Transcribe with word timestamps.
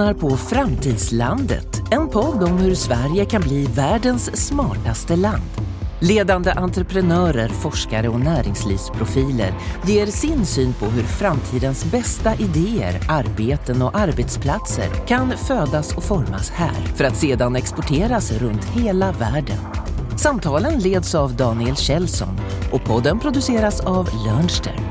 lyssnar 0.00 0.14
på 0.14 0.36
Framtidslandet, 0.36 1.82
en 1.90 2.08
podd 2.08 2.42
om 2.42 2.58
hur 2.58 2.74
Sverige 2.74 3.24
kan 3.24 3.42
bli 3.42 3.66
världens 3.66 4.46
smartaste 4.46 5.16
land. 5.16 5.42
Ledande 6.00 6.52
entreprenörer, 6.52 7.48
forskare 7.48 8.08
och 8.08 8.20
näringslivsprofiler 8.20 9.52
ger 9.86 10.06
sin 10.06 10.46
syn 10.46 10.72
på 10.72 10.86
hur 10.86 11.02
framtidens 11.02 11.84
bästa 11.84 12.34
idéer, 12.34 13.00
arbeten 13.08 13.82
och 13.82 13.98
arbetsplatser 13.98 15.06
kan 15.06 15.30
födas 15.30 15.96
och 15.96 16.04
formas 16.04 16.50
här 16.50 16.82
för 16.96 17.04
att 17.04 17.16
sedan 17.16 17.56
exporteras 17.56 18.32
runt 18.32 18.64
hela 18.64 19.12
världen. 19.12 19.58
Samtalen 20.16 20.78
leds 20.78 21.14
av 21.14 21.36
Daniel 21.36 21.76
Kjellson 21.76 22.40
och 22.72 22.84
podden 22.84 23.18
produceras 23.18 23.80
av 23.80 24.08
Lernster. 24.26 24.89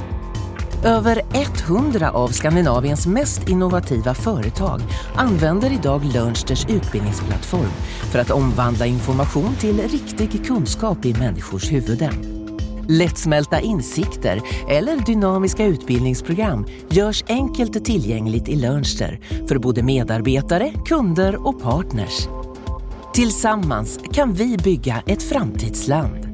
Över 0.84 1.22
100 1.68 2.12
av 2.12 2.28
Skandinaviens 2.28 3.08
mest 3.08 3.50
innovativa 3.50 4.14
företag 4.14 4.82
använder 5.16 5.72
idag 5.74 6.02
Learnsters 6.14 6.66
utbildningsplattform 6.70 7.72
för 8.12 8.20
att 8.20 8.32
omvandla 8.32 8.86
information 8.86 9.56
till 9.60 9.82
riktig 9.82 10.46
kunskap 10.46 11.06
i 11.06 11.14
människors 11.14 11.72
huvuden. 11.72 12.14
Lättsmälta 12.88 13.60
insikter 13.60 14.42
eller 14.70 15.06
dynamiska 15.06 15.66
utbildningsprogram 15.66 16.66
görs 16.90 17.24
enkelt 17.28 17.86
tillgängligt 17.86 18.50
i 18.50 18.56
Learnster 18.56 19.20
för 19.48 19.58
både 19.58 19.84
medarbetare, 19.84 20.74
kunder 20.86 21.48
och 21.48 21.62
partners. 21.62 22.28
Tillsammans 23.14 24.00
kan 24.14 24.34
vi 24.34 24.58
bygga 24.58 25.04
ett 25.06 25.24
framtidsland. 25.24 26.29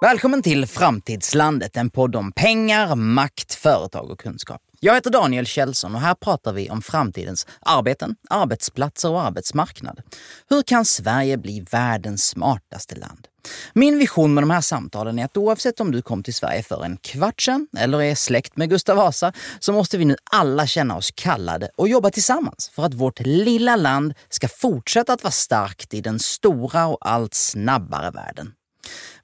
Välkommen 0.00 0.42
till 0.42 0.66
Framtidslandet, 0.66 1.76
en 1.76 1.90
podd 1.90 2.16
om 2.16 2.32
pengar, 2.32 2.94
makt, 2.94 3.54
företag 3.54 4.10
och 4.10 4.20
kunskap. 4.20 4.60
Jag 4.80 4.94
heter 4.94 5.10
Daniel 5.10 5.46
Kjellson 5.46 5.94
och 5.94 6.00
här 6.00 6.14
pratar 6.14 6.52
vi 6.52 6.70
om 6.70 6.82
framtidens 6.82 7.46
arbeten, 7.60 8.16
arbetsplatser 8.30 9.10
och 9.10 9.22
arbetsmarknad. 9.22 10.00
Hur 10.48 10.62
kan 10.62 10.84
Sverige 10.84 11.38
bli 11.38 11.66
världens 11.70 12.24
smartaste 12.24 12.94
land? 12.94 13.28
Min 13.72 13.98
vision 13.98 14.34
med 14.34 14.42
de 14.42 14.50
här 14.50 14.60
samtalen 14.60 15.18
är 15.18 15.24
att 15.24 15.36
oavsett 15.36 15.80
om 15.80 15.92
du 15.92 16.02
kom 16.02 16.22
till 16.22 16.34
Sverige 16.34 16.62
för 16.62 16.84
en 16.84 16.96
kvart 16.96 17.42
sedan 17.42 17.66
eller 17.78 18.02
är 18.02 18.14
släkt 18.14 18.56
med 18.56 18.70
Gustav 18.70 18.96
Vasa 18.96 19.32
så 19.60 19.72
måste 19.72 19.98
vi 19.98 20.04
nu 20.04 20.16
alla 20.32 20.66
känna 20.66 20.96
oss 20.96 21.10
kallade 21.14 21.70
och 21.76 21.88
jobba 21.88 22.10
tillsammans 22.10 22.70
för 22.74 22.84
att 22.84 22.94
vårt 22.94 23.20
lilla 23.20 23.76
land 23.76 24.14
ska 24.28 24.48
fortsätta 24.48 25.12
att 25.12 25.22
vara 25.22 25.32
starkt 25.32 25.94
i 25.94 26.00
den 26.00 26.18
stora 26.18 26.86
och 26.86 26.98
allt 27.00 27.34
snabbare 27.34 28.10
världen. 28.10 28.52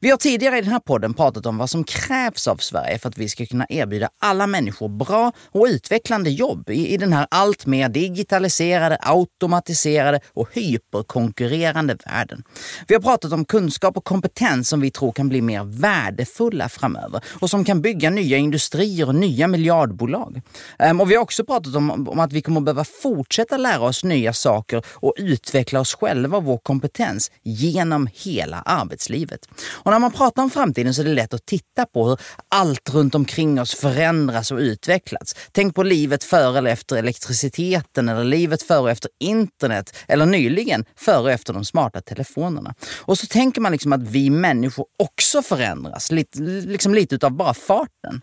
Vi 0.04 0.10
har 0.10 0.16
tidigare 0.16 0.58
i 0.58 0.60
den 0.60 0.72
här 0.72 0.80
podden 0.80 1.14
pratat 1.14 1.46
om 1.46 1.58
vad 1.58 1.70
som 1.70 1.84
krävs 1.84 2.48
av 2.48 2.56
Sverige 2.56 2.98
för 2.98 3.08
att 3.08 3.18
vi 3.18 3.28
ska 3.28 3.46
kunna 3.46 3.66
erbjuda 3.68 4.08
alla 4.20 4.46
människor 4.46 4.88
bra 4.88 5.32
och 5.52 5.64
utvecklande 5.64 6.30
jobb 6.30 6.70
i, 6.70 6.88
i 6.88 6.96
den 6.96 7.12
här 7.12 7.26
allt 7.30 7.66
mer 7.66 7.88
digitaliserade, 7.88 8.98
automatiserade 9.00 10.20
och 10.34 10.48
hyperkonkurrerande 10.52 11.96
världen. 12.04 12.42
Vi 12.88 12.94
har 12.94 13.02
pratat 13.02 13.32
om 13.32 13.44
kunskap 13.44 13.96
och 13.96 14.04
kompetens 14.04 14.68
som 14.68 14.80
vi 14.80 14.90
tror 14.90 15.12
kan 15.12 15.28
bli 15.28 15.42
mer 15.42 15.64
värdefulla 15.64 16.68
framöver 16.68 17.20
och 17.40 17.50
som 17.50 17.64
kan 17.64 17.82
bygga 17.82 18.10
nya 18.10 18.36
industrier 18.36 19.08
och 19.08 19.14
nya 19.14 19.48
miljardbolag. 19.48 20.40
Um, 20.78 21.00
och 21.00 21.10
vi 21.10 21.14
har 21.14 21.22
också 21.22 21.44
pratat 21.44 21.74
om, 21.74 22.08
om 22.08 22.20
att 22.20 22.32
vi 22.32 22.42
kommer 22.42 22.60
behöva 22.60 22.84
fortsätta 22.84 23.56
lära 23.56 23.80
oss 23.80 24.04
nya 24.04 24.32
saker 24.32 24.82
och 24.88 25.14
utveckla 25.16 25.80
oss 25.80 25.94
själva 25.94 26.36
och 26.36 26.44
vår 26.44 26.58
kompetens 26.58 27.30
genom 27.42 28.08
hela 28.12 28.62
arbetslivet. 28.62 29.48
Och 29.66 29.93
när 29.94 29.98
man 29.98 30.12
pratar 30.12 30.42
om 30.42 30.50
framtiden 30.50 30.94
så 30.94 31.02
är 31.02 31.06
det 31.06 31.14
lätt 31.14 31.34
att 31.34 31.46
titta 31.46 31.86
på 31.86 32.08
hur 32.08 32.20
allt 32.48 32.94
runt 32.94 33.14
omkring 33.14 33.60
oss 33.60 33.74
förändras 33.74 34.50
och 34.50 34.58
utvecklas. 34.58 35.34
Tänk 35.52 35.74
på 35.74 35.82
livet 35.82 36.24
före 36.24 36.58
eller 36.58 36.70
efter 36.70 36.96
elektriciteten 36.96 38.08
eller 38.08 38.24
livet 38.24 38.62
före 38.62 38.80
och 38.80 38.90
efter 38.90 39.10
internet 39.20 39.96
eller 40.08 40.26
nyligen 40.26 40.84
före 40.96 41.22
och 41.22 41.30
efter 41.30 41.52
de 41.52 41.64
smarta 41.64 42.00
telefonerna. 42.00 42.74
Och 42.96 43.18
så 43.18 43.26
tänker 43.26 43.60
man 43.60 43.72
liksom 43.72 43.92
att 43.92 44.02
vi 44.02 44.30
människor 44.30 44.86
också 44.98 45.42
förändras, 45.42 46.12
lite, 46.12 46.40
liksom 46.40 46.94
lite 46.94 47.14
utav 47.14 47.30
bara 47.30 47.54
farten. 47.54 48.20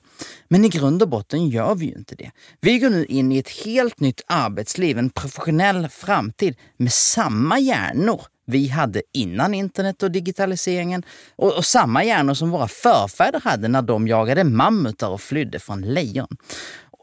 Men 0.48 0.66
i 0.66 0.70
grund 0.70 1.02
och 1.02 1.10
botten 1.10 1.50
gör 1.50 1.76
vi 1.76 1.86
ju 1.86 1.94
inte 1.94 2.16
det. 2.16 2.32
Vi 2.62 2.80
går 2.80 2.90
nu 2.90 3.06
in 3.06 3.32
i 3.32 3.38
ett 3.38 3.50
helt 3.50 4.00
nytt 4.00 4.22
arbetsliv, 4.28 4.98
en 4.98 5.10
professionell 5.10 5.88
framtid 5.90 6.56
med 6.78 6.94
samma 6.94 7.60
hjärnor 7.60 8.22
vi 8.46 8.68
hade 8.68 9.02
innan 9.14 9.54
internet 9.54 10.04
och 10.04 10.12
digitaliseringen 10.12 11.04
och, 11.36 11.58
och 11.58 11.66
samma 11.66 12.04
hjärnor 12.04 12.34
som 12.34 12.50
våra 12.50 12.68
förfäder 12.68 13.40
hade 13.40 13.68
när 13.68 13.82
de 13.82 14.08
jagade 14.08 14.44
mammutar 14.44 15.10
och 15.10 15.22
flydde 15.22 15.60
från 15.60 15.82
lejon. 15.82 16.38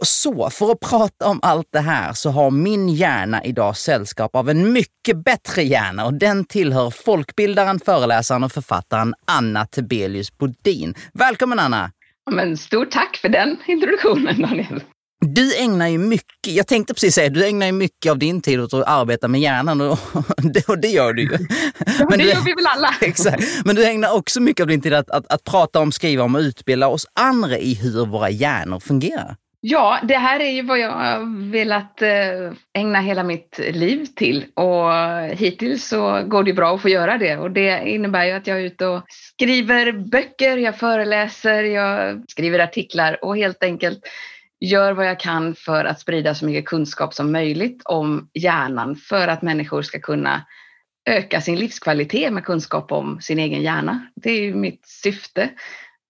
Och 0.00 0.06
så, 0.06 0.50
för 0.50 0.72
att 0.72 0.80
prata 0.80 1.26
om 1.26 1.38
allt 1.42 1.68
det 1.70 1.80
här 1.80 2.12
så 2.12 2.30
har 2.30 2.50
min 2.50 2.88
hjärna 2.88 3.44
idag 3.44 3.76
sällskap 3.76 4.36
av 4.36 4.50
en 4.50 4.72
mycket 4.72 5.24
bättre 5.24 5.62
hjärna 5.62 6.06
och 6.06 6.14
den 6.14 6.44
tillhör 6.44 6.90
folkbildaren, 6.90 7.80
föreläsaren 7.80 8.44
och 8.44 8.52
författaren 8.52 9.14
Anna 9.24 9.66
Tebelius 9.66 10.38
Bodin. 10.38 10.94
Välkommen 11.12 11.58
Anna! 11.58 11.90
Men 12.30 12.56
stort 12.56 12.90
tack 12.90 13.16
för 13.16 13.28
den 13.28 13.56
introduktionen 13.66 14.42
Daniel. 14.42 14.82
Du 15.20 15.56
ägnar 15.56 15.88
ju 15.88 15.98
mycket, 15.98 16.52
jag 16.52 16.66
tänkte 16.66 16.94
precis 16.94 17.14
säga, 17.14 17.28
du 17.28 17.46
ägnar 17.46 17.66
ju 17.66 17.72
mycket 17.72 18.10
av 18.10 18.18
din 18.18 18.40
tid 18.40 18.60
åt 18.60 18.74
att 18.74 18.88
arbeta 18.88 19.28
med 19.28 19.40
hjärnan 19.40 19.80
och 19.80 19.98
det, 20.36 20.68
och 20.68 20.78
det 20.78 20.88
gör 20.88 21.12
du 21.12 21.22
ju. 21.22 21.38
Ja, 21.98 22.06
men 22.10 22.18
det 22.18 22.24
du, 22.24 22.30
gör 22.30 22.44
vi 22.44 22.54
väl 22.54 22.66
alla. 22.66 22.94
Exakt. 23.00 23.44
Men 23.64 23.76
du 23.76 23.84
ägnar 23.84 24.14
också 24.14 24.40
mycket 24.40 24.62
av 24.62 24.68
din 24.68 24.80
tid 24.80 24.94
att, 24.94 25.10
att, 25.10 25.32
att 25.32 25.44
prata 25.44 25.80
om, 25.80 25.92
skriva 25.92 26.24
om 26.24 26.34
och 26.34 26.40
utbilda 26.40 26.88
oss 26.88 27.06
andra 27.20 27.58
i 27.58 27.74
hur 27.74 28.06
våra 28.06 28.30
hjärnor 28.30 28.80
fungerar. 28.80 29.36
Ja, 29.60 29.98
det 30.02 30.16
här 30.16 30.40
är 30.40 30.50
ju 30.50 30.62
vad 30.62 30.78
jag 30.78 30.90
har 30.90 31.50
velat 31.50 32.02
eh, 32.02 32.52
ägna 32.74 33.00
hela 33.00 33.22
mitt 33.22 33.60
liv 33.72 34.06
till 34.16 34.44
och 34.54 34.92
hittills 35.36 35.88
så 35.88 36.22
går 36.26 36.42
det 36.42 36.52
bra 36.52 36.74
att 36.74 36.82
få 36.82 36.88
göra 36.88 37.18
det 37.18 37.36
och 37.36 37.50
det 37.50 37.88
innebär 37.88 38.24
ju 38.24 38.32
att 38.32 38.46
jag 38.46 38.58
är 38.58 38.62
ute 38.62 38.86
och 38.86 39.02
skriver 39.08 39.92
böcker, 39.92 40.56
jag 40.56 40.78
föreläser, 40.78 41.64
jag 41.64 42.24
skriver 42.28 42.58
artiklar 42.58 43.24
och 43.24 43.36
helt 43.36 43.62
enkelt 43.62 44.00
gör 44.60 44.92
vad 44.92 45.06
jag 45.06 45.20
kan 45.20 45.54
för 45.54 45.84
att 45.84 46.00
sprida 46.00 46.34
så 46.34 46.46
mycket 46.46 46.66
kunskap 46.66 47.14
som 47.14 47.32
möjligt 47.32 47.82
om 47.84 48.30
hjärnan 48.34 48.96
för 48.96 49.28
att 49.28 49.42
människor 49.42 49.82
ska 49.82 50.00
kunna 50.00 50.46
öka 51.08 51.40
sin 51.40 51.58
livskvalitet 51.58 52.32
med 52.32 52.44
kunskap 52.44 52.92
om 52.92 53.20
sin 53.20 53.38
egen 53.38 53.62
hjärna. 53.62 54.08
Det 54.14 54.30
är 54.30 54.40
ju 54.40 54.54
mitt 54.54 54.86
syfte 54.86 55.50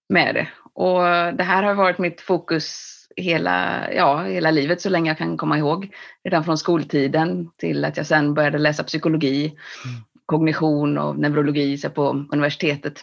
med 0.09 0.35
det. 0.35 0.47
Och 0.73 1.01
det 1.37 1.43
här 1.43 1.63
har 1.63 1.73
varit 1.73 1.97
mitt 1.97 2.21
fokus 2.21 2.95
hela, 3.15 3.87
ja, 3.93 4.23
hela 4.23 4.51
livet 4.51 4.81
så 4.81 4.89
länge 4.89 5.09
jag 5.09 5.17
kan 5.17 5.37
komma 5.37 5.57
ihåg. 5.57 5.95
Redan 6.23 6.43
från 6.43 6.57
skoltiden 6.57 7.49
till 7.57 7.85
att 7.85 7.97
jag 7.97 8.05
sen 8.05 8.33
började 8.33 8.57
läsa 8.57 8.83
psykologi, 8.83 9.45
mm. 9.45 10.01
kognition 10.25 10.97
och 10.97 11.19
neurologi 11.19 11.77
på 11.95 12.25
universitetet. 12.31 13.01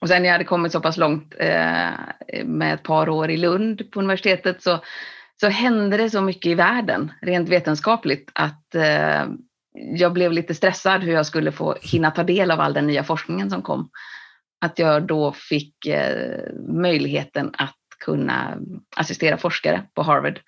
Och 0.00 0.08
sen 0.08 0.22
när 0.22 0.28
jag 0.28 0.34
hade 0.34 0.44
kommit 0.44 0.72
så 0.72 0.80
pass 0.80 0.96
långt 0.96 1.34
eh, 1.38 1.90
med 2.44 2.74
ett 2.74 2.82
par 2.82 3.08
år 3.08 3.30
i 3.30 3.36
Lund 3.36 3.90
på 3.90 3.98
universitetet 4.00 4.62
så, 4.62 4.84
så 5.40 5.48
hände 5.48 5.96
det 5.96 6.10
så 6.10 6.20
mycket 6.20 6.46
i 6.46 6.54
världen 6.54 7.12
rent 7.22 7.48
vetenskapligt 7.48 8.30
att 8.34 8.74
eh, 8.74 9.26
jag 9.74 10.12
blev 10.12 10.32
lite 10.32 10.54
stressad 10.54 11.02
hur 11.02 11.12
jag 11.12 11.26
skulle 11.26 11.52
få 11.52 11.76
hinna 11.82 12.10
ta 12.10 12.22
del 12.22 12.50
av 12.50 12.60
all 12.60 12.72
den 12.72 12.86
nya 12.86 13.04
forskningen 13.04 13.50
som 13.50 13.62
kom. 13.62 13.90
Att 14.60 14.78
jag 14.78 15.06
då 15.06 15.32
fick 15.32 15.86
eh, 15.86 16.52
möjligheten 16.68 17.50
att 17.58 17.76
kunna 18.04 18.58
assistera 18.96 19.36
forskare 19.36 19.82
på 19.94 20.02
Harvard, 20.02 20.40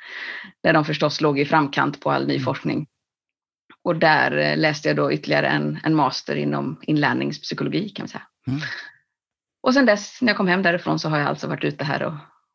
där 0.63 0.73
de 0.73 0.85
förstås 0.85 1.21
låg 1.21 1.39
i 1.39 1.45
framkant 1.45 2.01
på 2.01 2.11
all 2.11 2.27
ny 2.27 2.35
mm. 2.35 2.45
forskning. 2.45 2.87
Och 3.85 3.97
där 3.97 4.37
eh, 4.37 4.57
läste 4.57 4.89
jag 4.89 4.97
då 4.97 5.13
ytterligare 5.13 5.47
en, 5.47 5.79
en 5.85 5.95
master 5.95 6.37
inom 6.37 6.81
inlärningspsykologi 6.83 7.89
kan 7.89 8.03
man 8.03 8.09
säga. 8.09 8.23
Mm. 8.47 8.61
Och 9.63 9.75
sen 9.75 9.87
dess, 9.87 10.23
när 10.23 10.29
jag 10.29 10.37
kom 10.37 10.49
hem 10.49 10.63
därifrån, 10.63 10.99
så 10.99 11.09
har 11.09 11.19
jag 11.19 11.29
alltså 11.29 11.47
varit 11.47 11.65
ute 11.65 11.85
här 11.85 12.03
och 12.03 12.15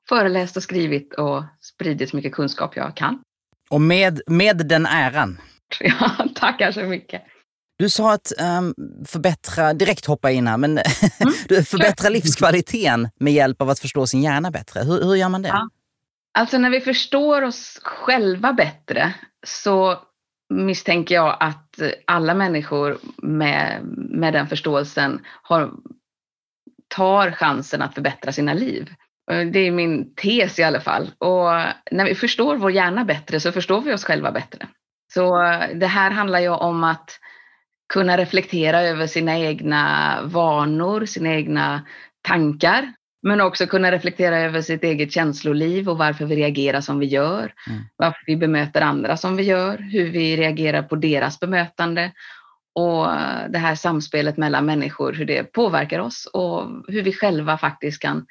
föreläst 0.09 0.57
och 0.57 0.63
skrivit 0.63 1.13
och 1.13 1.43
spridit 1.61 2.09
så 2.09 2.15
mycket 2.15 2.31
kunskap 2.31 2.75
jag 2.75 2.95
kan. 2.95 3.21
Och 3.69 3.81
med, 3.81 4.21
med 4.27 4.57
den 4.57 4.85
äran. 4.85 5.37
Ja, 5.79 6.11
tackar 6.35 6.71
så 6.71 6.81
mycket. 6.81 7.23
Du 7.79 7.89
sa 7.89 8.13
att 8.13 8.33
um, 8.59 8.73
förbättra, 9.05 9.73
direkt 9.73 10.05
hoppa 10.05 10.31
in 10.31 10.47
här, 10.47 10.57
men 10.57 10.71
mm, 10.71 10.83
förbättra 11.65 12.09
livskvaliteten 12.09 13.09
med 13.19 13.33
hjälp 13.33 13.61
av 13.61 13.69
att 13.69 13.79
förstå 13.79 14.07
sin 14.07 14.21
hjärna 14.21 14.51
bättre. 14.51 14.83
Hur, 14.83 15.03
hur 15.03 15.15
gör 15.15 15.29
man 15.29 15.41
det? 15.41 15.49
Ja. 15.49 15.69
Alltså 16.37 16.57
när 16.57 16.69
vi 16.69 16.81
förstår 16.81 17.41
oss 17.41 17.79
själva 17.83 18.53
bättre 18.53 19.13
så 19.47 19.99
misstänker 20.49 21.15
jag 21.15 21.37
att 21.39 21.81
alla 22.07 22.33
människor 22.33 22.97
med, 23.17 23.81
med 24.09 24.33
den 24.33 24.47
förståelsen 24.47 25.21
har 25.41 25.71
tar 26.87 27.31
chansen 27.31 27.81
att 27.81 27.93
förbättra 27.93 28.31
sina 28.31 28.53
liv. 28.53 28.89
Det 29.51 29.59
är 29.59 29.71
min 29.71 30.15
tes 30.15 30.59
i 30.59 30.63
alla 30.63 30.79
fall. 30.79 31.11
Och 31.17 31.51
när 31.91 32.05
vi 32.05 32.15
förstår 32.15 32.55
vår 32.55 32.71
hjärna 32.71 33.05
bättre 33.05 33.39
så 33.39 33.51
förstår 33.51 33.81
vi 33.81 33.93
oss 33.93 34.05
själva 34.05 34.31
bättre. 34.31 34.67
Så 35.13 35.37
det 35.75 35.87
här 35.87 36.11
handlar 36.11 36.39
ju 36.39 36.49
om 36.49 36.83
att 36.83 37.19
kunna 37.93 38.17
reflektera 38.17 38.81
över 38.81 39.07
sina 39.07 39.37
egna 39.37 40.17
vanor, 40.23 41.05
sina 41.05 41.29
egna 41.29 41.81
tankar. 42.21 42.93
Men 43.23 43.41
också 43.41 43.67
kunna 43.67 43.91
reflektera 43.91 44.39
över 44.39 44.61
sitt 44.61 44.83
eget 44.83 45.11
känsloliv 45.11 45.89
och 45.89 45.97
varför 45.97 46.25
vi 46.25 46.35
reagerar 46.35 46.81
som 46.81 46.99
vi 46.99 47.05
gör. 47.05 47.53
Mm. 47.69 47.81
Varför 47.95 48.23
vi 48.25 48.37
bemöter 48.37 48.81
andra 48.81 49.17
som 49.17 49.35
vi 49.35 49.43
gör, 49.43 49.77
hur 49.77 50.11
vi 50.11 50.37
reagerar 50.37 50.83
på 50.83 50.95
deras 50.95 51.39
bemötande 51.39 52.11
och 52.77 53.07
det 53.49 53.57
här 53.57 53.75
samspelet 53.75 54.37
mellan 54.37 54.65
människor, 54.65 55.13
hur 55.13 55.25
det 55.25 55.43
påverkar 55.43 55.99
oss 55.99 56.25
och 56.33 56.63
hur 56.87 57.01
vi 57.03 57.13
själva 57.13 57.57
faktiskt 57.57 58.01
kan 58.01 58.25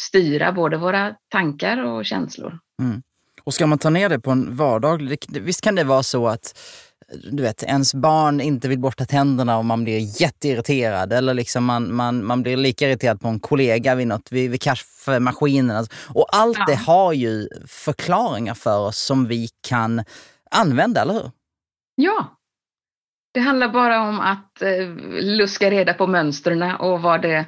styra 0.00 0.52
både 0.52 0.76
våra 0.76 1.14
tankar 1.28 1.84
och 1.84 2.04
känslor. 2.04 2.58
Mm. 2.82 3.02
Och 3.44 3.54
ska 3.54 3.66
man 3.66 3.78
ta 3.78 3.90
ner 3.90 4.08
det 4.08 4.20
på 4.20 4.30
en 4.30 4.56
vardag, 4.56 5.16
visst 5.28 5.60
kan 5.60 5.74
det 5.74 5.84
vara 5.84 6.02
så 6.02 6.28
att 6.28 6.58
du 7.32 7.42
vet, 7.42 7.62
ens 7.62 7.94
barn 7.94 8.40
inte 8.40 8.68
vill 8.68 8.78
borsta 8.78 9.04
tänderna 9.04 9.58
och 9.58 9.64
man 9.64 9.84
blir 9.84 10.20
jätteirriterad. 10.22 11.12
Eller 11.12 11.34
liksom 11.34 11.64
man, 11.64 11.94
man, 11.94 12.24
man 12.24 12.42
blir 12.42 12.56
lika 12.56 12.88
irriterad 12.88 13.20
på 13.20 13.28
en 13.28 13.40
kollega 13.40 13.94
vid, 13.94 14.06
något, 14.06 14.32
vid, 14.32 14.50
vid 14.50 14.62
kaffemaskinen. 14.62 15.86
Och 16.14 16.26
allt 16.36 16.58
ja. 16.58 16.64
det 16.68 16.74
har 16.74 17.12
ju 17.12 17.48
förklaringar 17.66 18.54
för 18.54 18.78
oss 18.78 18.98
som 18.98 19.26
vi 19.26 19.48
kan 19.68 20.04
använda, 20.50 21.02
eller 21.02 21.14
hur? 21.14 21.30
Ja. 21.94 22.38
Det 23.32 23.40
handlar 23.40 23.68
bara 23.68 24.08
om 24.08 24.20
att 24.20 24.62
eh, 24.62 24.88
luska 25.20 25.70
reda 25.70 25.94
på 25.94 26.06
mönstren 26.06 26.62
och 26.62 27.02
vad 27.02 27.22
det 27.22 27.44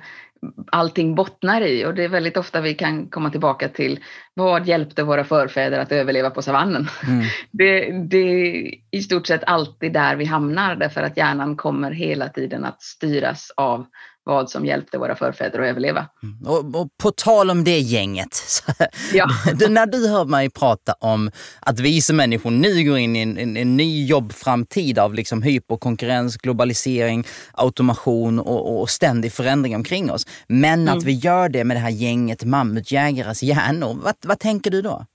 allting 0.73 1.15
bottnar 1.15 1.61
i 1.61 1.85
och 1.85 1.95
det 1.95 2.05
är 2.05 2.09
väldigt 2.09 2.37
ofta 2.37 2.61
vi 2.61 2.75
kan 2.75 3.07
komma 3.07 3.31
tillbaka 3.31 3.69
till 3.69 4.01
vad 4.35 4.67
hjälpte 4.67 5.03
våra 5.03 5.25
förfäder 5.25 5.79
att 5.79 5.93
överleva 5.93 6.31
på 6.31 6.43
savannen? 6.43 6.89
Mm. 7.07 7.25
Det, 7.51 7.91
det 8.09 8.17
är 8.17 8.75
i 8.91 9.03
stort 9.03 9.27
sett 9.27 9.45
alltid 9.45 9.93
där 9.93 10.17
vi 10.17 10.25
hamnar 10.25 10.77
därför 10.77 11.03
att 11.03 11.17
hjärnan 11.17 11.57
kommer 11.57 11.91
hela 11.91 12.29
tiden 12.29 12.65
att 12.65 12.83
styras 12.83 13.53
av 13.57 13.87
vad 14.25 14.51
som 14.51 14.67
hjälpte 14.67 14.99
våra 14.99 15.17
förfäder 15.17 15.59
att 15.59 15.69
överleva. 15.69 16.07
Mm. 16.23 16.47
Och, 16.47 16.81
och, 16.81 16.89
på 17.03 17.11
tal 17.11 17.51
om 17.51 17.65
det 17.65 17.79
gänget. 17.79 18.39
Ja. 19.13 19.29
du, 19.55 19.69
när 19.69 19.87
du 19.87 20.09
hör 20.09 20.25
mig 20.25 20.51
prata 20.51 20.93
om 20.93 21.31
att 21.61 21.81
vi 21.81 22.03
som 22.03 22.17
människor 22.17 22.51
nu 22.51 22.85
går 22.85 22.99
in 22.99 23.17
i 23.17 23.21
en, 23.21 23.39
en, 23.39 23.57
en 23.57 23.77
ny 23.77 24.07
jobbframtid 24.07 24.99
av 24.99 25.15
liksom 25.15 25.43
hyperkonkurrens, 25.43 26.37
globalisering, 26.37 27.25
automation 27.53 28.39
och, 28.39 28.81
och 28.81 28.91
ständig 28.91 29.33
förändring 29.33 29.77
omkring 29.77 30.11
oss. 30.11 30.27
Men 30.47 30.81
mm. 30.83 30.99
att 30.99 31.05
vi 31.05 31.13
gör 31.13 31.49
det 31.49 31.65
med 31.65 31.77
det 31.77 31.81
här 31.81 31.91
gänget 31.91 32.45
mammutjägares 32.45 33.43
hjärnor. 33.43 33.99
Vad, 34.03 34.15
vad 34.23 34.39
tänker 34.39 34.71
du 34.71 34.83
då? 34.83 35.07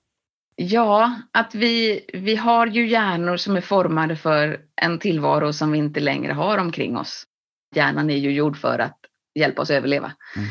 Ja, 0.56 1.14
att 1.32 1.56
vi, 1.56 2.06
vi 2.14 2.36
har 2.36 2.68
ju 2.68 2.88
hjärnor 2.88 3.38
som 3.38 3.58
är 3.58 3.62
formade 3.62 4.16
för 4.16 4.58
en 4.82 5.00
tillvaro 5.00 5.54
som 5.54 5.72
vi 5.72 5.78
inte 5.78 6.00
längre 6.00 6.34
har 6.34 6.58
omkring 6.58 6.98
oss. 6.98 7.26
Hjärnan 7.76 8.10
är 8.10 8.18
ju 8.18 8.32
gjord 8.32 8.58
för 8.58 8.80
att 8.80 8.98
hjälpa 9.40 9.62
oss 9.62 9.70
överleva. 9.70 10.12
Mm. 10.36 10.50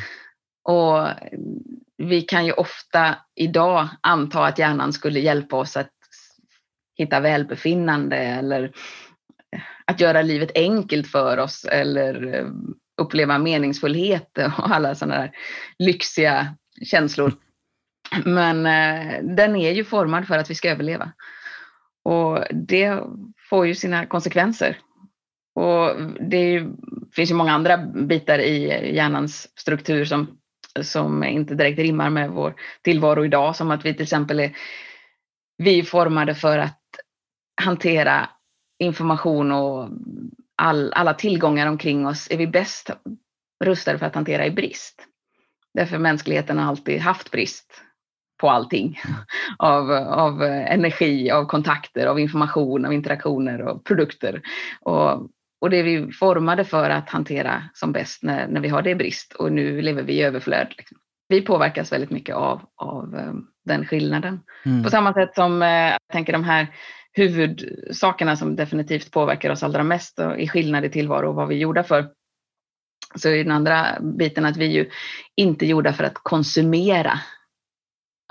Och 0.64 1.08
vi 1.96 2.20
kan 2.20 2.46
ju 2.46 2.52
ofta 2.52 3.16
idag 3.34 3.88
anta 4.00 4.44
att 4.44 4.58
hjärnan 4.58 4.92
skulle 4.92 5.20
hjälpa 5.20 5.56
oss 5.56 5.76
att 5.76 5.92
hitta 6.96 7.20
välbefinnande 7.20 8.16
eller 8.16 8.72
att 9.84 10.00
göra 10.00 10.22
livet 10.22 10.50
enkelt 10.54 11.06
för 11.06 11.38
oss 11.38 11.64
eller 11.64 12.46
uppleva 13.00 13.38
meningsfullhet 13.38 14.38
och 14.38 14.70
alla 14.70 14.94
sådana 14.94 15.20
där 15.20 15.30
lyxiga 15.78 16.56
känslor. 16.84 17.32
Men 18.24 18.66
eh, 18.66 19.36
den 19.36 19.56
är 19.56 19.72
ju 19.72 19.84
formad 19.84 20.26
för 20.26 20.38
att 20.38 20.50
vi 20.50 20.54
ska 20.54 20.70
överleva. 20.70 21.12
Och 22.04 22.44
det 22.50 23.02
får 23.50 23.66
ju 23.66 23.74
sina 23.74 24.06
konsekvenser. 24.06 24.78
Och 25.54 25.96
det 26.20 26.50
ju, 26.50 26.72
finns 27.18 27.30
ju 27.30 27.34
många 27.34 27.52
andra 27.52 27.76
bitar 27.76 28.38
i 28.38 28.94
hjärnans 28.94 29.58
struktur 29.58 30.04
som, 30.04 30.38
som 30.82 31.24
inte 31.24 31.54
direkt 31.54 31.78
rimmar 31.78 32.10
med 32.10 32.30
vår 32.30 32.54
tillvaro 32.82 33.24
idag. 33.24 33.56
Som 33.56 33.70
att 33.70 33.84
vi 33.84 33.94
till 33.94 34.02
exempel 34.02 34.40
är, 34.40 34.56
vi 35.56 35.78
är 35.78 35.82
formade 35.82 36.34
för 36.34 36.58
att 36.58 36.80
hantera 37.62 38.30
information 38.78 39.52
och 39.52 39.88
all, 40.56 40.92
alla 40.92 41.14
tillgångar 41.14 41.66
omkring 41.66 42.06
oss 42.06 42.28
är 42.30 42.36
vi 42.36 42.46
bäst 42.46 42.90
rustade 43.64 43.98
för 43.98 44.06
att 44.06 44.14
hantera 44.14 44.46
i 44.46 44.50
brist. 44.50 45.06
Därför 45.74 45.98
mänskligheten 45.98 46.58
har 46.58 46.66
alltid 46.66 47.00
haft 47.00 47.30
brist 47.30 47.82
på 48.40 48.50
allting. 48.50 49.00
Av, 49.58 49.90
av 49.92 50.42
energi, 50.42 51.30
av 51.30 51.44
kontakter, 51.44 52.06
av 52.06 52.20
information, 52.20 52.84
av 52.84 52.92
interaktioner 52.92 53.62
och 53.62 53.84
produkter. 53.84 54.42
Och 54.80 55.28
och 55.60 55.70
det 55.70 55.76
är 55.76 55.82
vi 55.82 56.12
formade 56.12 56.64
för 56.64 56.90
att 56.90 57.10
hantera 57.10 57.62
som 57.74 57.92
bäst 57.92 58.22
när, 58.22 58.48
när 58.48 58.60
vi 58.60 58.68
har 58.68 58.82
det 58.82 58.90
i 58.90 58.94
brist 58.94 59.32
och 59.32 59.52
nu 59.52 59.82
lever 59.82 60.02
vi 60.02 60.12
i 60.12 60.22
överflöd. 60.22 60.74
Liksom. 60.76 60.98
Vi 61.28 61.40
påverkas 61.40 61.92
väldigt 61.92 62.10
mycket 62.10 62.34
av, 62.34 62.60
av 62.76 63.14
um, 63.14 63.46
den 63.64 63.86
skillnaden. 63.86 64.40
Mm. 64.64 64.82
På 64.82 64.90
samma 64.90 65.14
sätt 65.14 65.34
som 65.34 65.62
uh, 65.62 65.68
jag 65.68 65.98
tänker 66.12 66.32
de 66.32 66.44
här 66.44 66.66
huvudsakerna 67.12 68.36
som 68.36 68.56
definitivt 68.56 69.10
påverkar 69.10 69.50
oss 69.50 69.62
allra 69.62 69.82
mest 69.82 70.18
och 70.18 70.38
i 70.38 70.48
skillnad 70.48 70.84
i 70.84 70.90
tillvaro 70.90 71.28
och 71.28 71.34
vad 71.34 71.48
vi 71.48 71.54
är 71.54 71.58
gjorda 71.58 71.84
för. 71.84 72.08
Så 73.14 73.28
är 73.28 73.44
den 73.44 73.52
andra 73.52 73.98
biten 74.00 74.44
att 74.44 74.56
vi 74.56 74.66
ju 74.66 74.90
inte 75.36 75.66
är 75.66 75.68
gjorda 75.68 75.92
för 75.92 76.04
att 76.04 76.14
konsumera 76.14 77.20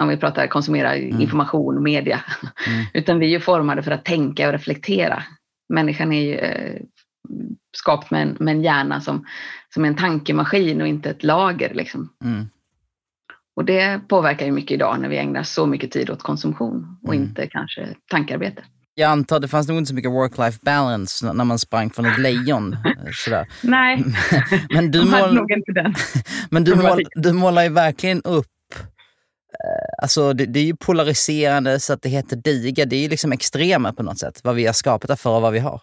om 0.01 0.07
vi 0.07 0.18
pratar 0.18 0.47
konsumera 0.47 0.95
mm. 0.95 1.21
information 1.21 1.77
och 1.77 1.83
media. 1.83 2.23
Mm. 2.68 2.85
Utan 2.94 3.19
vi 3.19 3.25
är 3.25 3.30
ju 3.30 3.39
formade 3.39 3.83
för 3.83 3.91
att 3.91 4.06
tänka 4.06 4.47
och 4.47 4.53
reflektera. 4.53 5.23
Människan 5.73 6.13
är 6.13 6.21
ju 6.21 6.35
eh, 6.35 6.81
skapat 7.77 8.12
med 8.12 8.21
en, 8.21 8.38
med 8.39 8.56
en 8.56 8.63
hjärna 8.63 9.01
som, 9.01 9.25
som 9.74 9.85
en 9.85 9.95
tankemaskin 9.95 10.81
och 10.81 10.88
inte 10.88 11.09
ett 11.09 11.24
lager. 11.24 11.74
Liksom. 11.74 12.09
Mm. 12.24 12.50
Och 13.56 13.65
det 13.65 14.01
påverkar 14.07 14.45
ju 14.45 14.51
mycket 14.51 14.71
idag 14.71 15.00
när 15.01 15.09
vi 15.09 15.18
ägnar 15.18 15.44
så 15.44 15.65
mycket 15.65 15.91
tid 15.91 16.09
åt 16.09 16.21
konsumtion 16.24 16.97
och 17.03 17.13
mm. 17.13 17.27
inte 17.27 17.47
kanske 17.47 17.88
tankarbete. 18.12 18.63
Jag 18.94 19.12
antar 19.12 19.39
det 19.39 19.47
fanns 19.47 19.68
nog 19.68 19.77
inte 19.77 19.88
så 19.88 19.95
mycket 19.95 20.12
work-life 20.12 20.59
balance 20.62 21.33
när 21.33 21.44
man 21.44 21.59
sprang 21.59 21.89
från 21.89 22.06
ett 22.06 22.19
lejon. 22.19 22.74
Eh, 22.74 23.12
sådär. 23.12 23.47
Nej, 23.63 24.03
men 24.69 24.91
du, 24.91 25.06
mål... 25.12 25.35
nog 25.35 25.51
inte 25.51 25.71
den. 25.71 25.95
men 26.50 26.63
du, 26.63 26.75
mål... 26.75 27.03
du 27.15 27.33
målar 27.33 27.63
ju 27.63 27.69
verkligen 27.69 28.21
upp 28.21 28.45
eh, 29.53 30.01
Alltså 30.01 30.33
det, 30.33 30.45
det, 30.45 30.59
är 30.59 30.63
ju 30.63 30.75
polariserande 30.75 31.80
så 31.80 31.94
att 31.94 32.01
det 32.01 32.09
heter 32.09 32.35
diga. 32.35 32.85
Det 32.85 32.95
är 32.95 33.01
ju 33.01 33.09
liksom 33.09 33.31
extrema 33.31 33.94
på 33.94 34.03
något 34.03 34.19
sätt. 34.19 34.41
Vad 34.44 34.56
vi 34.56 34.65
har 34.65 34.73
skapat 34.73 35.19
för 35.19 35.30
och 35.30 35.41
vad 35.41 35.53
vi 35.53 35.59
har 35.59 35.81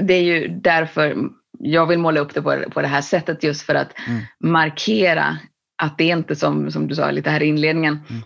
det 0.00 0.14
är 0.14 0.22
ju 0.22 0.48
därför 0.48 1.16
jag 1.58 1.86
vill 1.86 1.98
måla 1.98 2.20
upp 2.20 2.34
det 2.34 2.42
på, 2.42 2.64
på 2.70 2.82
det 2.82 2.88
här 2.88 3.00
sättet 3.00 3.42
just 3.42 3.62
för 3.62 3.74
att 3.74 3.92
mm. 4.08 4.22
markera 4.40 5.38
att 5.82 5.98
det 5.98 6.10
är 6.10 6.16
inte 6.16 6.36
som, 6.36 6.70
som 6.70 6.88
du 6.88 6.94
sa 6.94 7.10
lite 7.10 7.30
här 7.30 7.42
i 7.42 7.46
inledningen, 7.46 7.98
mm. 8.08 8.22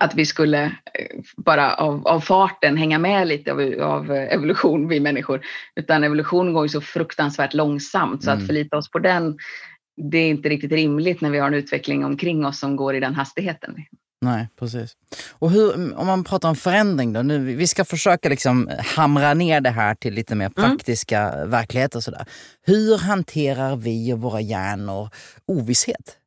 att 0.00 0.14
vi 0.14 0.26
skulle 0.26 0.64
eh, 0.64 1.20
bara 1.36 1.74
av, 1.74 2.06
av 2.06 2.20
farten 2.20 2.76
hänga 2.76 2.98
med 2.98 3.28
lite 3.28 3.52
av, 3.52 3.60
av 3.80 4.10
evolution, 4.10 4.88
vi 4.88 5.00
människor. 5.00 5.40
Utan 5.76 6.04
evolution 6.04 6.52
går 6.52 6.64
ju 6.64 6.68
så 6.68 6.80
fruktansvärt 6.80 7.54
långsamt 7.54 8.24
så 8.24 8.30
mm. 8.30 8.40
att 8.40 8.46
förlita 8.46 8.76
oss 8.76 8.90
på 8.90 8.98
den, 8.98 9.38
det 10.10 10.18
är 10.18 10.28
inte 10.28 10.48
riktigt 10.48 10.72
rimligt 10.72 11.20
när 11.20 11.30
vi 11.30 11.38
har 11.38 11.46
en 11.46 11.54
utveckling 11.54 12.04
omkring 12.04 12.46
oss 12.46 12.58
som 12.58 12.76
går 12.76 12.94
i 12.94 13.00
den 13.00 13.14
hastigheten. 13.14 13.76
Nej, 14.20 14.48
precis. 14.58 14.96
Och 15.30 15.50
hur, 15.50 15.96
om 15.98 16.06
man 16.06 16.24
pratar 16.24 16.48
om 16.48 16.56
förändring 16.56 17.12
då, 17.12 17.22
nu, 17.22 17.38
vi 17.38 17.66
ska 17.66 17.84
försöka 17.84 18.28
liksom 18.28 18.70
hamra 18.78 19.34
ner 19.34 19.60
det 19.60 19.70
här 19.70 19.94
till 19.94 20.14
lite 20.14 20.34
mer 20.34 20.50
mm. 20.56 20.68
praktiska 20.68 21.20
mm. 21.20 21.50
verkligheter 21.50 22.00
sådär. 22.00 22.24
Hur 22.62 22.98
hanterar 22.98 23.76
vi 23.76 24.12
och 24.12 24.20
våra 24.20 24.40
hjärnor 24.40 25.10
ovisshet? 25.46 26.18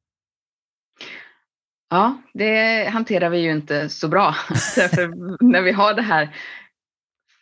Ja, 1.89 2.21
det 2.33 2.89
hanterar 2.89 3.29
vi 3.29 3.37
ju 3.37 3.51
inte 3.51 3.89
så 3.89 4.07
bra. 4.07 4.35
Därför 4.75 5.13
när 5.43 5.61
vi 5.61 5.71
har 5.71 5.93
det 5.93 6.01
här 6.01 6.35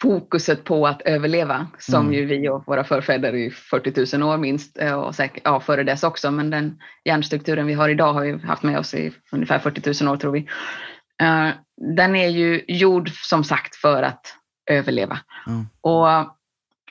fokuset 0.01 0.63
på 0.63 0.87
att 0.87 1.01
överleva 1.01 1.67
som 1.77 2.01
mm. 2.01 2.13
ju 2.13 2.25
vi 2.25 2.49
och 2.49 2.63
våra 2.67 2.83
förfäder 2.83 3.35
i 3.35 3.51
40 3.51 4.17
000 4.17 4.29
år 4.29 4.37
minst 4.37 4.77
eh, 4.77 4.93
och 4.93 5.15
säkert, 5.15 5.41
ja, 5.45 5.59
före 5.59 5.83
dess 5.83 6.03
också. 6.03 6.31
Men 6.31 6.49
den 6.49 6.79
hjärnstrukturen 7.05 7.67
vi 7.67 7.73
har 7.73 7.89
idag 7.89 8.13
har 8.13 8.21
vi 8.21 8.47
haft 8.47 8.63
med 8.63 8.79
oss 8.79 8.93
i 8.93 9.11
ungefär 9.31 9.59
40 9.59 10.03
000 10.03 10.13
år 10.13 10.17
tror 10.17 10.31
vi. 10.31 10.39
Uh, 11.21 11.49
den 11.95 12.15
är 12.15 12.27
ju 12.27 12.65
gjord 12.67 13.09
som 13.09 13.43
sagt 13.43 13.75
för 13.75 14.03
att 14.03 14.35
överleva. 14.69 15.19
Mm. 15.47 15.67
Och 15.81 16.07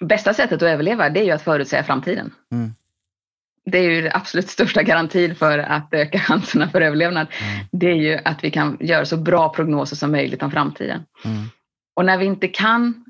bästa 0.01 0.35
sättet 0.35 0.63
att 0.63 0.69
överleva 0.69 1.09
det 1.09 1.21
är 1.21 1.25
ju 1.25 1.31
att 1.31 1.43
förutsäga 1.43 1.85
framtiden. 1.85 2.35
Mm. 2.53 2.75
Det 3.65 3.79
är 3.79 3.91
ju 3.91 4.03
den 4.03 4.13
absolut 4.15 4.49
största 4.49 4.83
garantin 4.83 5.35
för 5.35 5.59
att 5.59 5.95
öka 5.95 6.19
chanserna 6.29 6.69
för 6.69 6.81
överlevnad. 6.81 7.27
Mm. 7.41 7.67
Det 7.73 7.87
är 7.87 7.95
ju 7.95 8.19
att 8.25 8.45
vi 8.45 8.51
kan 8.51 8.77
göra 8.81 9.05
så 9.05 9.17
bra 9.17 9.49
prognoser 9.49 9.97
som 9.97 10.11
möjligt 10.13 10.43
om 10.43 10.51
framtiden. 10.51 11.05
Och 11.99 12.05
när 12.05 12.19
vi 12.19 12.25
inte 12.25 12.49
kan 12.49 13.05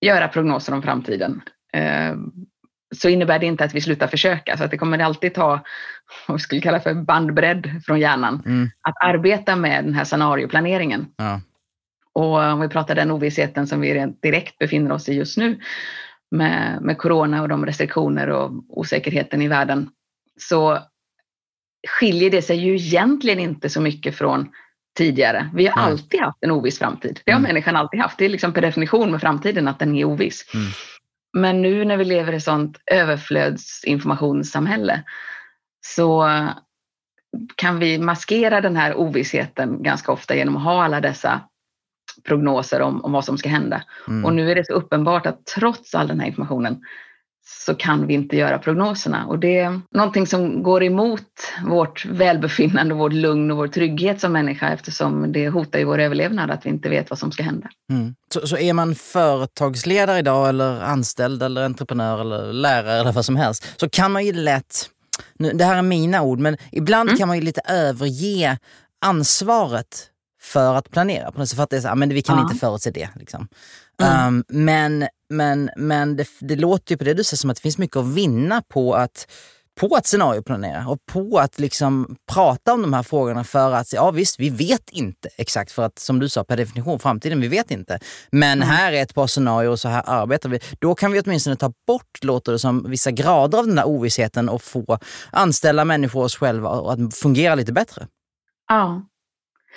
göra 0.00 0.28
prognoser 0.28 0.74
om 0.74 0.82
framtiden 0.82 1.42
eh, 1.72 2.16
så 2.94 3.08
innebär 3.08 3.38
det 3.38 3.46
inte 3.46 3.64
att 3.64 3.74
vi 3.74 3.80
slutar 3.80 4.06
försöka. 4.06 4.56
Så 4.56 4.64
att 4.64 4.70
det 4.70 4.78
kommer 4.78 4.98
alltid 4.98 5.34
ta, 5.34 5.50
vad 6.28 6.36
vi 6.36 6.38
skulle 6.38 6.60
kalla 6.60 6.80
för 6.80 6.94
bandbredd 6.94 7.82
från 7.86 8.00
hjärnan, 8.00 8.42
mm. 8.46 8.70
att 8.82 8.94
arbeta 9.04 9.56
med 9.56 9.84
den 9.84 9.94
här 9.94 10.04
scenarioplaneringen. 10.04 11.06
Ja. 11.16 11.40
Och 12.12 12.38
om 12.38 12.60
vi 12.60 12.68
pratar 12.68 12.94
den 12.94 13.10
ovissheten 13.10 13.66
som 13.66 13.80
vi 13.80 14.14
direkt 14.22 14.58
befinner 14.58 14.92
oss 14.92 15.08
i 15.08 15.14
just 15.14 15.36
nu 15.36 15.60
med, 16.30 16.82
med 16.82 16.98
corona 16.98 17.42
och 17.42 17.48
de 17.48 17.66
restriktioner 17.66 18.28
och 18.28 18.52
osäkerheten 18.68 19.42
i 19.42 19.48
världen, 19.48 19.90
så 20.40 20.78
skiljer 21.88 22.30
det 22.30 22.42
sig 22.42 22.56
ju 22.56 22.74
egentligen 22.74 23.38
inte 23.38 23.70
så 23.70 23.80
mycket 23.80 24.14
från 24.14 24.48
tidigare. 24.96 25.50
Vi 25.54 25.66
har 25.66 25.82
Nej. 25.82 25.90
alltid 25.90 26.20
haft 26.20 26.38
en 26.40 26.50
oviss 26.50 26.78
framtid. 26.78 27.20
Det 27.24 27.32
har 27.32 27.38
Mm. 27.38 27.48
människan 27.48 27.76
alltid 27.76 28.00
haft. 28.00 28.18
Det 28.18 28.24
är 28.24 28.28
liksom 28.28 28.52
per 28.52 28.62
definition 28.62 29.10
med 29.10 29.20
framtiden 29.20 29.68
att 29.68 29.78
den 29.78 29.96
är 29.96 30.04
oviss. 30.04 30.44
Mm. 30.54 30.66
Men 31.32 31.62
nu 31.62 31.84
när 31.84 31.96
vi 31.96 32.04
lever 32.04 32.32
i 32.32 32.36
ett 32.36 32.42
sånt 32.42 32.78
överflödsinformationssamhälle 32.86 35.02
så 35.86 36.28
kan 37.56 37.78
vi 37.78 37.98
maskera 37.98 38.60
den 38.60 38.76
här 38.76 38.94
ovissheten 38.94 39.82
ganska 39.82 40.12
ofta 40.12 40.36
genom 40.36 40.56
att 40.56 40.62
ha 40.62 40.84
alla 40.84 41.00
dessa 41.00 41.40
prognoser 42.24 42.82
om, 42.82 43.04
om 43.04 43.12
vad 43.12 43.24
som 43.24 43.38
ska 43.38 43.48
hända. 43.48 43.82
Mm. 44.08 44.24
Och 44.24 44.34
nu 44.34 44.50
är 44.50 44.54
det 44.54 44.66
så 44.66 44.72
uppenbart 44.72 45.26
att 45.26 45.46
trots 45.46 45.94
all 45.94 46.08
den 46.08 46.20
här 46.20 46.26
informationen 46.26 46.80
så 47.66 47.74
kan 47.74 48.06
vi 48.06 48.14
inte 48.14 48.36
göra 48.36 48.58
prognoserna. 48.58 49.26
Och 49.26 49.38
det 49.38 49.58
är 49.58 49.80
någonting 49.90 50.26
som 50.26 50.62
går 50.62 50.82
emot 50.82 51.22
vårt 51.66 52.06
välbefinnande, 52.06 52.94
vårt 52.94 53.12
lugn 53.12 53.50
och 53.50 53.56
vår 53.56 53.68
trygghet 53.68 54.20
som 54.20 54.32
människa 54.32 54.68
eftersom 54.68 55.32
det 55.32 55.48
hotar 55.48 55.78
ju 55.78 55.84
vår 55.84 55.98
överlevnad 55.98 56.50
att 56.50 56.66
vi 56.66 56.70
inte 56.70 56.88
vet 56.88 57.10
vad 57.10 57.18
som 57.18 57.32
ska 57.32 57.42
hända. 57.42 57.68
Mm. 57.92 58.14
Så, 58.32 58.46
så 58.46 58.56
är 58.56 58.72
man 58.72 58.94
företagsledare 58.94 60.18
idag 60.18 60.48
eller 60.48 60.80
anställd 60.80 61.42
eller 61.42 61.64
entreprenör 61.64 62.20
eller 62.20 62.52
lärare 62.52 63.00
eller 63.00 63.12
vad 63.12 63.24
som 63.24 63.36
helst 63.36 63.66
så 63.76 63.88
kan 63.88 64.12
man 64.12 64.24
ju 64.26 64.32
lätt, 64.32 64.90
nu, 65.38 65.52
det 65.52 65.64
här 65.64 65.76
är 65.76 65.82
mina 65.82 66.22
ord, 66.22 66.38
men 66.38 66.56
ibland 66.72 67.08
Mm. 67.08 67.18
kan 67.18 67.28
man 67.28 67.36
ju 67.36 67.42
lite 67.42 67.60
överge 67.68 68.58
ansvaret 69.14 70.06
för 70.42 70.74
att 70.74 70.90
planera. 70.90 71.32
På 71.32 71.38
något 71.38 71.48
sätt, 71.48 71.56
för 71.56 71.62
att 71.62 71.70
det 71.70 71.76
är 71.76 71.80
så, 71.80 71.88
ah, 71.88 71.94
men 71.94 72.08
vi 72.08 72.22
kan 72.22 72.36
Ja. 72.36 72.42
inte 72.42 72.54
förutse 72.54 72.90
det. 72.90 73.08
Liksom. 73.14 73.48
Mm. 74.02 74.26
Um, 74.26 74.44
men 74.48 75.08
men, 75.30 75.70
men 75.76 76.16
det, 76.16 76.28
det 76.40 76.56
låter 76.56 76.92
ju 76.94 76.98
på 76.98 77.04
det 77.04 77.14
du 77.14 77.24
säger 77.24 77.38
som 77.38 77.50
att 77.50 77.56
det 77.56 77.62
finns 77.62 77.78
mycket 77.78 77.96
att 77.96 78.06
vinna 78.14 78.62
på 78.68 78.94
att 78.94 79.26
på 79.80 79.94
att 79.96 80.06
scenarioplanera 80.06 80.88
och 80.88 80.98
på 81.06 81.38
att 81.38 81.58
liksom 81.58 82.16
prata 82.32 82.72
om 82.72 82.82
de 82.82 82.92
här 82.92 83.02
frågorna 83.02 83.44
för 83.44 83.72
att, 83.72 83.92
ja 83.92 84.10
visst, 84.10 84.40
vi 84.40 84.50
vet 84.50 84.90
inte 84.90 85.28
exakt 85.36 85.72
för 85.72 85.82
att 85.82 85.98
som 85.98 86.18
du 86.18 86.28
sa 86.28 86.44
per 86.44 86.56
definition, 86.56 86.98
framtiden, 86.98 87.40
vi 87.40 87.48
vet 87.48 87.70
inte. 87.70 87.98
Men 88.30 88.58
Mm. 88.58 88.68
här 88.68 88.92
är 88.92 89.02
ett 89.02 89.14
par 89.14 89.26
scenarier 89.26 89.70
och 89.70 89.80
så 89.80 89.88
här 89.88 90.02
arbetar 90.06 90.48
vi. 90.48 90.60
Då 90.78 90.94
kan 90.94 91.12
vi 91.12 91.20
åtminstone 91.20 91.56
ta 91.56 91.72
bort, 91.86 92.18
låter 92.24 92.52
det 92.52 92.58
som, 92.58 92.90
vissa 92.90 93.10
grader 93.10 93.58
av 93.58 93.66
den 93.66 93.76
där 93.76 93.86
ovissheten 93.88 94.48
och 94.48 94.62
få 94.62 94.98
anställa 95.30 95.84
människor 95.84 96.24
oss 96.24 96.36
själva 96.36 96.68
och 96.68 96.92
att 96.92 97.14
fungera 97.14 97.54
lite 97.54 97.72
bättre. 97.72 98.06
Ja. 98.68 99.02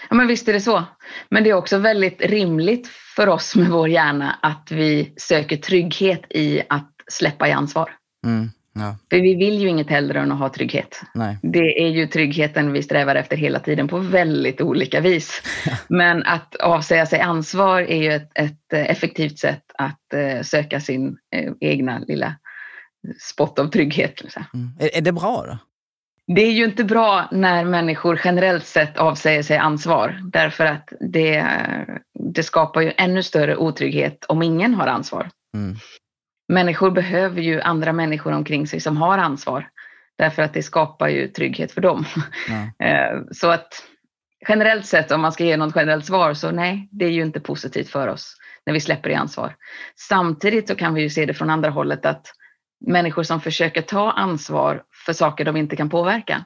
Ja, 0.10 0.16
men 0.16 0.28
visst 0.28 0.48
är 0.48 0.54
det 0.54 0.62
så. 0.62 0.84
Men 1.30 1.44
det 1.44 1.50
är 1.50 1.54
också 1.54 1.78
väldigt 1.78 2.22
rimligt 2.22 2.88
för 2.88 3.30
oss 3.30 3.56
med 3.56 3.68
vår 3.68 3.90
hjärna 3.90 4.40
att 4.42 4.72
vi 4.72 5.14
söker 5.18 5.58
trygghet 5.58 6.22
i 6.30 6.62
att 6.70 6.92
släppa 7.08 7.48
i 7.48 7.52
ansvar. 7.52 7.92
Mm. 8.26 8.50
Ja, 8.76 8.98
För 9.10 9.22
vi 9.22 9.36
vill 9.36 9.60
ju 9.60 9.68
inget 9.68 9.90
hellre 9.90 10.20
än 10.20 10.32
att 10.32 10.40
ha 10.40 10.50
trygghet. 10.50 11.02
nej. 11.14 11.38
Det 11.42 11.84
är 11.84 11.90
ju 11.90 12.08
tryggheten 12.08 12.72
vi 12.72 12.84
strävar 12.84 13.16
efter 13.16 13.38
hela 13.38 13.60
tiden 13.60 13.88
på 13.88 13.98
väldigt 13.98 14.62
olika 14.62 15.02
vis. 15.02 15.42
Men 15.88 16.24
att 16.24 16.56
avsäga 16.56 17.06
sig 17.06 17.20
ansvar 17.20 17.82
är 17.82 18.04
ju 18.04 18.12
ett, 18.12 18.32
ett 18.36 18.74
effektivt 18.74 19.40
sätt 19.40 19.64
att 19.74 20.14
eh, 20.14 20.42
söka 20.42 20.80
sin 20.80 21.18
eh, 21.36 21.52
egna 21.60 22.00
lilla 22.00 22.36
spott 23.20 23.60
av 23.60 23.68
trygghet. 23.68 24.22
Mm. 24.54 24.70
Är, 24.80 24.98
är 24.98 25.02
det 25.02 25.12
bra 25.12 25.46
då? 25.48 25.58
Det 26.28 26.42
är 26.42 26.52
ju 26.52 26.66
inte 26.66 26.84
bra 26.84 27.28
när 27.32 27.66
människor 27.66 28.22
generellt 28.24 28.66
sett 28.66 28.98
avsäger 28.98 29.44
sig 29.44 29.58
ansvar 29.58 30.20
därför 30.24 30.66
att 30.66 30.94
det, 31.00 31.46
det 32.34 32.44
skapar 32.44 32.82
ju 32.82 32.94
ännu 32.98 33.24
större 33.24 33.56
otrygghet 33.56 34.26
om 34.28 34.42
ingen 34.42 34.74
har 34.74 34.88
ansvar. 34.88 35.30
Mm. 35.56 35.76
Människor 36.48 36.92
behöver 36.92 37.42
ju 37.42 37.62
andra 37.62 37.94
människor 37.94 38.32
omkring 38.32 38.68
sig 38.68 38.80
som 38.80 38.98
har 38.98 39.18
ansvar 39.18 39.70
därför 40.18 40.42
att 40.42 40.54
det 40.54 40.64
skapar 40.64 41.08
ju 41.08 41.28
trygghet 41.28 41.72
för 41.72 41.82
dem. 41.82 42.06
Eh, 42.80 43.20
Så 43.32 43.50
att 43.50 43.84
generellt 44.48 44.86
sett, 44.86 45.12
om 45.12 45.22
man 45.22 45.32
ska 45.32 45.44
ge 45.44 45.58
något 45.58 45.76
generellt 45.76 46.06
svar, 46.06 46.34
så 46.34 46.52
nej, 46.52 46.90
det 46.92 47.06
är 47.06 47.10
ju 47.10 47.22
inte 47.22 47.40
positivt 47.40 47.90
för 47.90 48.08
oss 48.08 48.38
när 48.66 48.74
vi 48.74 48.80
släpper 48.80 49.10
i 49.10 49.16
ansvar. 49.16 49.56
Samtidigt 49.96 50.68
så 50.68 50.76
kan 50.76 50.94
vi 50.94 51.02
ju 51.02 51.10
se 51.10 51.26
det 51.26 51.34
från 51.34 51.50
andra 51.50 51.70
hållet 51.70 52.06
att 52.06 52.28
människor 52.88 53.24
som 53.24 53.42
försöker 53.42 53.82
ta 53.82 54.12
ansvar 54.12 54.84
för 55.06 55.14
saker 55.14 55.46
de 55.46 55.58
inte 55.58 55.76
kan 55.76 55.90
påverka, 55.90 56.46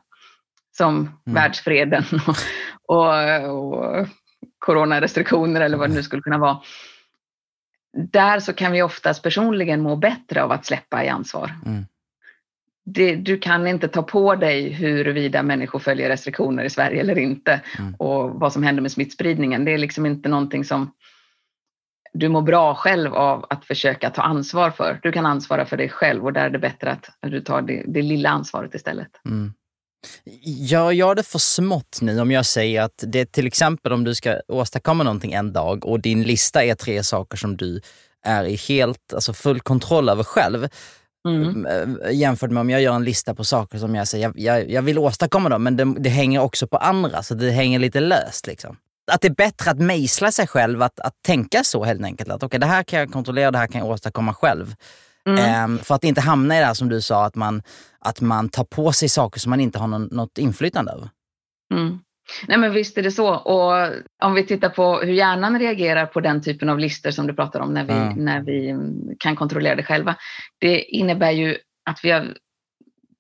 som 0.77 1.19
världsfreden 1.25 2.03
och, 2.87 3.07
och, 3.45 3.83
och 3.83 4.07
coronarestriktioner 4.59 5.61
eller 5.61 5.77
vad 5.77 5.89
det 5.89 5.95
nu 5.95 6.03
skulle 6.03 6.21
kunna 6.21 6.37
vara. 6.37 6.57
Där 8.11 8.39
så 8.39 8.53
kan 8.53 8.71
vi 8.71 8.81
oftast 8.81 9.23
personligen 9.23 9.81
må 9.81 9.95
bättre 9.95 10.43
av 10.43 10.51
att 10.51 10.65
släppa 10.65 11.03
i 11.03 11.07
ansvar. 11.09 11.51
Mm. 11.65 11.85
Det, 12.85 13.15
du 13.15 13.37
kan 13.39 13.67
inte 13.67 13.87
ta 13.87 14.03
på 14.03 14.35
dig 14.35 14.69
huruvida 14.69 15.43
människor 15.43 15.79
följer 15.79 16.09
restriktioner 16.09 16.63
i 16.63 16.69
Sverige 16.69 17.01
eller 17.01 17.17
inte 17.17 17.61
Mm. 17.79 17.95
och 17.95 18.29
vad 18.39 18.53
som 18.53 18.63
händer 18.63 18.81
med 18.81 18.91
smittspridningen. 18.91 19.65
Det 19.65 19.73
är 19.73 19.77
liksom 19.77 20.05
inte 20.05 20.29
någonting 20.29 20.65
som 20.65 20.91
du 22.13 22.29
mår 22.29 22.41
bra 22.41 22.75
själv 22.75 23.13
av 23.13 23.45
att 23.49 23.65
försöka 23.65 24.09
ta 24.09 24.21
ansvar 24.21 24.71
för. 24.71 24.99
Du 25.03 25.11
kan 25.11 25.25
ansvara 25.25 25.65
för 25.65 25.77
dig 25.77 25.89
själv 25.89 26.23
och 26.23 26.33
där 26.33 26.45
är 26.45 26.49
det 26.49 26.59
bättre 26.59 26.91
att 26.91 27.31
du 27.31 27.41
tar 27.41 27.61
det, 27.61 27.83
det 27.87 28.01
lilla 28.01 28.29
ansvaret 28.29 28.75
istället. 28.75 29.09
Mm. 29.25 29.53
Gör 30.45 30.91
jag 30.91 31.15
det 31.15 31.23
för 31.23 31.39
smått 31.39 31.99
nu 32.01 32.19
om 32.19 32.31
jag 32.31 32.45
säger 32.45 32.81
att 32.81 33.03
det 33.07 33.19
är 33.19 33.25
till 33.25 33.47
exempel 33.47 33.93
om 33.93 34.03
du 34.03 34.15
ska 34.15 34.39
åstadkomma 34.47 35.03
någonting 35.03 35.33
en 35.33 35.53
dag 35.53 35.85
och 35.85 35.99
din 35.99 36.23
lista 36.23 36.63
är 36.63 36.75
tre 36.75 37.03
saker 37.03 37.37
som 37.37 37.57
du 37.57 37.81
är 38.25 38.43
i 38.43 38.55
helt, 38.55 39.13
alltså 39.13 39.33
full 39.33 39.59
kontroll 39.59 40.09
över 40.09 40.23
själv. 40.23 40.67
Mm. 41.27 41.65
eh, 41.65 42.11
Jämfört 42.11 42.51
med 42.51 42.61
om 42.61 42.69
jag 42.69 42.81
gör 42.81 42.95
en 42.95 43.03
lista 43.03 43.35
på 43.35 43.43
saker 43.43 43.77
som 43.77 43.95
jag 43.95 44.07
säger, 44.07 44.25
jag, 44.25 44.39
jag, 44.39 44.71
jag 44.71 44.81
vill 44.81 44.97
åstadkomma 44.97 45.49
dem 45.49 45.63
men 45.63 45.77
det, 45.77 45.95
det 45.99 46.09
hänger 46.09 46.41
också 46.41 46.67
på 46.67 46.77
andra 46.77 47.23
så 47.23 47.33
det 47.33 47.51
hänger 47.51 47.79
lite 47.79 47.99
löst. 47.99 48.47
Liksom. 48.47 48.77
Att 49.11 49.21
det 49.21 49.27
är 49.27 49.35
bättre 49.35 49.71
att 49.71 49.79
mejsla 49.79 50.31
sig 50.31 50.47
själv, 50.47 50.81
att, 50.81 50.99
att 50.99 51.13
tänka 51.25 51.63
så 51.63 51.83
helt 51.83 52.03
enkelt. 52.03 52.29
Att 52.31 52.43
okej, 52.43 52.59
det 52.59 52.65
här 52.65 52.83
kan 52.83 52.99
jag 52.99 53.11
kontrollera, 53.11 53.51
det 53.51 53.57
här 53.57 53.67
kan 53.67 53.81
jag 53.81 53.89
åstadkomma 53.89 54.33
själv. 54.33 54.75
Mm. 55.27 55.39
Ehm, 55.39 55.79
för 55.79 55.95
att 55.95 56.03
inte 56.03 56.21
hamna 56.21 56.57
i 56.57 56.59
det 56.59 56.65
här 56.65 56.73
som 56.73 56.89
du 56.89 57.01
sa, 57.01 57.25
att 57.25 57.35
man, 57.35 57.61
att 57.99 58.21
man 58.21 58.49
tar 58.49 58.63
på 58.63 58.91
sig 58.91 59.09
saker 59.09 59.39
som 59.39 59.49
man 59.49 59.59
inte 59.59 59.79
har 59.79 59.87
någon, 59.87 60.03
något 60.11 60.37
inflytande 60.37 60.91
över. 60.91 61.09
Mm. 61.73 61.99
Nej 62.47 62.57
men 62.57 62.73
visst 62.73 62.97
är 62.97 63.03
det 63.03 63.11
så. 63.11 63.35
Och 63.35 63.93
om 64.23 64.33
vi 64.33 64.45
tittar 64.45 64.69
på 64.69 64.99
hur 64.99 65.13
hjärnan 65.13 65.59
reagerar 65.59 66.05
på 66.05 66.19
den 66.19 66.41
typen 66.41 66.69
av 66.69 66.79
listor 66.79 67.11
som 67.11 67.27
du 67.27 67.33
pratar 67.33 67.59
om 67.59 67.73
när 67.73 67.85
vi, 67.85 67.93
Ja. 67.93 68.13
när 68.15 68.41
vi 68.41 68.69
mm, 68.69 68.93
kan 69.19 69.35
kontrollera 69.35 69.75
det 69.75 69.83
själva. 69.83 70.15
Det 70.59 70.81
innebär 70.81 71.31
ju 71.31 71.57
att 71.89 71.99
vi 72.03 72.11
har 72.11 72.33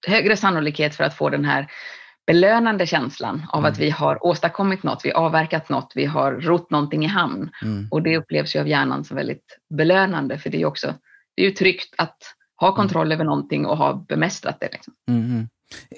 högre 0.07 0.37
sannolikhet 0.37 0.95
för 0.95 1.03
att 1.03 1.17
få 1.17 1.29
den 1.29 1.45
här 1.45 1.67
belönande 2.27 2.87
känslan 2.87 3.45
av 3.49 3.59
Mm. 3.59 3.71
att 3.71 3.79
vi 3.79 3.89
har 3.89 4.25
åstadkommit 4.25 4.83
något, 4.83 5.01
vi 5.03 5.11
har 5.11 5.21
avverkat 5.25 5.69
något, 5.69 5.91
vi 5.95 6.05
har 6.05 6.31
rott 6.31 6.71
någonting 6.71 7.05
i 7.05 7.07
hamn. 7.07 7.49
Mm. 7.61 7.87
Och 7.91 8.01
det 8.01 8.17
upplevs 8.17 8.55
ju 8.55 8.59
av 8.59 8.67
hjärnan 8.67 9.03
som 9.03 9.17
väldigt 9.17 9.57
belönande 9.77 10.37
för 10.37 10.49
det 10.49 10.57
är 10.57 10.59
ju 10.59 10.65
också 10.65 10.93
det 11.35 11.41
är 11.41 11.45
ju 11.45 11.51
tryggt 11.51 11.95
att 11.97 12.17
ha 12.61 12.75
kontroll 12.75 13.11
över 13.11 13.23
någonting 13.23 13.65
och 13.65 13.77
ha 13.77 14.05
bemästrat 14.09 14.57
det. 14.59 14.69
Liksom. 14.71 14.93
Mm, 15.09 15.25
mm. 15.25 15.47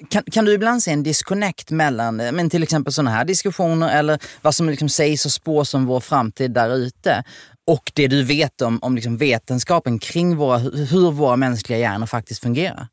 Kan, 0.08 0.22
kan 0.32 0.44
du 0.44 0.52
ibland 0.52 0.82
se 0.82 0.90
en 0.90 1.02
disconnect 1.02 1.70
mellan 1.70 2.20
eh, 2.20 2.32
men 2.32 2.50
till 2.50 2.62
exempel 2.62 2.92
sådana 2.92 3.10
här 3.10 3.24
diskussioner 3.24 3.98
eller 3.98 4.18
vad 4.42 4.54
som 4.54 4.68
liksom 4.68 4.88
sägs 4.88 5.24
och 5.24 5.32
spås 5.32 5.74
om 5.74 5.86
vår 5.86 6.00
framtid 6.00 6.50
där 6.50 6.76
ute 6.76 7.24
och 7.66 7.92
det 7.94 8.08
du 8.08 8.22
vet 8.22 8.60
om, 8.60 8.78
om 8.82 8.94
liksom 8.94 9.16
vetenskapen 9.16 9.98
kring 9.98 10.36
våra, 10.36 10.58
hur 10.58 11.10
våra 11.10 11.36
mänskliga 11.36 11.78
hjärnor 11.78 12.06
faktiskt 12.06 12.42
fungerar? 12.42 12.88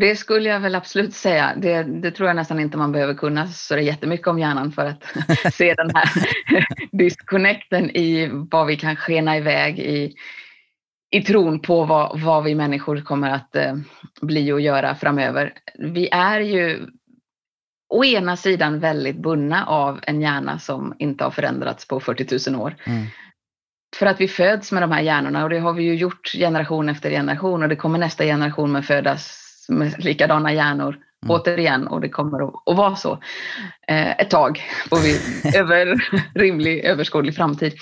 Det 0.00 0.16
skulle 0.16 0.48
jag 0.48 0.60
väl 0.60 0.74
absolut 0.74 1.14
säga. 1.14 1.54
Det, 1.56 1.82
det 1.82 2.10
tror 2.10 2.28
jag 2.28 2.36
nästan 2.36 2.60
inte 2.60 2.76
man 2.76 2.92
behöver 2.92 3.14
kunna 3.14 3.46
så 3.46 3.74
det 3.74 3.80
är 3.80 3.84
jättemycket 3.84 4.26
om 4.26 4.38
hjärnan 4.38 4.72
för 4.72 4.86
att 4.86 5.04
se 5.54 5.74
den 5.74 5.90
här 5.94 6.10
disconnecten 6.98 7.96
i 7.96 8.30
vad 8.50 8.66
vi 8.66 8.76
kan 8.76 8.96
skena 8.96 9.36
iväg 9.36 9.78
i, 9.78 10.14
i 11.10 11.22
tron 11.22 11.60
på 11.60 11.84
vad, 11.84 12.20
vad 12.20 12.44
vi 12.44 12.54
människor 12.54 13.00
kommer 13.00 13.30
att 13.30 13.56
eh, 13.56 13.74
bli 14.20 14.52
och 14.52 14.60
göra 14.60 14.94
framöver. 14.94 15.52
Vi 15.78 16.08
är 16.08 16.40
ju 16.40 16.86
å 17.88 18.04
ena 18.04 18.36
sidan 18.36 18.80
väldigt 18.80 19.16
bundna 19.16 19.66
av 19.66 20.00
en 20.02 20.20
hjärna 20.20 20.58
som 20.58 20.94
inte 20.98 21.24
har 21.24 21.30
förändrats 21.30 21.88
på 21.88 22.00
40 22.00 22.50
000 22.50 22.60
år. 22.60 22.76
Mm. 22.84 23.06
För 23.96 24.06
att 24.06 24.20
vi 24.20 24.28
föds 24.28 24.72
med 24.72 24.82
de 24.82 24.92
här 24.92 25.02
hjärnorna 25.02 25.44
och 25.44 25.50
det 25.50 25.58
har 25.58 25.72
vi 25.72 25.82
ju 25.82 25.94
gjort 25.94 26.32
generation 26.32 26.88
efter 26.88 27.10
generation 27.10 27.62
och 27.62 27.68
det 27.68 27.76
kommer 27.76 27.98
nästa 27.98 28.24
generation 28.24 28.72
med 28.72 28.84
födas 28.84 29.47
med 29.68 30.04
likadana 30.04 30.52
hjärnor 30.52 30.98
Mm. 31.24 31.34
återigen 31.34 31.86
och 31.86 32.00
det 32.00 32.08
kommer 32.08 32.48
att, 32.48 32.54
att 32.66 32.76
vara 32.76 32.96
så 32.96 33.12
eh, 33.88 34.10
ett 34.10 34.30
tag 34.30 34.62
får 34.88 34.96
vi 34.96 35.20
över 35.58 36.08
rimlig 36.34 36.84
överskådlig 36.84 37.34
framtid. 37.36 37.74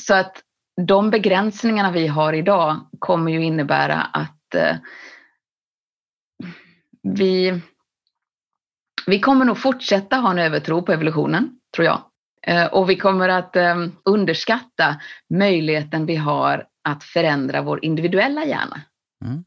Så 0.00 0.14
att 0.14 0.42
de 0.86 1.10
begränsningarna 1.10 1.90
vi 1.90 2.06
har 2.06 2.32
idag 2.32 2.76
kommer 2.98 3.32
ju 3.32 3.44
innebära 3.44 4.02
att 4.02 4.54
eh, 4.54 4.76
vi, 7.02 7.60
vi 9.06 9.20
kommer 9.20 9.44
nog 9.44 9.58
fortsätta 9.58 10.16
ha 10.16 10.30
en 10.30 10.38
övertro 10.38 10.82
på 10.82 10.92
evolutionen, 10.92 11.60
tror 11.74 11.86
jag. 11.86 12.02
Eh, 12.46 12.66
och 12.66 12.90
vi 12.90 12.96
kommer 12.96 13.28
att 13.28 13.56
eh, 13.56 13.86
underskatta 14.04 15.00
möjligheten 15.34 16.06
vi 16.06 16.16
har 16.16 16.66
att 16.88 17.04
förändra 17.04 17.62
vår 17.62 17.84
individuella 17.84 18.44
hjärna. 18.44 18.80
Mm. 19.24 19.44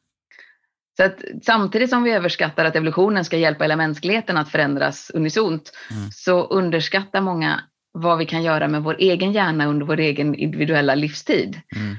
Så 0.97 1.03
att 1.03 1.21
samtidigt 1.43 1.89
som 1.89 2.03
vi 2.03 2.11
överskattar 2.11 2.65
att 2.65 2.75
evolutionen 2.75 3.25
ska 3.25 3.37
hjälpa 3.37 3.63
hela 3.63 3.75
mänskligheten 3.75 4.37
att 4.37 4.49
förändras 4.49 5.11
unisont, 5.13 5.71
mm. 5.91 6.11
så 6.11 6.43
underskattar 6.43 7.21
många 7.21 7.63
vad 7.91 8.17
vi 8.17 8.25
kan 8.25 8.43
göra 8.43 8.67
med 8.67 8.83
vår 8.83 8.95
egen 8.99 9.31
hjärna 9.31 9.65
under 9.65 9.85
vår 9.85 9.99
egen 9.99 10.35
individuella 10.35 10.95
livstid. 10.95 11.61
Mm. 11.75 11.95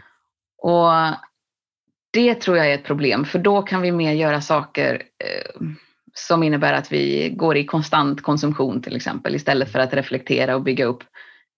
Och 0.63 0.91
det 2.13 2.35
tror 2.35 2.57
jag 2.57 2.71
är 2.71 2.75
ett 2.75 2.85
problem, 2.85 3.25
för 3.25 3.39
då 3.39 3.63
kan 3.63 3.83
vi 3.83 3.93
mer 3.93 4.13
göra 4.13 4.41
saker 4.41 4.95
eh, 4.95 5.67
som 6.15 6.43
innebär 6.43 6.73
att 6.73 6.93
vi 6.93 7.31
går 7.37 7.57
i 7.57 7.65
konstant 7.65 8.23
konsumtion 8.23 8.83
till 8.83 8.97
exempel, 8.97 9.35
istället 9.35 9.73
för 9.73 9.79
att 9.79 9.95
reflektera 9.95 10.55
och 10.55 10.63
bygga 10.63 10.85
upp 10.85 11.05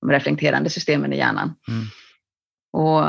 de 0.01 0.11
reflekterande 0.11 0.71
systemen 0.71 1.13
i 1.13 1.17
hjärnan. 1.17 1.55
Mm. 1.69 1.85
Och, 2.73 3.03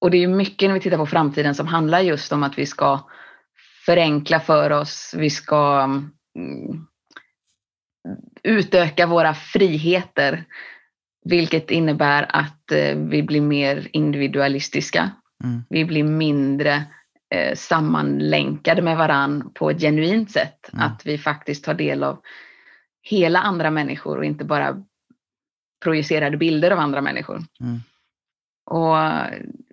och 0.00 0.10
det 0.10 0.22
är 0.22 0.28
mycket 0.28 0.68
när 0.68 0.74
vi 0.74 0.80
tittar 0.80 0.96
på 0.96 1.06
framtiden 1.06 1.54
som 1.54 1.66
handlar 1.66 2.00
just 2.00 2.32
om 2.32 2.42
att 2.42 2.58
vi 2.58 2.66
ska 2.66 3.00
förenkla 3.86 4.40
för 4.40 4.70
oss, 4.70 5.14
vi 5.16 5.30
ska 5.30 5.82
mm, 6.36 6.86
utöka 8.42 9.06
våra 9.06 9.34
friheter, 9.34 10.44
vilket 11.24 11.70
innebär 11.70 12.26
att 12.36 12.72
eh, 12.72 12.96
vi 12.96 13.22
blir 13.22 13.40
mer 13.40 13.88
individualistiska. 13.92 15.10
Mm. 15.44 15.62
Vi 15.70 15.84
blir 15.84 16.04
mindre 16.04 16.84
eh, 17.34 17.54
sammanlänkade 17.54 18.82
med 18.82 18.96
varann 18.96 19.50
på 19.54 19.70
ett 19.70 19.80
genuint 19.80 20.30
sätt. 20.30 20.70
Mm. 20.72 20.86
Att 20.86 21.06
vi 21.06 21.18
faktiskt 21.18 21.64
tar 21.64 21.74
del 21.74 22.04
av 22.04 22.20
hela 23.02 23.40
andra 23.40 23.70
människor 23.70 24.18
och 24.18 24.24
inte 24.24 24.44
bara 24.44 24.84
projicerade 25.84 26.36
bilder 26.36 26.70
av 26.70 26.78
andra 26.78 27.00
människor. 27.00 27.42
Mm. 27.60 27.80
Och 28.70 28.96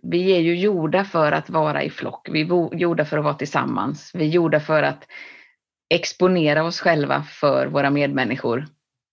vi 0.02 0.32
är 0.32 0.40
ju 0.40 0.56
gjorda 0.56 1.04
för 1.04 1.32
att 1.32 1.50
vara 1.50 1.84
i 1.84 1.90
flock. 1.90 2.30
Vi 2.32 2.42
är 2.42 2.76
gjorda 2.76 3.06
för 3.06 3.18
att 3.18 3.24
vara 3.24 3.34
tillsammans. 3.34 4.12
Vi 4.14 4.26
är 4.26 4.30
gjorda 4.30 4.60
för 4.60 4.84
att 4.84 5.08
exponera 5.90 6.64
oss 6.64 6.80
själva 6.80 7.24
för 7.24 7.68
våra 7.68 7.90
medmänniskor 7.90 8.68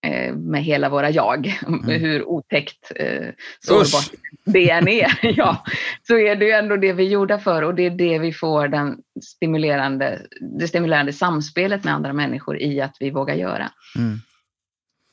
eh, 0.06 0.34
med 0.34 0.64
hela 0.64 0.88
våra 0.88 1.10
jag. 1.10 1.58
Mm. 1.66 1.82
Hur 2.00 2.24
otäckt 2.24 2.92
eh, 2.96 3.28
sårbart 3.60 4.10
det 4.44 4.70
än 4.70 4.88
är. 4.88 5.18
ja, 5.36 5.64
så 6.02 6.18
är 6.18 6.36
det 6.36 6.44
ju 6.44 6.50
ändå 6.50 6.76
det 6.76 6.92
vi 6.92 7.06
är 7.06 7.10
gjorda 7.10 7.38
för 7.38 7.62
och 7.62 7.74
det 7.74 7.86
är 7.86 7.90
det 7.90 8.18
vi 8.18 8.32
får 8.32 8.68
den 8.68 8.98
stimulerande, 9.22 10.20
det 10.58 10.68
stimulerande 10.68 11.12
samspelet 11.12 11.84
med 11.84 11.94
andra 11.94 12.12
människor 12.12 12.62
i 12.62 12.80
att 12.80 12.96
vi 13.00 13.10
vågar 13.10 13.34
göra. 13.34 13.70
Mm. 13.96 14.18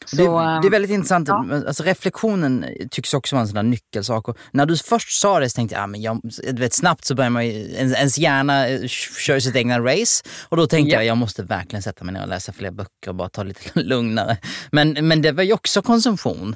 Så, 0.05 0.15
det, 0.15 0.23
det, 0.61 0.67
är 0.67 0.71
väldigt 0.71 0.91
intressant. 0.91 1.27
Ja. 1.27 1.45
Alltså, 1.67 1.83
reflektionen 1.83 2.65
tycks 2.91 3.13
också 3.13 3.35
vara 3.35 3.41
en 3.41 3.47
sån 3.47 3.69
nyckelsak. 3.69 4.27
Och 4.27 4.37
när 4.51 4.65
du 4.65 4.77
först 4.77 5.21
sa 5.21 5.39
det 5.39 5.49
så 5.49 5.55
tänkte 5.55 5.75
jag, 5.75 5.83
ja, 5.83 5.87
men 5.87 6.01
jag 6.01 6.21
vet, 6.53 6.73
snabbt 6.73 7.05
så 7.05 7.15
börjar 7.15 7.29
man 7.29 7.43
ens 7.43 8.17
hjärna 8.17 8.67
eh, 8.67 8.87
kör 8.87 9.39
sitt 9.39 9.55
egna 9.55 9.79
race. 9.79 10.23
Och 10.49 10.57
då 10.57 10.67
tänkte 10.67 10.93
ja. 10.93 10.97
jag, 10.97 11.05
jag 11.05 11.17
måste 11.17 11.43
verkligen 11.43 11.83
sätta 11.83 12.03
mig 12.03 12.13
ner 12.13 12.21
och 12.21 12.29
läsa 12.29 12.53
fler 12.53 12.71
böcker 12.71 13.09
och 13.09 13.15
bara 13.15 13.29
ta 13.29 13.43
lite 13.43 13.61
lugnare. 13.79 14.37
Men, 14.71 15.07
men 15.07 15.21
det 15.21 15.31
var 15.31 15.43
ju 15.43 15.53
också 15.53 15.81
konsumtion. 15.81 16.55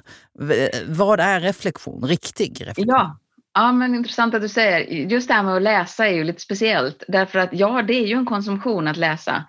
Vad 0.87 1.19
är 1.19 1.39
reflektion? 1.39 2.07
Riktig 2.07 2.61
reflektion? 2.61 2.85
Ja. 2.87 3.17
Ja, 3.57 3.71
men 3.71 3.95
intressant 3.95 4.33
att 4.33 4.41
du 4.41 4.49
säger. 4.49 4.79
Just 5.11 5.27
det 5.27 5.33
här 5.33 5.43
med 5.43 5.55
att 5.55 5.61
läsa 5.61 6.07
är 6.07 6.13
ju 6.13 6.23
lite 6.23 6.41
speciellt. 6.41 7.03
Därför 7.07 7.39
att 7.39 7.49
ja, 7.51 7.81
det 7.81 7.93
är 7.93 8.07
ju 8.07 8.15
en 8.15 8.25
konsumtion 8.25 8.87
att 8.87 8.97
läsa. 8.97 9.45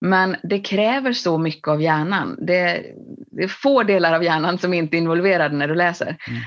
Men 0.00 0.36
det 0.42 0.60
kräver 0.60 1.12
så 1.12 1.38
mycket 1.38 1.68
av 1.68 1.82
hjärnan. 1.82 2.36
Det, 2.40 2.84
det 3.30 3.42
är 3.42 3.48
få 3.48 3.82
delar 3.82 4.12
av 4.12 4.24
hjärnan 4.24 4.58
som 4.58 4.74
inte 4.74 4.96
är 4.96 4.98
involverade 4.98 5.56
när 5.56 5.68
du 5.68 5.74
läser. 5.74 6.06
Mm. 6.06 6.40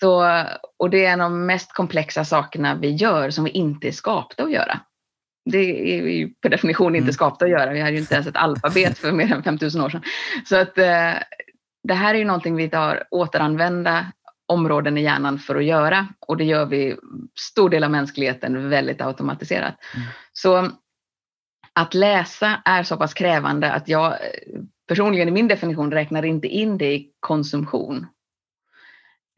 Så, 0.00 0.44
och 0.78 0.90
det 0.90 1.04
är 1.04 1.12
en 1.12 1.20
av 1.20 1.30
de 1.30 1.46
mest 1.46 1.72
komplexa 1.72 2.24
sakerna 2.24 2.74
vi 2.74 2.90
gör 2.90 3.30
som 3.30 3.44
vi 3.44 3.50
inte 3.50 3.88
är 3.88 3.92
skapta 3.92 4.42
att 4.42 4.52
göra. 4.52 4.80
Det 5.50 5.58
är 5.98 6.02
vi 6.02 6.34
per 6.42 6.48
definition 6.48 6.94
inte 6.94 7.04
mm. 7.04 7.12
skapta 7.12 7.44
att 7.44 7.50
göra. 7.50 7.72
Vi 7.72 7.80
hade 7.80 7.92
ju 7.92 7.98
inte 7.98 8.14
ens 8.14 8.26
ett 8.26 8.36
alfabet 8.36 8.98
för 8.98 9.12
mer 9.12 9.32
än 9.32 9.42
5000 9.42 9.80
år 9.80 9.90
sedan. 9.90 10.02
Så 10.44 10.56
att 10.56 10.78
eh, 10.78 11.12
det 11.82 11.94
här 11.94 12.14
är 12.14 12.18
ju 12.18 12.24
någonting 12.24 12.56
vi 12.56 12.70
tar 12.70 13.04
återanvända 13.10 14.06
områden 14.48 14.98
i 14.98 15.02
hjärnan 15.02 15.38
för 15.38 15.56
att 15.56 15.64
göra 15.64 16.08
och 16.20 16.36
det 16.36 16.44
gör 16.44 16.66
vi 16.66 16.96
stor 17.40 17.70
del 17.70 17.84
av 17.84 17.90
mänskligheten 17.90 18.70
väldigt 18.70 19.00
automatiserat. 19.00 19.74
Mm. 19.94 20.06
Så 20.32 20.70
att 21.78 21.94
läsa 21.94 22.62
är 22.64 22.82
så 22.82 22.96
pass 22.96 23.14
krävande 23.14 23.72
att 23.72 23.88
jag 23.88 24.14
personligen 24.88 25.28
i 25.28 25.30
min 25.30 25.48
definition 25.48 25.92
räknar 25.92 26.24
inte 26.24 26.48
in 26.48 26.78
det 26.78 26.94
i 26.94 27.10
konsumtion. 27.20 28.06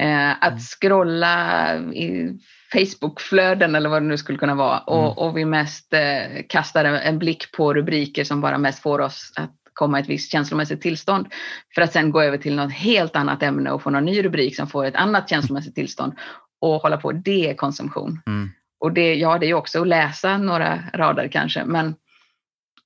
Eh, 0.02 0.30
att 0.30 0.48
mm. 0.48 0.58
scrolla 0.58 1.76
i 1.76 2.38
Facebookflöden 2.72 3.74
eller 3.74 3.88
vad 3.88 4.02
det 4.02 4.08
nu 4.08 4.18
skulle 4.18 4.38
kunna 4.38 4.54
vara 4.54 4.78
och, 4.78 5.04
mm. 5.04 5.18
och 5.18 5.36
vi 5.36 5.44
mest 5.44 5.92
eh, 5.92 6.42
kastar 6.48 6.84
en 6.84 7.18
blick 7.18 7.52
på 7.52 7.74
rubriker 7.74 8.24
som 8.24 8.40
bara 8.40 8.58
mest 8.58 8.82
får 8.82 8.98
oss 8.98 9.32
att 9.36 9.54
komma 9.72 9.98
i 9.98 10.02
ett 10.02 10.08
visst 10.08 10.32
känslomässigt 10.32 10.80
tillstånd 10.80 11.26
för 11.74 11.82
att 11.82 11.92
sen 11.92 12.10
gå 12.10 12.22
över 12.22 12.38
till 12.38 12.56
något 12.56 12.72
helt 12.72 13.16
annat 13.16 13.42
ämne 13.42 13.70
och 13.70 13.82
få 13.82 13.90
någon 13.90 14.04
ny 14.04 14.22
rubrik 14.22 14.56
som 14.56 14.66
får 14.66 14.84
ett 14.84 14.96
annat 14.96 15.30
känslomässigt 15.30 15.74
tillstånd 15.74 16.12
och 16.60 16.82
hålla 16.82 16.96
på. 16.96 17.12
Det 17.12 17.50
är 17.50 17.54
konsumtion. 17.54 18.22
Mm. 18.26 18.50
Och 18.80 18.92
det, 18.92 19.14
ja, 19.14 19.38
det 19.38 19.46
är 19.46 19.54
också 19.54 19.80
att 19.80 19.88
läsa 19.88 20.38
några 20.38 20.78
rader 20.94 21.28
kanske, 21.28 21.64
men 21.64 21.94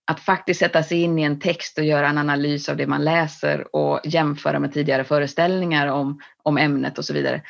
att 0.07 0.21
faktiskt 0.21 0.61
sätta 0.61 0.83
sig 0.83 1.03
in 1.03 1.19
i 1.19 1.23
en 1.23 1.40
text 1.40 1.79
och 1.79 1.85
göra 1.85 2.09
en 2.09 2.19
analys 2.19 2.69
av 2.69 2.77
det 2.77 2.87
man 2.87 3.05
läser 3.05 3.77
och 3.77 4.01
jämföra 4.05 4.59
med 4.59 4.73
tidigare 4.73 5.05
föreställningar 5.05 5.87
om, 5.87 6.21
om 6.43 6.59
ämnet 6.59 6.99
och 6.99 7.05
så 7.05 7.12
vidare. 7.14 7.43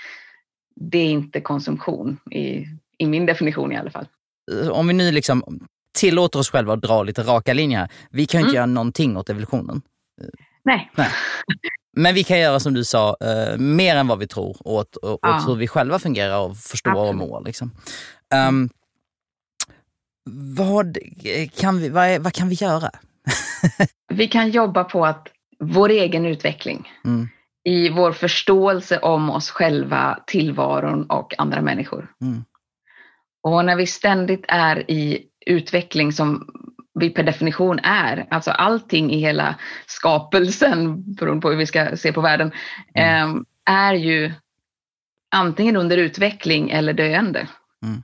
Det 0.76 0.98
är 0.98 1.10
inte 1.10 1.40
konsumtion 1.40 2.18
i, 2.30 2.66
i 2.98 3.06
min 3.06 3.26
definition 3.26 3.72
i 3.72 3.76
alla 3.76 3.90
fall. 3.90 4.06
Om 4.70 4.86
vi 4.86 4.92
nu 4.92 5.12
liksom 5.12 5.66
tillåter 5.94 6.38
oss 6.38 6.50
själva 6.50 6.72
att 6.72 6.82
dra 6.82 7.02
lite 7.02 7.22
raka 7.22 7.52
linjer. 7.52 7.88
Vi 8.10 8.26
kan 8.26 8.40
ju 8.40 8.42
inte 8.42 8.50
mm. 8.50 8.56
göra 8.56 8.66
någonting 8.66 9.16
åt 9.16 9.30
evolutionen. 9.30 9.82
Nej. 10.64 10.90
Nej. 10.96 11.08
Men 11.96 12.14
vi 12.14 12.24
kan 12.24 12.38
göra 12.38 12.60
som 12.60 12.74
du 12.74 12.84
sa, 12.84 13.16
uh, 13.24 13.58
mer 13.58 13.96
än 13.96 14.06
vad 14.06 14.18
vi 14.18 14.26
tror 14.26 14.56
åt, 14.64 14.96
åt 14.96 15.18
ja. 15.22 15.44
hur 15.46 15.54
vi 15.54 15.68
själva 15.68 15.98
fungerar 15.98 16.38
och 16.38 16.56
förstår 16.56 16.90
Absolut. 16.90 17.08
och 17.08 17.28
mår. 17.28 17.42
Liksom. 17.44 17.70
Um, 18.48 18.70
vad 20.30 20.98
kan 21.54 21.78
vi, 21.78 21.88
vad, 21.88 22.20
vad 22.20 22.32
kan 22.32 22.48
vi 22.48 22.54
göra? 22.54 22.90
vi 24.08 24.28
kan 24.28 24.50
jobba 24.50 24.84
på 24.84 25.06
att 25.06 25.28
vår 25.58 25.88
egen 25.88 26.26
utveckling 26.26 26.88
mm. 27.04 27.28
i 27.64 27.88
vår 27.88 28.12
förståelse 28.12 28.98
om 28.98 29.30
oss 29.30 29.50
själva, 29.50 30.18
tillvaron 30.26 31.10
och 31.10 31.34
andra 31.38 31.62
människor. 31.62 32.12
Mm. 32.20 32.44
Och 33.42 33.64
när 33.64 33.76
vi 33.76 33.86
ständigt 33.86 34.44
är 34.48 34.90
i 34.90 35.26
utveckling 35.46 36.12
som 36.12 36.48
vi 37.00 37.10
per 37.10 37.22
definition 37.22 37.78
är, 37.82 38.26
alltså 38.30 38.50
allting 38.50 39.12
i 39.12 39.20
hela 39.20 39.54
skapelsen, 39.86 41.02
beroende 41.14 41.40
på 41.40 41.50
hur 41.50 41.56
vi 41.56 41.66
ska 41.66 41.96
se 41.96 42.12
på 42.12 42.20
världen, 42.20 42.52
mm. 42.94 43.36
eh, 43.36 43.42
är 43.74 43.94
ju 43.94 44.32
antingen 45.34 45.76
under 45.76 45.96
utveckling 45.96 46.70
eller 46.70 46.92
döende. 46.92 47.48
Mm 47.82 48.02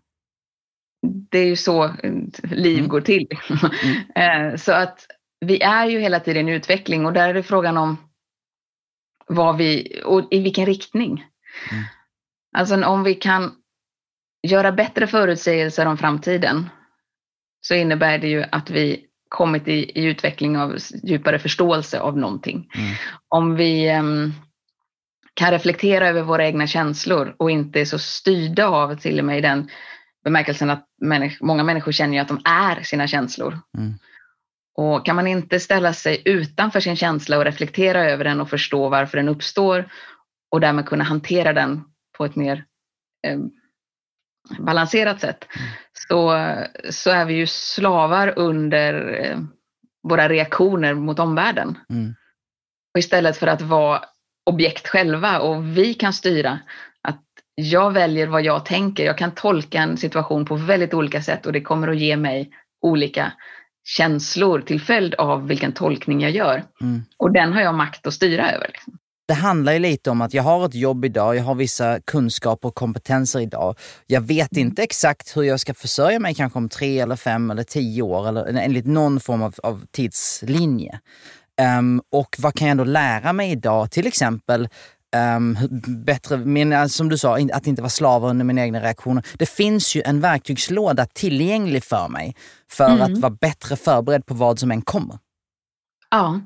det 1.02 1.38
är 1.38 1.46
ju 1.46 1.56
så 1.56 1.94
liv 2.42 2.78
mm. 2.78 2.88
går 2.88 3.00
till. 3.00 3.28
Mm. 3.50 3.70
Eh, 4.52 4.56
så 4.56 4.72
att 4.72 5.06
vi 5.40 5.60
är 5.62 5.86
ju 5.86 6.00
hela 6.00 6.20
tiden 6.20 6.48
i 6.48 6.52
utveckling 6.52 7.06
och 7.06 7.12
där 7.12 7.28
är 7.28 7.34
det 7.34 7.42
frågan 7.42 7.76
om 7.76 7.96
vad 9.26 9.56
vi, 9.56 10.00
och 10.04 10.28
i 10.30 10.40
vilken 10.40 10.66
riktning. 10.66 11.24
Mm. 11.70 11.84
Alltså 12.56 12.84
om 12.84 13.02
vi 13.02 13.14
kan 13.14 13.52
göra 14.42 14.72
bättre 14.72 15.06
förutsägelser 15.06 15.86
om 15.86 15.98
framtiden 15.98 16.68
så 17.60 17.74
innebär 17.74 18.18
det 18.18 18.28
ju 18.28 18.44
att 18.52 18.70
vi 18.70 19.06
kommit 19.28 19.68
i, 19.68 20.00
i 20.00 20.04
utveckling 20.04 20.58
av 20.58 20.76
djupare 21.02 21.38
förståelse 21.38 22.00
av 22.00 22.18
någonting. 22.18 22.70
Mm. 22.74 22.94
Om 23.28 23.56
vi 23.56 23.90
um, 23.98 24.32
kan 25.34 25.50
reflektera 25.50 26.08
över 26.08 26.22
våra 26.22 26.46
egna 26.46 26.66
känslor 26.66 27.34
och 27.38 27.50
inte 27.50 27.80
är 27.80 27.84
så 27.84 27.98
styrda 27.98 28.66
av 28.66 28.96
till 28.96 29.18
och 29.18 29.24
med 29.24 29.38
i 29.38 29.40
den 29.40 29.70
bemärkelsen 30.24 30.70
att 30.70 30.87
människ 31.00 31.40
många 31.40 31.64
människor 31.64 31.92
känner 31.92 32.14
ju 32.14 32.20
att 32.20 32.28
de 32.28 32.40
är 32.44 32.83
sina 32.83 33.06
känslor. 33.06 33.59
Mm. 33.78 33.94
Och 34.74 35.06
kan 35.06 35.16
man 35.16 35.26
inte 35.26 35.61
ställa 35.61 35.92
sig 35.92 36.22
utanför 36.24 36.80
sin 36.80 36.96
känsla 36.96 37.38
och 37.38 37.44
reflektera 37.44 38.11
över 38.11 38.24
den 38.24 38.40
och 38.40 38.50
förstå 38.50 38.88
varför 38.88 39.16
den 39.16 39.28
uppstår 39.28 39.92
och 40.50 40.61
därmed 40.61 40.87
kunna 40.87 41.04
hantera 41.04 41.52
den 41.52 41.85
på 42.16 42.24
ett 42.24 42.37
mer 42.37 42.64
eh, 43.26 43.38
balanserat 44.59 45.20
sätt, 45.20 45.44
mm. 45.56 45.68
så, 45.92 46.46
så 46.90 47.11
är 47.11 47.24
vi 47.24 47.35
ju 47.35 47.46
slavar 47.46 48.38
under 48.38 49.20
eh, 49.20 49.38
våra 50.02 50.28
reaktioner 50.28 50.94
mot 50.94 51.18
omvärlden. 51.18 51.78
Mm. 51.90 52.14
Och 52.94 52.98
istället 52.98 53.37
för 53.37 53.46
att 53.46 53.62
vara 53.62 54.04
objekt 54.46 54.88
själva 54.88 55.40
och 55.40 55.78
vi 55.78 55.94
kan 55.94 56.12
styra 56.12 56.59
jag 57.54 57.90
väljer 57.90 58.26
vad 58.26 58.42
jag 58.42 58.64
tänker. 58.64 59.04
Jag 59.04 59.18
kan 59.18 59.30
tolka 59.34 59.78
en 59.78 59.96
situation 59.96 60.44
på 60.44 60.56
väldigt 60.56 60.94
olika 60.94 61.22
sätt 61.22 61.46
och 61.46 61.52
det 61.52 61.60
kommer 61.60 61.88
att 61.88 61.98
ge 61.98 62.16
mig 62.16 62.50
olika 62.82 63.32
känslor 63.84 64.60
till 64.60 64.80
följd 64.80 65.14
av 65.14 65.46
vilken 65.46 65.72
tolkning 65.72 66.20
jag 66.20 66.30
gör. 66.30 66.64
Mm. 66.80 67.02
Och 67.16 67.32
den 67.32 67.52
har 67.52 67.60
jag 67.60 67.74
makt 67.74 68.06
att 68.06 68.14
styra 68.14 68.52
över. 68.52 68.66
Liksom. 68.72 68.98
det 69.28 69.34
handlar 69.34 69.72
ju 69.72 69.78
lite 69.78 70.10
om 70.10 70.20
att 70.20 70.34
jag 70.34 70.42
har 70.42 70.66
ett 70.66 70.74
jobb 70.74 71.04
idag, 71.04 71.36
jag 71.36 71.42
har 71.42 71.54
vissa 71.54 72.00
kunskaper 72.00 72.68
och 72.68 72.74
kompetenser 72.74 73.40
idag. 73.40 73.76
Jag 74.06 74.20
vet 74.20 74.52
Mm. 74.56 74.66
inte 74.68 74.82
exakt 74.82 75.36
hur 75.36 75.42
jag 75.42 75.60
ska 75.60 75.74
försörja 75.74 76.18
mig 76.18 76.34
kanske 76.34 76.58
om 76.58 76.68
tre 76.68 77.00
eller 77.00 77.16
fem 77.16 77.50
eller 77.50 77.62
tio 77.62 78.02
år 78.02 78.28
eller 78.28 78.44
enligt 78.46 78.86
någon 78.86 79.20
form 79.20 79.42
av, 79.42 79.54
av 79.62 79.84
tidslinje. 79.92 81.00
Ehm, 81.60 82.02
och 82.12 82.36
vad 82.38 82.54
kan 82.54 82.68
jag 82.68 82.76
då 82.76 82.84
lära 82.84 83.32
mig 83.32 83.50
idag? 83.50 83.90
Till 83.90 84.06
exempel 84.06 84.68
um, 85.36 85.58
bättre, 86.04 86.36
men, 86.36 86.88
som 86.88 87.08
du 87.08 87.18
sa, 87.18 87.38
att 87.52 87.66
inte 87.66 87.82
vara 87.82 87.90
slav 87.90 88.24
under 88.24 88.44
mina 88.44 88.62
egna 88.62 88.80
reaktioner. 88.80 89.26
Det 89.38 89.48
finns 89.48 89.94
ju 89.96 90.02
en 90.04 90.20
verktygslåda 90.20 91.06
tillgänglig 91.06 91.84
för 91.84 92.08
mig 92.08 92.36
för 92.70 92.90
Mm. 92.90 93.00
att 93.02 93.18
vara 93.18 93.32
bättre 93.40 93.76
förberedd 93.76 94.26
på 94.26 94.34
vad 94.34 94.58
som 94.58 94.70
än 94.70 94.82
kommer. 94.82 95.18
Ja. 96.10 96.40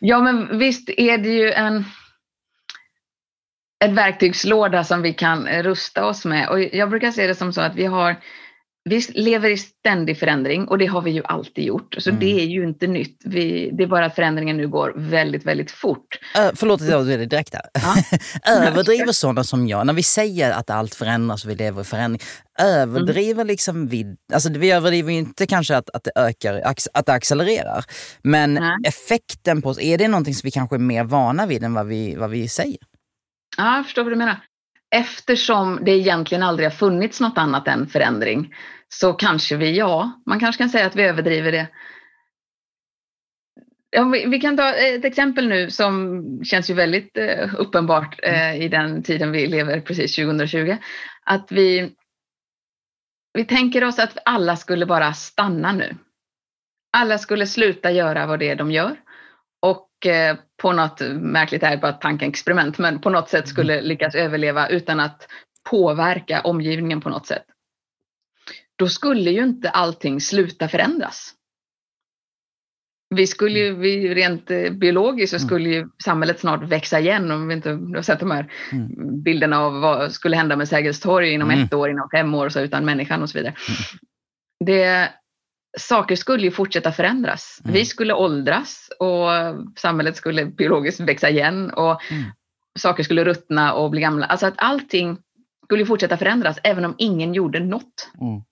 ja, 0.00 0.20
men 0.20 0.58
visst 0.58 0.88
är 0.88 1.18
det 1.18 1.28
ju 1.28 1.52
en, 1.52 1.84
en 3.84 3.94
verktygslåda 3.94 4.84
som 4.84 5.02
vi 5.02 5.12
kan 5.12 5.46
rusta 5.46 6.06
oss 6.06 6.24
med. 6.24 6.48
Och 6.48 6.60
jag 6.60 6.90
brukar 6.90 7.10
se 7.10 7.26
det 7.26 7.34
som 7.34 7.52
så 7.52 7.60
att 7.60 7.74
vi 7.74 7.84
har 7.84 8.16
vi 8.88 9.00
lever 9.14 9.50
i 9.50 9.56
ständig 9.56 10.18
förändring 10.18 10.68
och 10.68 10.78
det 10.78 10.86
har 10.86 11.02
vi 11.02 11.10
ju 11.10 11.22
alltid 11.24 11.64
gjort. 11.64 11.94
Så 11.98 12.10
Mm. 12.10 12.20
det 12.20 12.40
är 12.40 12.46
ju 12.46 12.64
inte 12.64 12.86
nytt. 12.86 13.20
Vi, 13.24 13.70
det 13.72 13.82
är 13.82 13.86
bara 13.86 14.04
att 14.06 14.14
förändringen 14.14 14.56
nu 14.56 14.68
går 14.68 14.92
väldigt, 14.96 15.46
väldigt 15.46 15.70
fort. 15.70 16.18
Ö, 16.38 16.50
förlåt 16.54 16.80
att 16.80 16.88
jag 16.88 17.00
avbryter 17.00 17.26
direkt 17.26 17.54
här. 17.54 17.62
Ja. 17.74 17.94
Överdriver 18.66 19.12
sådana 19.12 19.44
som 19.44 19.68
jag, 19.68 19.86
när 19.86 19.92
vi 19.92 20.02
säger 20.02 20.50
att 20.52 20.70
allt 20.70 20.94
förändras 20.94 21.44
och 21.44 21.50
vi 21.50 21.54
lever 21.54 21.80
i 21.80 21.84
förändring, 21.84 22.20
överdriver 22.60 23.44
liksom 23.44 23.88
vi, 23.88 24.16
alltså 24.32 24.52
vi 24.52 24.70
överdriver 24.70 25.12
ju 25.12 25.18
inte 25.18 25.46
kanske 25.46 25.76
att, 25.76 25.90
att 25.90 26.04
det 26.04 26.12
ökar, 26.16 26.62
att 26.94 27.06
det 27.06 27.12
accelererar. 27.12 27.84
Men 28.22 28.54
Nej. 28.54 28.76
effekten 28.84 29.62
på 29.62 29.68
oss, 29.68 29.78
är 29.80 29.98
det 29.98 30.08
någonting 30.08 30.34
som 30.34 30.46
vi 30.46 30.50
kanske 30.50 30.76
är 30.76 30.80
mer 30.80 31.04
vana 31.04 31.46
vid 31.46 31.64
än 31.64 31.74
vad 31.74 31.86
vi, 31.86 32.14
vad 32.14 32.30
vi 32.30 32.48
säger? 32.48 32.78
Ja, 33.56 33.76
jag 33.76 33.84
förstår 33.84 34.02
vad 34.02 34.12
du 34.12 34.16
menar. 34.16 34.36
Eftersom 34.94 35.78
det 35.84 35.90
egentligen 35.90 36.42
aldrig 36.42 36.66
har 36.68 36.76
funnits 36.76 37.20
något 37.20 37.38
annat 37.38 37.68
än 37.68 37.86
förändring 37.86 38.54
så 38.88 39.12
kanske 39.12 39.56
vi, 39.56 39.76
ja, 39.76 40.22
man 40.26 40.40
kanske 40.40 40.62
kan 40.62 40.70
säga 40.70 40.86
att 40.86 40.96
vi 40.96 41.02
överdriver 41.02 41.52
det. 41.52 41.68
Ja, 43.90 44.04
vi, 44.04 44.26
vi 44.26 44.40
kan 44.40 44.56
ta 44.56 44.74
ett 44.74 45.04
exempel 45.04 45.48
nu 45.48 45.70
som 45.70 46.22
känns 46.44 46.70
ju 46.70 46.74
väldigt 46.74 47.16
eh, 47.16 47.54
uppenbart 47.58 48.20
eh, 48.22 48.62
i 48.62 48.68
den 48.68 49.02
tiden 49.02 49.32
vi 49.32 49.46
lever, 49.46 49.80
precis 49.80 50.16
2020. 50.16 50.76
Att 51.24 51.52
vi, 51.52 51.94
vi 53.32 53.44
tänker 53.44 53.84
oss 53.84 53.98
att 53.98 54.18
alla 54.24 54.56
skulle 54.56 54.86
bara 54.86 55.12
stanna 55.12 55.72
nu. 55.72 55.96
Alla 56.92 57.18
skulle 57.18 57.46
sluta 57.46 57.90
göra 57.90 58.26
vad 58.26 58.38
det 58.38 58.48
är 58.48 58.56
de 58.56 58.70
gör 58.70 58.96
och 59.60 60.06
eh, 60.06 60.36
på 60.62 60.72
något 60.72 61.00
märkligt, 61.10 61.60
det 61.60 61.66
är 61.66 61.76
bara 61.76 61.92
ett 61.92 62.00
tankeexperiment, 62.00 62.78
men 62.78 63.00
på 63.00 63.10
något 63.10 63.28
sätt 63.28 63.48
skulle 63.48 63.80
lyckas 63.80 64.14
överleva 64.14 64.68
utan 64.68 65.00
att 65.00 65.28
påverka 65.70 66.40
omgivningen 66.40 67.00
på 67.00 67.08
något 67.08 67.26
sätt. 67.26 67.44
Då 68.78 68.88
skulle 68.88 69.30
ju 69.30 69.44
inte 69.44 69.70
allting 69.70 70.20
sluta 70.20 70.68
förändras. 70.68 71.34
Vi 73.14 73.26
skulle 73.26 73.58
ju, 73.58 73.74
vi, 73.74 74.14
rent 74.14 74.50
eh, 74.50 74.70
biologiskt 74.72 75.32
så 75.32 75.46
skulle 75.46 75.68
ju 75.68 75.88
samhället 76.04 76.40
snart 76.40 76.62
växa 76.68 77.00
igen 77.00 77.30
om 77.30 77.48
vi 77.48 77.54
inte 77.54 77.70
har 77.70 78.02
sett 78.02 78.20
de 78.20 78.30
här 78.30 78.52
Mm. 78.72 79.22
bilderna 79.22 79.58
av 79.60 79.80
vad 79.80 80.12
skulle 80.12 80.36
hända 80.36 80.56
med 80.56 80.68
Sergels 80.68 81.00
torg 81.00 81.32
inom 81.32 81.50
Mm. 81.50 81.64
ett 81.64 81.74
år, 81.74 81.90
inom 81.90 82.08
fem 82.10 82.34
år 82.34 82.48
så 82.48 82.60
utan 82.60 82.84
människan 82.84 83.22
och 83.22 83.30
så 83.30 83.38
vidare. 83.38 83.54
Det, 84.64 85.12
saker 85.78 86.16
skulle 86.16 86.42
ju 86.42 86.50
fortsätta 86.50 86.92
förändras. 86.92 87.60
Mm. 87.64 87.74
Vi 87.74 87.84
skulle 87.84 88.14
åldras 88.14 88.88
och 88.98 89.28
samhället 89.78 90.16
skulle 90.16 90.46
biologiskt 90.46 91.00
växa 91.00 91.30
igen 91.30 91.70
och 91.70 92.02
Mm. 92.10 92.22
saker 92.78 93.02
skulle 93.02 93.24
ruttna 93.24 93.72
och 93.74 93.90
bli 93.90 94.00
gamla. 94.00 94.26
Alltså 94.26 94.46
att 94.46 94.54
allting 94.56 95.18
skulle 95.64 95.86
fortsätta 95.86 96.16
förändras 96.16 96.58
även 96.64 96.84
om 96.84 96.94
ingen 96.98 97.34
gjorde 97.34 97.60
något. 97.60 98.10
Mm. 98.20 98.42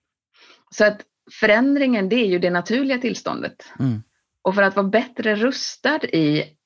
Så 0.69 0.85
att 0.85 1.01
förändringen 1.31 2.09
det 2.09 2.15
är 2.15 2.27
ju 2.27 2.39
det 2.39 2.49
naturliga 2.49 2.97
tillståndet. 2.97 3.71
Mm. 3.79 4.03
Och 4.41 4.55
för 4.55 4.61
att 4.61 4.75
vara 4.75 4.87
bättre 4.87 5.35
rustad 5.35 6.03
i 6.03 6.57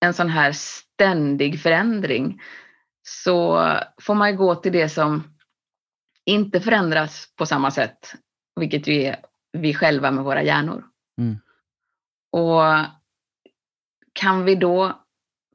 en 0.00 0.14
sån 0.14 0.28
här 0.28 0.52
ständig 0.52 1.60
förändring 1.60 2.40
så 3.02 3.64
får 4.00 4.14
man 4.14 4.30
ju 4.30 4.36
gå 4.36 4.54
till 4.54 4.72
det 4.72 4.88
som 4.88 5.36
inte 6.24 6.60
förändras 6.60 7.34
på 7.36 7.46
samma 7.46 7.70
sätt, 7.70 8.14
vilket 8.60 8.86
ju 8.86 9.02
är 9.02 9.16
vi 9.52 9.74
själva 9.74 10.10
med 10.10 10.24
våra 10.24 10.42
hjärnor. 10.42 10.84
Mm. 11.18 11.38
Och 12.32 12.62
kan 14.12 14.44
vi 14.44 14.54
då 14.54 15.04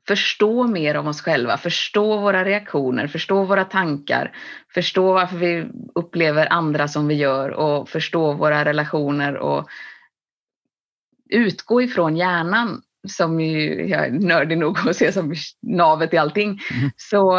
förstå 0.08 0.68
mer 0.68 0.98
om 0.98 1.08
oss 1.08 1.22
själva, 1.22 1.58
förstå 1.58 2.18
våra 2.18 2.46
reaktioner, 2.46 3.08
förstå 3.08 3.44
våra 3.44 3.66
tankar, 3.66 4.36
förstå 4.74 5.14
varför 5.14 5.38
vi 5.38 5.68
upplever 5.96 6.54
andra 6.54 6.88
som 6.88 7.08
vi 7.08 7.16
gör 7.16 7.50
och 7.50 7.90
förstå 7.90 8.34
våra 8.34 8.66
relationer 8.66 9.36
och 9.38 9.68
utgå 11.30 11.82
ifrån 11.82 12.18
hjärnan 12.18 12.82
som 13.08 13.40
ju 13.40 13.88
jag 13.88 14.06
är 14.06 14.12
nördig 14.12 14.58
nog 14.58 14.90
att 14.90 14.96
se 14.96 15.12
som 15.12 15.36
navet 15.62 16.14
i 16.14 16.18
allting. 16.18 16.50
Mm. 16.50 16.92
Så 16.98 17.38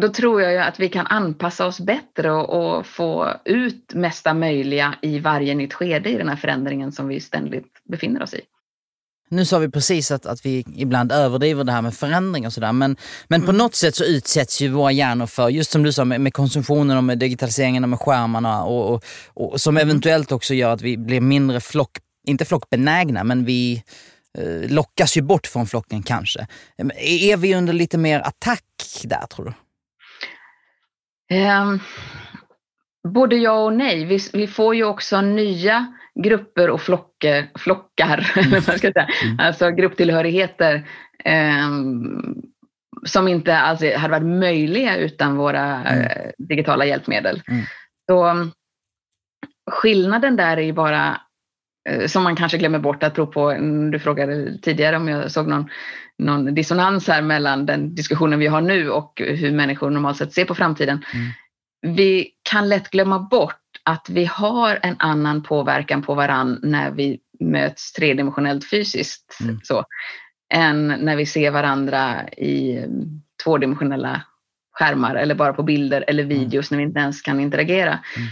då 0.00 0.08
tror 0.08 0.42
jag 0.42 0.52
ju 0.52 0.58
att 0.58 0.80
vi 0.80 0.88
kan 0.88 1.06
anpassa 1.06 1.66
oss 1.66 1.80
bättre 1.80 2.30
och, 2.30 2.76
och 2.76 2.86
få 2.86 3.32
ut 3.44 3.94
mesta 3.94 4.34
möjliga 4.34 4.94
i 5.02 5.18
varje 5.18 5.54
nytt 5.54 5.74
skede 5.74 6.10
i 6.10 6.16
den 6.16 6.28
här 6.28 6.36
förändringen 6.36 6.92
som 6.92 7.08
vi 7.08 7.20
ständigt 7.20 7.80
befinner 7.84 8.22
oss 8.22 8.34
i. 8.34 8.40
Nu 9.28 9.44
sa 9.44 9.58
vi 9.58 9.68
precis 9.68 10.10
att, 10.10 10.26
att 10.26 10.46
vi 10.46 10.64
ibland 10.74 11.12
överdriver 11.12 11.64
det 11.64 11.72
här 11.72 11.82
med 11.82 11.94
förändring 11.94 12.46
och 12.46 12.52
sådär. 12.52 12.72
Men, 12.72 12.96
men 13.28 13.46
på 13.46 13.52
något 13.52 13.74
sätt 13.74 13.94
så 13.94 14.04
utsätts 14.04 14.60
ju 14.60 14.68
våra 14.68 14.92
hjärnor 14.92 15.26
för, 15.26 15.48
just 15.48 15.70
som 15.70 15.82
du 15.82 15.92
sa, 15.92 16.04
med, 16.04 16.20
med 16.20 16.34
konsumtionen 16.34 16.96
och 16.96 17.04
med 17.04 17.18
digitaliseringen 17.18 17.82
och 17.82 17.88
med 17.88 18.00
skärmarna 18.00 18.62
och, 18.62 18.94
och, 18.94 19.04
och 19.34 19.60
som 19.60 19.76
eventuellt 19.76 20.32
också 20.32 20.54
gör 20.54 20.72
att 20.72 20.82
vi 20.82 20.96
blir 20.96 21.20
mindre 21.20 21.60
flock, 21.60 21.90
inte 22.26 22.44
flockbenägna, 22.44 23.24
men 23.24 23.44
vi 23.44 23.82
eh, 24.38 24.70
lockas 24.70 25.16
ju 25.16 25.22
bort 25.22 25.46
från 25.46 25.66
flocken 25.66 26.02
kanske. 26.02 26.46
Är 26.96 27.36
vi 27.36 27.54
under 27.54 27.72
lite 27.72 27.98
mer 27.98 28.20
attack 28.20 28.64
där 29.04 29.26
tror 29.26 29.44
du? 29.44 29.52
Ehm, 31.30 31.80
både 33.12 33.36
ja 33.36 33.64
och 33.64 33.72
nej. 33.72 34.04
Vi, 34.04 34.18
vi 34.32 34.46
får 34.46 34.74
ju 34.74 34.84
också 34.84 35.20
nya 35.20 35.92
grupper 36.24 36.70
och 36.70 36.80
flocker, 36.80 37.50
flockar, 37.58 38.32
eller 38.36 38.50
vad 38.50 38.68
man 38.68 38.78
ska 38.78 38.92
säga. 38.92 39.08
Mm. 39.24 39.40
alltså 39.40 39.70
grupptillhörigheter 39.70 40.88
ehm, 41.24 42.42
som 43.04 43.28
inte 43.28 43.58
alls 43.58 43.80
hade 43.96 44.08
varit 44.08 44.38
möjliga 44.38 44.96
utan 44.96 45.36
våra 45.36 45.84
Mm. 45.84 46.04
eh, 46.04 46.30
digitala 46.38 46.84
hjälpmedel. 46.84 47.42
Mm. 47.48 47.64
Så 48.10 48.50
skillnaden 49.70 50.36
där 50.36 50.56
är 50.56 50.62
ju 50.62 50.72
bara, 50.72 51.20
eh, 51.88 52.06
som 52.06 52.22
man 52.22 52.36
kanske 52.36 52.58
glömmer 52.58 52.78
bort, 52.78 53.02
att 53.02 53.14
på, 53.14 53.52
du 53.92 53.98
frågade 53.98 54.58
tidigare 54.58 54.96
om 54.96 55.08
jag 55.08 55.30
såg 55.30 55.46
någon, 55.46 55.68
någon 56.18 56.54
dissonans 56.54 57.08
här 57.08 57.22
mellan 57.22 57.66
den 57.66 57.94
diskussionen 57.94 58.38
vi 58.38 58.46
har 58.46 58.60
nu 58.60 58.90
och 58.90 59.12
hur 59.16 59.52
människor 59.52 59.90
normalt 59.90 60.16
sett 60.16 60.32
ser 60.32 60.44
på 60.44 60.54
framtiden. 60.54 61.04
Mm. 61.14 61.26
Vi 61.82 62.30
kan 62.50 62.68
lätt 62.68 62.90
glömma 62.90 63.18
bort 63.18 63.54
att 63.82 64.08
vi 64.08 64.24
har 64.24 64.78
en 64.82 64.96
annan 64.98 65.42
påverkan 65.42 66.02
på 66.02 66.14
varann 66.14 66.60
när 66.62 66.90
vi 66.90 67.18
möts 67.40 67.92
tredimensionellt 67.92 68.70
fysiskt 68.70 69.38
Mm. 69.40 69.60
så, 69.62 69.84
än 70.54 70.86
när 70.88 71.16
vi 71.16 71.26
ser 71.26 71.50
varandra 71.50 72.28
i 72.28 72.76
eh, 72.76 72.84
tvådimensionella 73.44 74.22
skärmar 74.72 75.14
eller 75.14 75.34
bara 75.34 75.52
på 75.52 75.62
bilder 75.62 76.04
eller 76.08 76.24
videos 76.24 76.70
när 76.70 76.78
vi 76.78 76.84
inte 76.84 77.00
ens 77.00 77.22
kan 77.22 77.40
interagera. 77.40 77.98
Mm. 78.16 78.28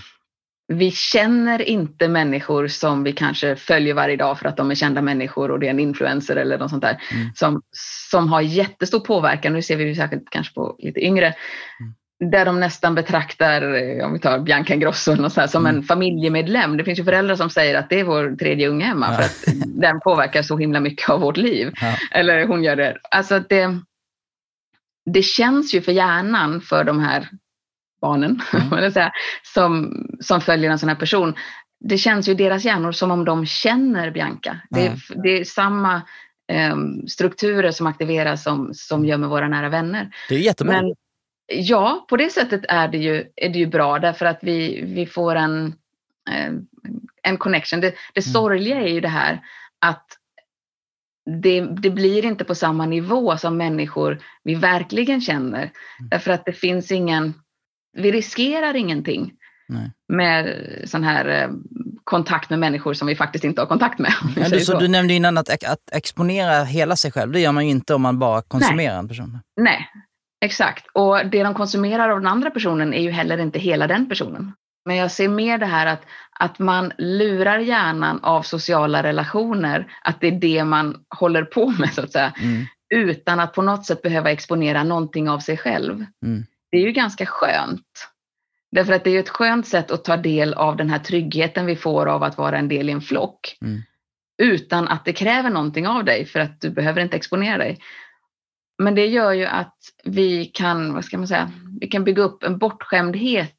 Vi 0.68 0.90
känner 0.90 1.62
inte 1.62 2.08
människor 2.08 2.68
som 2.68 3.04
vi 3.04 3.12
kanske 3.12 3.56
följer 3.56 3.94
varje 3.94 4.16
dag 4.16 4.38
för 4.38 4.48
att 4.48 4.56
de 4.56 4.70
är 4.70 4.74
kända 4.74 5.02
människor 5.02 5.50
och 5.50 5.60
det 5.60 5.66
är 5.66 5.70
en 5.70 5.80
influencer 5.80 6.36
eller 6.36 6.58
något 6.58 6.70
sånt 6.70 6.82
där 6.82 7.02
Mm. 7.12 7.34
som, 7.34 7.62
som 8.10 8.28
har 8.28 8.40
jättestor 8.40 9.00
påverkan. 9.00 9.52
Nu 9.52 9.62
ser 9.62 9.76
vi 9.76 9.84
ju 9.84 9.94
särskilt 9.94 10.30
kanske 10.30 10.54
på 10.54 10.76
lite 10.78 11.00
yngre 11.04 11.34
där 12.24 12.44
de 12.44 12.60
nästan 12.60 12.94
betraktar, 12.94 13.62
eh, 13.74 14.06
om 14.06 14.12
vi 14.12 14.18
tar 14.18 14.38
Bianca 14.38 14.74
Ingrosso 14.74 15.12
eller 15.12 15.22
sånt 15.22 15.36
här, 15.36 15.46
som 15.46 15.66
Mm. 15.66 15.76
en 15.76 15.82
familjemedlem. 15.82 16.76
Det 16.76 16.84
finns 16.84 16.98
ju 16.98 17.04
föräldrar 17.04 17.36
som 17.36 17.50
säger 17.50 17.74
att 17.78 17.90
det 17.90 18.00
är 18.00 18.04
vår 18.04 18.36
tredje 18.36 18.68
unge 18.68 18.84
hemma 18.84 19.06
Ja. 19.10 19.16
för 19.16 19.22
att 19.22 19.44
den 19.66 20.00
påverkar 20.00 20.42
så 20.42 20.56
himla 20.58 20.80
mycket 20.80 21.10
av 21.10 21.20
vårt 21.20 21.36
liv. 21.36 21.72
Ja. 21.80 21.94
Eller 22.10 22.46
hon 22.46 22.62
gör 22.64 22.76
det. 22.76 22.96
Alltså 23.10 23.40
det, 23.48 23.78
det 25.10 25.22
känns 25.22 25.74
ju 25.74 25.80
för 25.82 25.92
hjärnan 25.92 26.60
för 26.60 26.84
de 26.84 27.00
här 27.00 27.28
barnen 28.00 28.40
Mm. 28.72 28.92
säga, 28.92 29.12
som, 29.54 29.92
som 30.20 30.40
följer 30.40 30.70
en 30.70 30.78
sån 30.78 30.88
här 30.88 30.96
person. 30.96 31.34
Det 31.80 31.98
känns 31.98 32.28
ju 32.28 32.32
i 32.32 32.34
deras 32.34 32.64
hjärnor 32.64 32.92
som 32.92 33.10
om 33.10 33.24
de 33.24 33.46
känner 33.46 34.10
Bianca. 34.10 34.60
Det, 34.70 34.86
Mm. 34.86 34.98
det 35.22 35.40
är 35.40 35.44
samma 35.44 36.02
em, 36.52 37.08
strukturer 37.08 37.70
som 37.70 37.86
aktiveras 37.86 38.42
som, 38.42 38.70
som 38.74 39.04
gör 39.04 39.16
med 39.16 39.28
våra 39.28 39.48
nära 39.48 39.68
vänner. 39.68 40.10
Det 40.28 40.34
är 40.34 40.38
jättebra. 40.38 40.72
Men 40.82 40.94
ja, 41.46 42.06
på 42.08 42.16
det 42.16 42.30
sättet 42.30 42.60
är 42.68 42.88
det 42.88 42.98
ju, 42.98 43.24
är 43.36 43.48
det 43.48 43.58
ju 43.58 43.66
bra 43.66 43.98
därför 43.98 44.26
att 44.26 44.38
vi, 44.42 44.82
vi 44.84 45.06
får 45.06 45.36
en, 45.36 45.66
eh, 46.30 46.52
en 47.22 47.38
connection. 47.38 47.80
Det, 47.80 47.94
det 48.14 48.22
sorgliga 48.22 48.80
är 48.80 48.88
ju 48.88 49.00
det 49.00 49.08
här 49.08 49.40
att 49.80 50.06
det, 51.42 51.60
det, 51.60 51.90
blir 51.90 52.24
inte 52.24 52.44
på 52.44 52.54
samma 52.54 52.86
nivå 52.86 53.36
som 53.36 53.56
människor 53.56 54.18
vi 54.42 54.54
verkligen 54.54 55.20
känner. 55.20 55.62
Mm. 55.62 56.08
Därför 56.10 56.30
att 56.30 56.44
det 56.44 56.52
finns 56.52 56.92
ingen, 56.92 57.34
vi 57.92 58.12
riskerar 58.12 58.76
ingenting 58.76 59.32
Nej. 59.68 59.92
med 60.08 60.64
sån 60.84 61.04
här 61.04 61.42
eh, 61.42 61.50
kontakt 62.04 62.50
med 62.50 62.58
människor 62.58 62.94
som 62.94 63.08
vi 63.08 63.16
faktiskt 63.16 63.44
inte 63.44 63.60
har 63.60 63.66
kontakt 63.66 63.98
med. 63.98 64.12
Ja, 64.36 64.48
du, 64.48 64.60
så. 64.60 64.78
du 64.78 64.88
nämnde 64.88 65.14
innan 65.14 65.38
att, 65.38 65.50
att 65.50 65.92
exponera 65.92 66.64
hela 66.64 66.96
sig 66.96 67.12
själv, 67.12 67.32
det 67.32 67.40
gör 67.40 67.52
man 67.52 67.64
ju 67.64 67.70
inte 67.70 67.94
om 67.94 68.02
man 68.02 68.18
bara 68.18 68.42
konsumerar 68.42 68.92
Nej. 68.92 68.98
en 68.98 69.08
person. 69.08 69.40
Nej, 69.60 69.90
exakt. 70.44 70.86
Och 70.92 71.26
det 71.26 71.42
de 71.42 71.54
konsumerar 71.54 72.08
av 72.08 72.20
den 72.20 72.30
andra 72.30 72.50
personen 72.50 72.94
är 72.94 73.02
ju 73.02 73.10
heller 73.10 73.38
inte 73.38 73.58
hela 73.58 73.86
den 73.86 74.08
personen. 74.08 74.52
Men 74.84 74.96
jag 74.96 75.10
ser 75.10 75.28
mer 75.28 75.58
det 75.58 75.66
här 75.66 75.86
att, 75.86 76.02
att 76.30 76.58
man 76.58 76.92
lurar 76.98 77.58
hjärnan 77.58 78.20
av 78.22 78.42
sociala 78.42 79.02
relationer, 79.02 79.92
att 80.02 80.20
det 80.20 80.26
är 80.26 80.40
det 80.40 80.64
man 80.64 81.04
håller 81.18 81.42
på 81.42 81.70
med 81.78 81.94
så 81.94 82.00
att 82.02 82.12
säga. 82.12 82.32
Mm. 82.42 82.64
Utan 82.94 83.40
att 83.40 83.52
på 83.52 83.62
något 83.62 83.86
sätt 83.86 84.02
behöva 84.02 84.30
exponera 84.30 84.84
någonting 84.84 85.28
av 85.28 85.38
sig 85.38 85.56
själv. 85.56 86.04
Mm. 86.24 86.46
Det 86.70 86.76
är 86.76 86.82
ju 86.82 86.92
ganska 86.92 87.26
skönt. 87.26 88.08
Därför 88.70 88.92
att 88.92 89.04
det 89.04 89.10
är 89.10 89.20
ett 89.20 89.28
skönt 89.28 89.66
sätt 89.66 89.90
att 89.90 90.04
ta 90.04 90.16
del 90.16 90.54
av 90.54 90.76
den 90.76 90.90
här 90.90 90.98
tryggheten 90.98 91.66
vi 91.66 91.76
får 91.76 92.06
av 92.06 92.22
att 92.22 92.38
vara 92.38 92.58
en 92.58 92.68
del 92.68 92.88
i 92.88 92.92
en 92.92 93.00
flock. 93.00 93.56
Mm. 93.62 93.82
Utan 94.42 94.88
att 94.88 95.04
det 95.04 95.12
kräver 95.12 95.50
någonting 95.50 95.88
av 95.88 96.04
dig 96.04 96.26
för 96.26 96.40
att 96.40 96.60
du 96.60 96.70
behöver 96.70 97.00
inte 97.00 97.16
exponera 97.16 97.58
dig. 97.58 97.78
Men 98.78 98.94
det 98.94 99.06
gör 99.06 99.32
ju 99.32 99.44
att 99.44 99.76
vi 100.04 100.44
kan, 100.44 100.94
vad 100.94 101.04
ska 101.04 101.18
man 101.18 101.28
säga, 101.28 101.50
vi 101.80 101.86
kan 101.86 102.04
bygga 102.04 102.22
upp 102.22 102.42
en 102.42 102.58
bortskämdhet. 102.58 103.58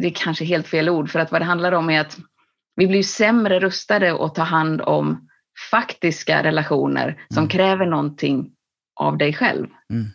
Det 0.00 0.06
är 0.06 0.14
kanske 0.14 0.44
helt 0.44 0.68
fel 0.68 0.88
ord 0.88 1.10
för 1.10 1.18
att 1.18 1.32
vad 1.32 1.40
det 1.40 1.44
handlar 1.44 1.72
om 1.72 1.90
är 1.90 2.00
att 2.00 2.18
vi 2.76 2.86
blir 2.86 3.02
sämre 3.02 3.60
rustade 3.60 4.24
att 4.24 4.34
ta 4.34 4.42
hand 4.42 4.80
om 4.80 5.28
faktiska 5.70 6.42
relationer 6.42 7.24
som 7.28 7.38
mm. 7.38 7.48
kräver 7.48 7.86
någonting 7.86 8.50
av 9.00 9.18
dig 9.18 9.32
själv. 9.32 9.66
Mm. 9.90 10.06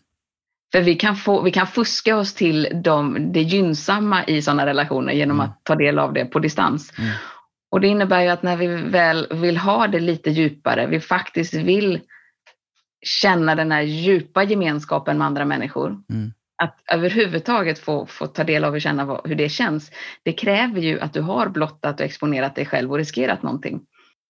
För 0.72 0.82
vi 0.82 0.96
kan, 0.96 1.16
få, 1.16 1.42
vi 1.42 1.52
kan 1.52 1.68
fuska 1.68 2.18
oss 2.18 2.34
till 2.34 2.82
de, 2.84 3.32
det 3.34 3.42
gynnsamma 3.42 4.26
i 4.26 4.42
sådana 4.42 4.66
relationer 4.66 5.14
genom 5.14 5.38
mm. 5.40 5.50
att 5.50 5.64
ta 5.64 5.76
del 5.76 6.00
av 6.00 6.14
det 6.14 6.26
på 6.26 6.40
distans. 6.40 6.94
Mm. 7.00 7.12
Och 7.72 7.82
det 7.82 7.88
innebär 7.88 8.22
ju 8.22 8.28
att 8.28 8.44
när 8.44 8.58
vi 8.58 8.68
väl 8.68 9.28
vill 9.32 9.58
ha 9.58 9.88
det 9.88 10.00
lite 10.00 10.30
djupare, 10.30 10.88
vi 10.88 11.00
faktiskt 11.00 11.54
vill 11.54 12.02
känna 13.08 13.56
den 13.56 13.72
här 13.72 13.82
djupa 13.82 14.44
gemenskapen 14.44 15.18
med 15.18 15.28
andra 15.28 15.46
människor. 15.46 15.88
Mm. 16.10 16.34
Att 16.64 16.76
överhuvudtaget 16.92 17.80
få, 17.80 18.06
få 18.06 18.28
ta 18.28 18.44
del 18.44 18.64
av 18.64 18.74
och 18.74 18.82
känna 18.82 19.22
hur 19.24 19.36
det 19.36 19.50
känns, 19.50 19.92
det 20.24 20.34
kräver 20.34 20.82
ju 20.82 21.00
att 21.00 21.14
du 21.14 21.22
har 21.22 21.50
blottat 21.50 22.00
och 22.00 22.06
exponerat 22.06 22.56
dig 22.56 22.66
själv 22.66 22.92
och 22.92 22.98
riskerat 22.98 23.44
någonting. 23.44 23.82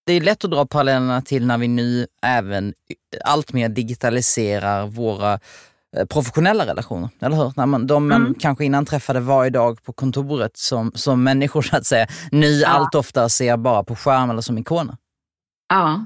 Det 0.05 0.13
är 0.13 0.21
lätt 0.21 0.45
att 0.45 0.51
dra 0.51 0.65
parallellerna 0.65 1.21
till 1.21 1.45
när 1.45 1.57
vi 1.57 1.67
nu 1.67 2.07
även 2.21 2.73
allt 3.25 3.53
mer 3.53 3.69
digitaliserar 3.69 4.87
våra 4.87 5.39
Eh, 5.97 6.05
professionella 6.05 6.65
relationer, 6.65 7.09
eller 7.19 7.35
hur? 7.35 7.53
När 7.55 7.65
man, 7.65 7.87
de 7.87 8.07
man 8.07 8.21
mm. 8.21 8.33
kanske 8.33 8.65
innan 8.65 8.85
träffade 8.85 9.19
varje 9.19 9.49
dag 9.49 9.83
på 9.83 9.93
kontoret 9.93 10.57
som, 10.57 10.91
som 10.95 11.23
människor 11.23 11.61
så 11.61 11.77
att 11.77 11.85
säga, 11.85 12.07
nu 12.31 12.47
ja. 12.47 12.67
allt 12.67 12.95
oftare 12.95 13.29
ser 13.29 13.57
bara 13.57 13.83
på 13.83 13.95
skärm 13.95 14.29
eller 14.29 14.41
som 14.41 14.57
ikoner. 14.57 14.97
Ja. 15.69 16.05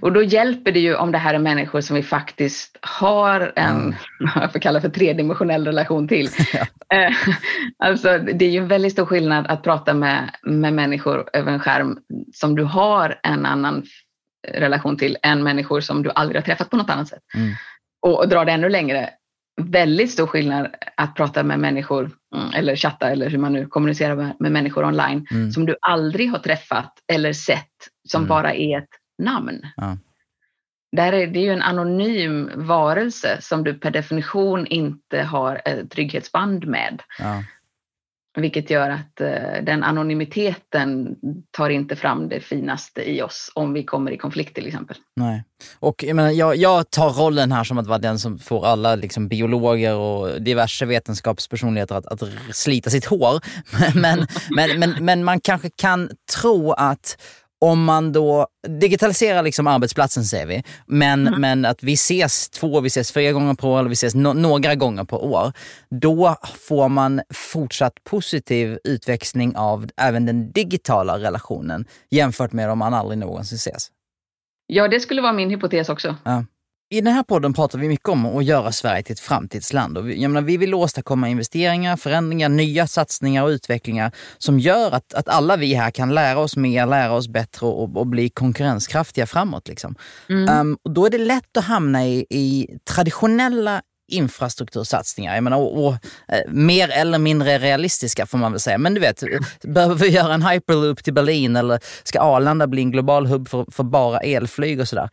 Och 0.00 0.12
då 0.12 0.22
hjälper 0.22 0.72
det 0.72 0.80
ju 0.80 0.94
om 0.94 1.12
det 1.12 1.18
här 1.18 1.34
är 1.34 1.38
människor 1.38 1.80
som 1.80 1.96
vi 1.96 2.02
faktiskt 2.02 2.78
har 2.80 3.52
en, 3.56 3.80
mm. 3.80 3.94
jag 4.34 4.52
får 4.52 4.58
kalla 4.58 4.80
för 4.80 4.88
tredimensionell 4.88 5.66
relation 5.66 6.08
till. 6.08 6.28
Ja. 6.52 6.66
Eh, 6.96 7.12
alltså 7.78 8.18
det 8.18 8.44
är 8.44 8.50
ju 8.50 8.58
en 8.58 8.68
väldigt 8.68 8.92
stor 8.92 9.06
skillnad 9.06 9.46
att 9.46 9.62
prata 9.62 9.94
med, 9.94 10.30
med 10.42 10.72
människor 10.72 11.28
över 11.32 11.52
en 11.52 11.60
skärm 11.60 11.98
som 12.34 12.56
du 12.56 12.62
har 12.62 13.20
en 13.22 13.46
annan 13.46 13.84
relation 14.48 14.96
till 14.96 15.16
än 15.22 15.42
människor 15.42 15.80
som 15.80 16.02
du 16.02 16.10
aldrig 16.14 16.40
har 16.40 16.44
träffat 16.44 16.70
på 16.70 16.76
något 16.76 16.90
annat 16.90 17.08
sätt. 17.08 17.22
Mm 17.34 17.52
och 18.02 18.28
dra 18.28 18.44
det 18.44 18.52
ännu 18.52 18.68
längre, 18.68 19.10
väldigt 19.62 20.10
stor 20.10 20.26
skillnad 20.26 20.74
att 20.96 21.14
prata 21.14 21.42
med 21.42 21.60
människor 21.60 22.10
mm, 22.36 22.54
eller 22.54 22.76
chatta 22.76 23.10
eller 23.10 23.30
hur 23.30 23.38
man 23.38 23.52
nu 23.52 23.66
kommunicerar 23.66 24.16
med, 24.16 24.36
med 24.38 24.52
människor 24.52 24.84
online 24.84 25.26
mm. 25.30 25.52
som 25.52 25.66
du 25.66 25.76
aldrig 25.80 26.30
har 26.30 26.38
träffat 26.38 26.92
eller 27.12 27.32
sett 27.32 27.68
som 28.08 28.18
mm. 28.20 28.28
bara 28.28 28.54
är 28.54 28.78
ett 28.78 28.88
namn. 29.18 29.66
Ja. 29.76 29.96
Där 30.96 31.12
är 31.12 31.26
det 31.26 31.40
ju 31.40 31.52
en 31.52 31.62
anonym 31.62 32.50
varelse 32.54 33.38
som 33.40 33.64
du 33.64 33.74
per 33.74 33.90
definition 33.90 34.66
inte 34.66 35.22
har 35.22 35.62
ett 35.64 35.90
trygghetsband 35.90 36.66
med. 36.66 37.02
Ja. 37.18 37.42
Vilket 38.34 38.70
gör 38.70 38.90
att 38.90 39.20
eh, 39.20 39.62
den 39.62 39.82
anonymiteten 39.82 41.16
tar 41.50 41.70
inte 41.70 41.96
fram 41.96 42.28
det 42.28 42.40
finaste 42.40 43.10
i 43.10 43.22
oss 43.22 43.52
om 43.54 43.72
vi 43.72 43.84
kommer 43.84 44.10
i 44.10 44.18
konflikt 44.18 44.54
till 44.54 44.66
exempel. 44.66 44.96
Nej. 45.16 45.44
Och 45.78 46.04
jag, 46.04 46.16
menar, 46.16 46.30
jag, 46.30 46.56
jag 46.56 46.90
tar 46.90 47.10
rollen 47.10 47.52
här 47.52 47.64
som 47.64 47.78
att 47.78 47.86
vara 47.86 47.98
den 47.98 48.18
som 48.18 48.38
får 48.38 48.66
alla 48.66 48.94
liksom, 48.94 49.28
biologer 49.28 49.96
och 49.96 50.42
diverse 50.42 50.86
vetenskapspersonligheter 50.86 51.94
att, 51.94 52.06
att 52.06 52.22
slita 52.52 52.90
sitt 52.90 53.04
hår. 53.04 53.40
men, 54.00 54.26
men, 54.50 54.78
men, 54.78 55.04
men 55.04 55.24
man 55.24 55.40
kanske 55.40 55.70
kan 55.70 56.10
tro 56.40 56.72
att 56.72 57.16
om 57.62 57.84
man 57.84 58.12
då 58.12 58.46
digitaliserar 58.68 59.42
liksom 59.42 59.66
arbetsplatsen 59.66 60.24
säger 60.24 60.46
vi, 60.46 60.62
men, 60.86 61.26
mm. 61.26 61.40
men 61.40 61.64
att 61.64 61.82
vi 61.82 61.92
ses 61.92 62.50
två, 62.50 62.80
vi 62.80 62.86
ses 62.86 63.12
fyra 63.12 63.32
gånger 63.32 63.54
per 63.54 63.68
år 63.68 63.78
eller 63.78 63.88
vi 63.88 63.92
ses 63.92 64.14
no 64.14 64.32
några 64.32 64.74
gånger 64.74 65.04
per 65.04 65.24
år. 65.24 65.52
Då 65.90 66.36
får 66.68 66.88
man 66.88 67.20
fortsatt 67.34 68.04
positiv 68.04 68.78
utväxling 68.84 69.56
av 69.56 69.88
även 69.96 70.26
den 70.26 70.52
digitala 70.52 71.18
relationen 71.18 71.84
jämfört 72.10 72.52
med 72.52 72.70
om 72.70 72.78
man 72.78 72.94
aldrig 72.94 73.18
någonsin 73.18 73.56
ses. 73.56 73.90
Ja, 74.66 74.88
det 74.88 75.00
skulle 75.00 75.22
vara 75.22 75.32
min 75.32 75.50
hypotes 75.50 75.88
också. 75.88 76.16
Ja. 76.24 76.44
I 76.92 77.00
den 77.00 77.14
här 77.14 77.22
podden 77.22 77.52
pratar 77.52 77.78
vi 77.78 77.88
mycket 77.88 78.08
om 78.08 78.26
att 78.26 78.44
göra 78.44 78.72
Sverige 78.72 79.02
till 79.02 79.12
ett 79.12 79.20
framtidsland. 79.20 79.98
Och 79.98 80.08
vi, 80.08 80.28
menar, 80.28 80.42
vi 80.42 80.56
vill 80.56 80.74
åstadkomma 80.74 81.28
investeringar, 81.28 81.96
förändringar, 81.96 82.48
nya 82.48 82.86
satsningar 82.86 83.42
och 83.42 83.48
utvecklingar 83.48 84.12
som 84.38 84.58
gör 84.58 84.92
att, 84.92 85.14
att 85.14 85.28
alla 85.28 85.56
vi 85.56 85.74
här 85.74 85.90
kan 85.90 86.14
lära 86.14 86.38
oss 86.38 86.56
mer, 86.56 86.86
lära 86.86 87.12
oss 87.12 87.28
bättre 87.28 87.66
och, 87.66 87.96
och 87.96 88.06
bli 88.06 88.28
konkurrenskraftiga 88.28 89.26
framåt. 89.26 89.68
Liksom. 89.68 89.94
Mm. 90.28 90.60
Um, 90.60 90.78
och 90.84 90.90
då 90.90 91.06
är 91.06 91.10
det 91.10 91.18
lätt 91.18 91.56
att 91.56 91.64
hamna 91.64 92.06
i, 92.06 92.26
i 92.30 92.68
traditionella 92.84 93.82
infrastruktursatsningar. 94.08 95.34
Jag 95.34 95.44
menar, 95.44 95.58
och, 95.58 95.86
och, 95.86 95.92
eh, 96.28 96.50
mer 96.50 96.88
eller 96.88 97.18
mindre 97.18 97.58
realistiska 97.58 98.26
får 98.26 98.38
man 98.38 98.52
väl 98.52 98.60
säga. 98.60 98.78
Men 98.78 98.94
du 98.94 99.00
vet, 99.00 99.22
behöver 99.62 99.94
vi 99.94 100.08
göra 100.08 100.34
en 100.34 100.42
hyperloop 100.42 101.04
till 101.04 101.14
Berlin 101.14 101.56
eller 101.56 101.80
ska 102.02 102.20
Arlanda 102.20 102.66
bli 102.66 102.82
en 102.82 102.90
global 102.90 103.26
hubb 103.26 103.48
för, 103.48 103.66
för 103.70 103.82
bara 103.82 104.18
elflyg 104.18 104.80
och 104.80 104.88
sådär? 104.88 105.10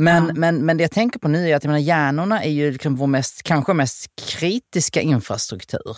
Men, 0.00 0.26
ja. 0.26 0.32
men, 0.34 0.66
men 0.66 0.76
det 0.76 0.84
jag 0.84 0.90
tänker 0.90 1.18
på 1.18 1.28
nu 1.28 1.50
är 1.50 1.56
att 1.56 1.64
jag 1.64 1.68
menar, 1.68 1.80
hjärnorna 1.80 2.44
är 2.44 2.50
ju 2.50 2.70
liksom 2.70 2.96
vår 2.96 3.06
mest, 3.06 3.42
kanske 3.42 3.72
mest 3.72 4.10
kritiska 4.16 5.00
infrastruktur. 5.00 5.96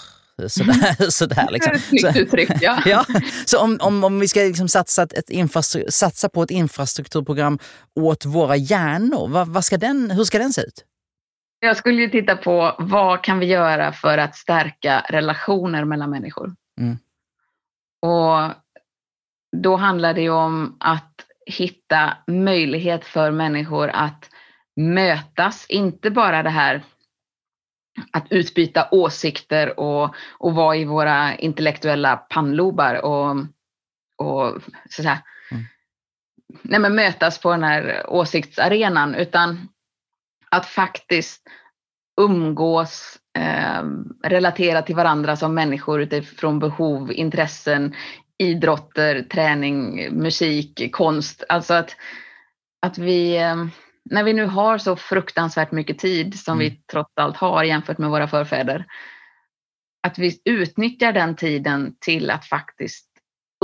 Sådär, 0.48 0.96
mm. 0.98 1.10
sådär 1.10 1.48
liksom. 1.50 1.78
Snyggt 1.98 2.16
uttryckt, 2.16 2.62
ja. 2.62 2.82
ja. 2.86 3.04
Så 3.44 3.58
om, 3.58 3.78
om, 3.80 4.04
om 4.04 4.20
vi 4.20 4.28
ska 4.28 4.40
liksom 4.40 4.68
satsa, 4.68 5.02
ett 5.02 5.30
infrastru- 5.30 5.90
satsa 5.90 6.28
på 6.28 6.42
ett 6.42 6.50
infrastrukturprogram 6.50 7.58
åt 7.94 8.24
våra 8.24 8.56
hjärnor, 8.56 9.28
vad, 9.28 9.48
vad 9.48 9.64
ska 9.64 9.76
den, 9.78 10.10
hur 10.10 10.24
ska 10.24 10.38
den 10.38 10.52
se 10.52 10.60
ut? 10.60 10.84
Jag 11.60 11.76
skulle 11.76 12.02
ju 12.02 12.08
titta 12.08 12.36
på 12.36 12.76
vad 12.78 13.24
kan 13.24 13.38
vi 13.38 13.46
göra 13.46 13.92
för 13.92 14.18
att 14.18 14.36
stärka 14.36 15.04
relationer 15.08 15.84
mellan 15.84 16.10
människor? 16.10 16.54
Mm. 16.80 16.98
Och 18.02 18.50
då 19.56 19.76
handlar 19.76 20.14
det 20.14 20.20
ju 20.20 20.30
om 20.30 20.76
att 20.80 21.14
hitta 21.50 22.16
möjlighet 22.26 23.04
för 23.04 23.30
människor 23.30 23.88
att 23.88 24.30
mötas, 24.76 25.66
inte 25.68 26.10
bara 26.10 26.42
det 26.42 26.50
här 26.50 26.82
att 28.12 28.26
utbyta 28.30 28.88
åsikter 28.90 29.80
och, 29.80 30.14
och 30.38 30.54
vara 30.54 30.76
i 30.76 30.84
våra 30.84 31.36
intellektuella 31.36 32.16
pannlobar 32.16 32.94
och, 33.04 33.36
och 34.16 34.62
så 34.90 35.02
att 35.02 35.04
säga, 35.04 35.22
mm. 35.50 35.64
nej 36.62 36.80
men 36.80 36.94
mötas 36.94 37.40
på 37.40 37.50
den 37.50 37.62
här 37.62 38.04
åsiktsarenan 38.08 39.14
utan 39.14 39.68
att 40.50 40.66
faktiskt 40.66 41.48
umgås, 42.20 43.18
eh, 43.38 43.82
relatera 44.22 44.82
till 44.82 44.96
varandra 44.96 45.36
som 45.36 45.54
människor 45.54 46.00
utifrån 46.00 46.58
behov, 46.58 47.12
intressen, 47.12 47.94
idrotter, 48.40 49.22
träning, 49.22 50.08
musik, 50.12 50.92
konst. 50.92 51.44
Alltså 51.48 51.74
att, 51.74 51.96
att 52.82 52.98
vi, 52.98 53.36
eh, 53.36 53.66
när 54.04 54.24
vi 54.24 54.32
nu 54.32 54.46
har 54.46 54.78
så 54.78 54.96
fruktansvärt 54.96 55.72
mycket 55.72 55.98
tid 55.98 56.38
som 56.38 56.60
mm. 56.60 56.68
vi 56.68 56.82
trots 56.92 57.12
allt 57.14 57.36
har 57.36 57.64
jämfört 57.64 57.98
med 57.98 58.10
våra 58.10 58.28
förfäder, 58.28 58.86
att 60.02 60.18
vi 60.18 60.40
utnyttjar 60.44 61.12
den 61.12 61.36
tiden 61.36 61.96
till 62.00 62.30
att 62.30 62.44
faktiskt 62.44 63.06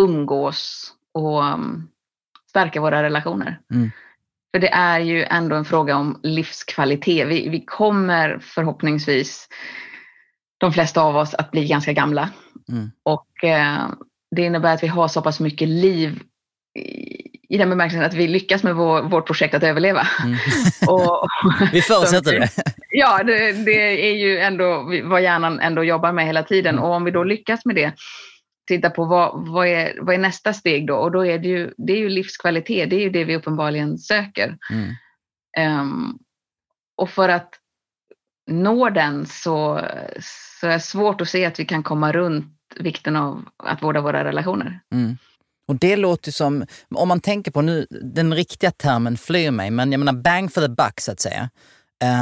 umgås 0.00 0.92
och 1.14 1.42
um, 1.42 1.88
stärka 2.48 2.80
våra 2.80 3.02
relationer. 3.02 3.60
Mm. 3.74 3.90
För 4.54 4.60
det 4.60 4.68
är 4.68 5.00
ju 5.00 5.24
ändå 5.24 5.56
en 5.56 5.64
fråga 5.64 5.96
om 5.96 6.20
livskvalitet. 6.22 7.28
Vi, 7.28 7.48
vi 7.48 7.64
kommer 7.64 8.38
förhoppningsvis, 8.38 9.48
de 10.58 10.72
flesta 10.72 11.02
av 11.02 11.16
oss, 11.16 11.34
att 11.34 11.50
bli 11.50 11.68
ganska 11.68 11.92
gamla. 11.92 12.30
Mm. 12.68 12.90
Och 13.02 13.44
eh, 13.44 13.88
det 14.36 14.42
innebär 14.42 14.74
att 14.74 14.82
vi 14.82 14.86
har 14.86 15.08
så 15.08 15.22
pass 15.22 15.40
mycket 15.40 15.68
liv 15.68 16.20
i 17.48 17.58
den 17.58 17.70
bemärkelsen 17.70 18.04
att 18.04 18.14
vi 18.14 18.28
lyckas 18.28 18.62
med 18.62 18.74
vår, 18.74 19.02
vårt 19.02 19.26
projekt 19.26 19.54
att 19.54 19.62
överleva. 19.62 20.06
Mm. 20.24 20.36
och, 20.88 21.28
vi 21.72 21.82
förutsätter 21.82 22.40
det. 22.40 22.50
Ja, 22.90 23.22
det, 23.22 23.52
det, 23.52 24.08
är 24.10 24.14
ju 24.14 24.38
ändå 24.38 24.92
vad 25.04 25.22
hjärnan 25.22 25.60
ändå 25.60 25.84
jobbar 25.84 26.12
med 26.12 26.26
hela 26.26 26.42
tiden. 26.42 26.74
Mm. 26.74 26.84
Och 26.84 26.90
om 26.90 27.04
vi 27.04 27.10
då 27.10 27.24
lyckas 27.24 27.64
med 27.64 27.76
det, 27.76 27.94
titta 28.68 28.90
på 28.90 29.04
vad, 29.04 29.48
vad, 29.48 29.66
är, 29.66 29.98
vad 30.00 30.14
är 30.14 30.18
nästa 30.18 30.52
steg 30.52 30.86
då? 30.86 30.96
Och 30.96 31.12
då 31.12 31.26
är 31.26 31.38
det 31.38 31.48
ju, 31.48 31.72
det 31.76 31.92
är 31.92 31.98
ju 31.98 32.08
livskvalitet, 32.08 32.90
det 32.90 32.96
är 32.96 33.00
ju 33.00 33.10
det 33.10 33.24
vi 33.24 33.36
uppenbarligen 33.36 33.98
söker. 33.98 34.56
Mm. 34.70 35.80
Um, 35.80 36.18
och 36.96 37.10
för 37.10 37.28
att 37.28 37.50
nå 38.50 38.90
den 38.90 39.26
så, 39.26 39.80
så 40.58 40.66
är 40.66 40.72
det 40.72 40.80
svårt 40.80 41.20
att 41.20 41.28
se 41.28 41.44
att 41.44 41.60
vi 41.60 41.64
kan 41.64 41.82
komma 41.82 42.12
runt 42.12 42.55
vikten 42.80 43.16
av 43.16 43.44
att 43.64 43.82
vårda 43.82 44.00
våra 44.00 44.24
relationer. 44.24 44.80
Mm. 44.92 45.16
Och 45.68 45.76
det 45.76 45.96
låter 45.96 46.32
som, 46.32 46.66
om 46.94 47.08
man 47.08 47.20
tänker 47.20 47.50
på 47.50 47.62
nu, 47.62 47.86
den 47.90 48.34
riktiga 48.34 48.70
termen 48.70 49.16
flyr 49.16 49.50
mig, 49.50 49.70
men 49.70 49.92
jag 49.92 49.98
menar 49.98 50.12
bang 50.12 50.52
for 50.52 50.60
the 50.60 50.68
buck 50.68 51.00
så 51.00 51.12
att 51.12 51.20
säga. 51.20 51.50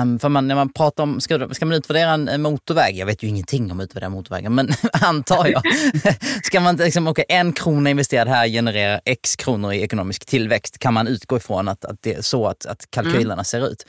Um, 0.02 0.18
för 0.18 0.28
man, 0.28 0.48
när 0.48 0.54
man 0.54 0.72
pratar 0.72 1.02
om, 1.02 1.20
ska, 1.20 1.48
ska 1.54 1.66
man 1.66 1.74
utvärdera 1.74 2.10
en 2.10 2.42
motorväg, 2.42 2.96
jag 2.96 3.06
vet 3.06 3.22
ju 3.22 3.28
ingenting 3.28 3.72
om 3.72 3.80
att 3.80 3.84
utvärdera 3.84 4.10
motorvägar, 4.10 4.50
men 4.50 4.68
antar 4.92 5.46
jag. 5.46 5.62
ska 6.44 6.60
man 6.60 6.76
liksom, 6.76 7.08
okay, 7.08 7.24
en 7.28 7.52
krona 7.52 7.90
investerad 7.90 8.28
här 8.28 8.48
genererar 8.48 9.00
x 9.04 9.36
kronor 9.36 9.72
i 9.72 9.82
ekonomisk 9.82 10.26
tillväxt, 10.26 10.78
kan 10.78 10.94
man 10.94 11.06
utgå 11.06 11.36
ifrån 11.36 11.68
att, 11.68 11.84
att 11.84 12.02
det 12.02 12.14
är 12.14 12.22
så 12.22 12.46
att, 12.46 12.66
att 12.66 12.90
kalkylerna 12.90 13.32
mm. 13.32 13.44
ser 13.44 13.66
ut. 13.68 13.86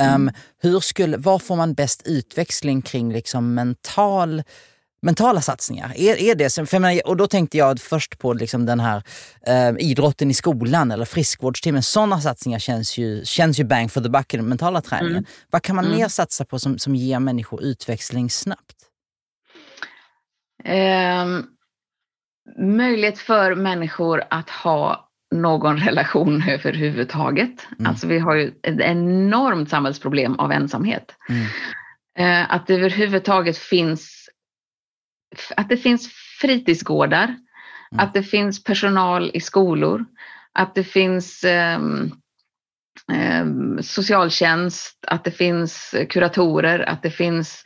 Um, 0.00 0.06
mm. 0.06 0.34
hur 0.62 0.80
skulle, 0.80 1.16
var 1.16 1.38
får 1.38 1.56
man 1.56 1.74
bäst 1.74 2.02
utväxling 2.04 2.82
kring 2.82 3.12
liksom 3.12 3.54
mental 3.54 4.42
mentala 5.02 5.40
satsningar? 5.40 5.92
Är, 5.96 6.16
är 6.16 6.34
det, 6.34 6.70
för 6.70 6.78
menar, 6.78 7.06
och 7.06 7.16
då 7.16 7.26
tänkte 7.26 7.58
jag 7.58 7.80
först 7.80 8.18
på 8.18 8.32
liksom 8.32 8.66
den 8.66 8.80
här 8.80 9.02
eh, 9.46 9.74
idrotten 9.78 10.30
i 10.30 10.34
skolan 10.34 10.90
eller 10.90 11.04
friskvårdstimmen. 11.04 11.82
Sådana 11.82 12.20
satsningar 12.20 12.58
känns 12.58 12.98
ju, 12.98 13.24
känns 13.24 13.60
ju 13.60 13.64
bang 13.64 13.92
for 13.92 14.00
the 14.00 14.08
buck 14.08 14.34
i 14.34 14.36
den 14.36 14.48
mentala 14.48 14.80
träningen. 14.80 15.12
Mm. 15.12 15.24
Vad 15.50 15.62
kan 15.62 15.76
man 15.76 15.84
mm. 15.84 15.98
mer 15.98 16.08
satsa 16.08 16.44
på 16.44 16.58
som, 16.58 16.78
som 16.78 16.96
ger 16.96 17.18
människor 17.18 17.62
utväxling 17.62 18.30
snabbt? 18.30 18.74
Um, 20.64 21.46
möjlighet 22.76 23.18
för 23.18 23.54
människor 23.54 24.24
att 24.30 24.50
ha 24.50 25.10
någon 25.34 25.78
relation 25.78 26.42
överhuvudtaget. 26.48 27.66
Mm. 27.78 27.90
Alltså 27.90 28.06
vi 28.06 28.18
har 28.18 28.34
ju 28.34 28.52
ett 28.62 28.80
enormt 28.80 29.70
samhällsproblem 29.70 30.38
av 30.38 30.52
ensamhet. 30.52 31.14
Mm. 31.28 31.42
Uh, 32.20 32.54
att 32.54 32.66
det 32.66 32.74
överhuvudtaget 32.74 33.58
finns 33.58 34.17
att 35.56 35.68
det 35.68 35.76
finns 35.76 36.08
fritidsgårdar, 36.40 37.24
mm. 37.24 38.04
att 38.04 38.14
det 38.14 38.22
finns 38.22 38.64
personal 38.64 39.30
i 39.34 39.40
skolor, 39.40 40.04
att 40.52 40.74
det 40.74 40.84
finns 40.84 41.44
um, 41.44 42.12
um, 43.12 43.82
socialtjänst, 43.82 45.04
att 45.06 45.24
det 45.24 45.30
finns 45.30 45.94
kuratorer, 46.08 46.80
att 46.80 47.02
det 47.02 47.10
finns 47.10 47.64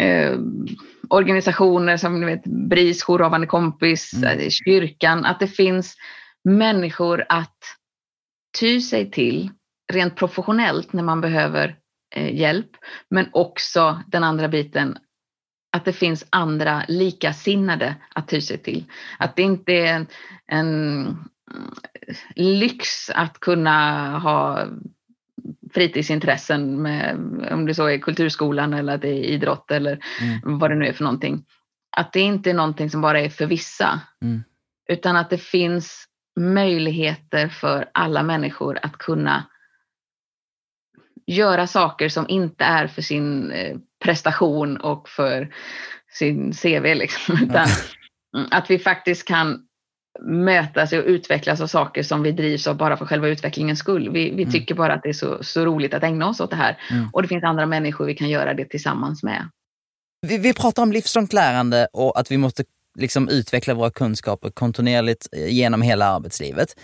um, 0.00 0.66
organisationer 1.08 1.96
som 1.96 2.20
ni 2.20 2.26
vet, 2.26 2.44
BRIS, 2.44 3.04
Jourhavande 3.08 3.46
kompis, 3.46 4.12
mm. 4.14 4.38
Eh, 4.38 4.48
kyrkan, 4.48 5.24
att 5.24 5.40
det 5.40 5.48
finns 5.48 5.96
människor 6.44 7.24
att 7.28 7.58
ty 8.60 8.80
sig 8.80 9.10
till 9.10 9.50
rent 9.92 10.16
professionellt 10.16 10.92
när 10.92 11.02
man 11.02 11.20
behöver 11.20 11.76
eh, 12.14 12.34
hjälp, 12.34 12.70
men 13.10 13.28
också 13.32 14.02
den 14.06 14.24
andra 14.24 14.48
biten 14.48 14.98
att 15.70 15.84
det 15.84 15.92
finns 15.92 16.26
andra 16.30 16.84
likasinnade 16.88 17.94
att 18.14 18.28
ty 18.28 18.40
sig 18.40 18.58
till. 18.58 18.84
Att 19.18 19.36
det 19.36 19.42
inte 19.42 19.72
är 19.72 19.94
en, 19.94 20.06
en 20.46 21.16
lyx 22.36 23.10
att 23.10 23.40
kunna 23.40 24.18
ha 24.18 24.66
fritidsintressen 25.74 26.82
med, 26.82 27.16
om 27.52 27.66
det 27.66 27.74
så 27.74 27.86
är 27.86 27.98
kulturskolan 27.98 28.74
eller 28.74 28.94
att 28.94 29.02
det 29.02 29.08
är 29.08 29.24
idrott 29.24 29.70
eller 29.70 30.04
mm. 30.20 30.58
vad 30.58 30.70
det 30.70 30.74
nu 30.74 30.86
är 30.86 30.92
för 30.92 31.04
någonting. 31.04 31.44
Att 31.96 32.12
det 32.12 32.20
inte 32.20 32.50
är 32.50 32.54
någonting 32.54 32.90
som 32.90 33.00
bara 33.00 33.20
är 33.20 33.28
för 33.28 33.46
vissa. 33.46 34.00
Mm. 34.22 34.42
Utan 34.88 35.16
att 35.16 35.30
det 35.30 35.38
finns 35.38 36.04
möjligheter 36.40 37.48
för 37.48 37.90
alla 37.94 38.22
människor 38.22 38.78
att 38.82 38.98
kunna 38.98 39.44
göra 41.26 41.66
saker 41.66 42.08
som 42.08 42.28
inte 42.28 42.64
är 42.64 42.86
för 42.86 43.02
sin 43.02 43.50
eh, 43.50 43.76
prestation 44.04 44.76
och 44.76 45.08
för 45.08 45.54
sin 46.12 46.52
CV. 46.52 46.94
Liksom, 46.94 47.38
utan 47.42 47.68
att 48.50 48.70
vi 48.70 48.78
faktiskt 48.78 49.24
kan 49.24 49.66
mötas 50.20 50.92
och 50.92 51.04
utvecklas 51.06 51.60
av 51.60 51.66
saker 51.66 52.02
som 52.02 52.22
vi 52.22 52.32
drivs 52.32 52.66
av 52.66 52.76
bara 52.76 52.96
för 52.96 53.06
själva 53.06 53.28
utvecklingens 53.28 53.78
skull. 53.78 54.10
Vi, 54.10 54.30
vi 54.30 54.42
mm. 54.42 54.52
tycker 54.52 54.74
bara 54.74 54.94
att 54.94 55.02
det 55.02 55.08
är 55.08 55.12
så, 55.12 55.44
så 55.44 55.64
roligt 55.64 55.94
att 55.94 56.02
ägna 56.02 56.28
oss 56.28 56.40
åt 56.40 56.50
det 56.50 56.56
här. 56.56 56.78
Mm. 56.90 57.08
Och 57.12 57.22
det 57.22 57.28
finns 57.28 57.44
andra 57.44 57.66
människor 57.66 58.06
vi 58.06 58.14
kan 58.14 58.28
göra 58.28 58.54
det 58.54 58.64
tillsammans 58.64 59.22
med. 59.22 59.48
Vi, 60.26 60.38
vi 60.38 60.54
pratar 60.54 60.82
om 60.82 60.92
livslångt 60.92 61.32
lärande 61.32 61.88
och 61.92 62.18
att 62.20 62.30
vi 62.30 62.38
måste 62.38 62.64
liksom 62.98 63.28
utveckla 63.28 63.74
våra 63.74 63.90
kunskaper 63.90 64.50
kontinuerligt 64.50 65.28
genom 65.32 65.82
hela 65.82 66.06
arbetslivet. 66.06 66.76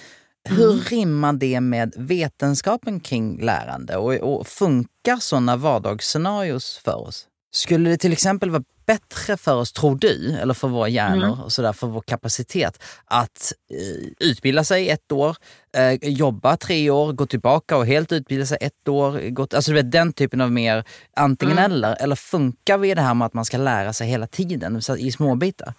Hur 0.48 0.72
mm. 0.72 0.84
rimmar 0.84 1.32
det 1.32 1.60
med 1.60 1.94
vetenskapen 1.96 3.00
kring 3.00 3.44
lärande 3.44 3.96
och, 3.96 4.14
och 4.14 4.46
funkar 4.46 5.16
sådana 5.16 5.56
vardagsscenarios 5.56 6.80
för 6.84 6.94
oss? 6.94 7.26
Skulle 7.52 7.90
det 7.90 7.96
till 7.96 8.12
exempel 8.12 8.50
vara 8.50 8.62
bättre 8.86 9.36
för 9.36 9.54
oss, 9.54 9.72
tror 9.72 9.96
du, 9.96 10.36
eller 10.40 10.54
för 10.54 10.68
våra 10.68 10.88
hjärnor 10.88 11.26
mm. 11.26 11.40
och 11.40 11.52
sådär, 11.52 11.72
för 11.72 11.86
vår 11.86 12.00
kapacitet, 12.00 12.82
att 13.04 13.52
eh, 13.70 14.28
utbilda 14.28 14.64
sig 14.64 14.90
ett 14.90 15.12
år, 15.12 15.36
eh, 15.76 15.92
jobba 16.10 16.56
tre 16.56 16.90
år, 16.90 17.12
gå 17.12 17.26
tillbaka 17.26 17.76
och 17.76 17.86
helt 17.86 18.12
utbilda 18.12 18.46
sig 18.46 18.58
ett 18.60 18.88
år. 18.88 19.30
Gått, 19.30 19.54
alltså 19.54 19.70
du 19.70 19.74
vet, 19.74 19.92
den 19.92 20.12
typen 20.12 20.40
av 20.40 20.52
mer 20.52 20.84
antingen 21.16 21.58
mm. 21.58 21.72
eller. 21.72 21.96
Eller 22.02 22.16
funkar 22.16 22.78
vi 22.78 22.94
det 22.94 23.02
här 23.02 23.14
med 23.14 23.26
att 23.26 23.34
man 23.34 23.44
ska 23.44 23.58
lära 23.58 23.92
sig 23.92 24.08
hela 24.08 24.26
tiden 24.26 24.82
så, 24.82 24.96
i 24.96 25.12
småbitar? 25.12 25.74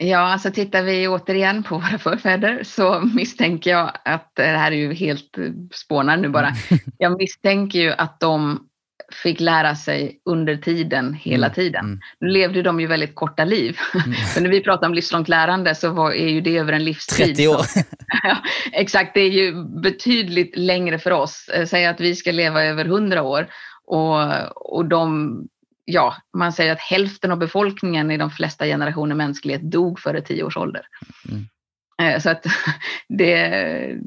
Ja, 0.00 0.18
alltså 0.18 0.50
tittar 0.50 0.82
vi 0.82 1.08
återigen 1.08 1.62
på 1.62 1.74
våra 1.74 1.98
förfäder 1.98 2.64
så 2.64 3.00
misstänker 3.00 3.70
jag 3.70 3.92
att, 4.04 4.30
det 4.34 4.42
här 4.42 4.72
är 4.72 4.76
ju 4.76 4.94
helt 4.94 5.38
spånar 5.72 6.16
nu 6.16 6.28
bara, 6.28 6.52
jag 6.98 7.18
misstänker 7.18 7.78
ju 7.78 7.92
att 7.92 8.20
de 8.20 8.68
fick 9.12 9.40
lära 9.40 9.76
sig 9.76 10.20
under 10.24 10.56
tiden, 10.56 11.14
hela 11.14 11.46
mm. 11.46 11.54
tiden. 11.54 11.84
Mm. 11.84 12.00
Nu 12.20 12.28
levde 12.28 12.62
de 12.62 12.80
ju 12.80 12.86
väldigt 12.86 13.14
korta 13.14 13.44
liv. 13.44 13.78
Mm. 13.94 14.12
För 14.34 14.40
när 14.40 14.50
vi 14.50 14.60
pratar 14.60 14.86
om 14.86 14.94
livslångt 14.94 15.28
lärande 15.28 15.74
så 15.74 15.90
var, 15.90 16.12
är 16.12 16.28
ju 16.28 16.40
det 16.40 16.56
över 16.56 16.72
en 16.72 16.84
livstid. 16.84 17.26
30 17.26 17.48
år. 17.48 17.66
ja, 18.22 18.36
exakt, 18.72 19.14
det 19.14 19.20
är 19.20 19.30
ju 19.30 19.64
betydligt 19.64 20.56
längre 20.56 20.98
för 20.98 21.10
oss. 21.10 21.48
Eh, 21.48 21.66
säg 21.66 21.86
att 21.86 22.00
vi 22.00 22.14
ska 22.14 22.32
leva 22.32 22.64
över 22.64 22.84
100 22.84 23.22
år 23.22 23.48
och, 23.86 24.16
och 24.54 24.84
de 24.84 25.36
ja, 25.90 26.16
man 26.36 26.52
säger 26.52 26.72
att 26.72 26.80
hälften 26.80 27.32
av 27.32 27.38
befolkningen 27.38 28.10
i 28.10 28.16
de 28.16 28.30
flesta 28.30 28.64
generationer 28.64 29.14
mänsklighet 29.14 29.62
dog 29.62 30.00
före 30.00 30.20
tio 30.20 30.42
års 30.44 30.56
ålder. 30.56 30.82
Mm. 31.28 31.44
Eh, 32.02 32.20
så 32.20 32.30
att 32.30 32.46
det, 33.08 33.50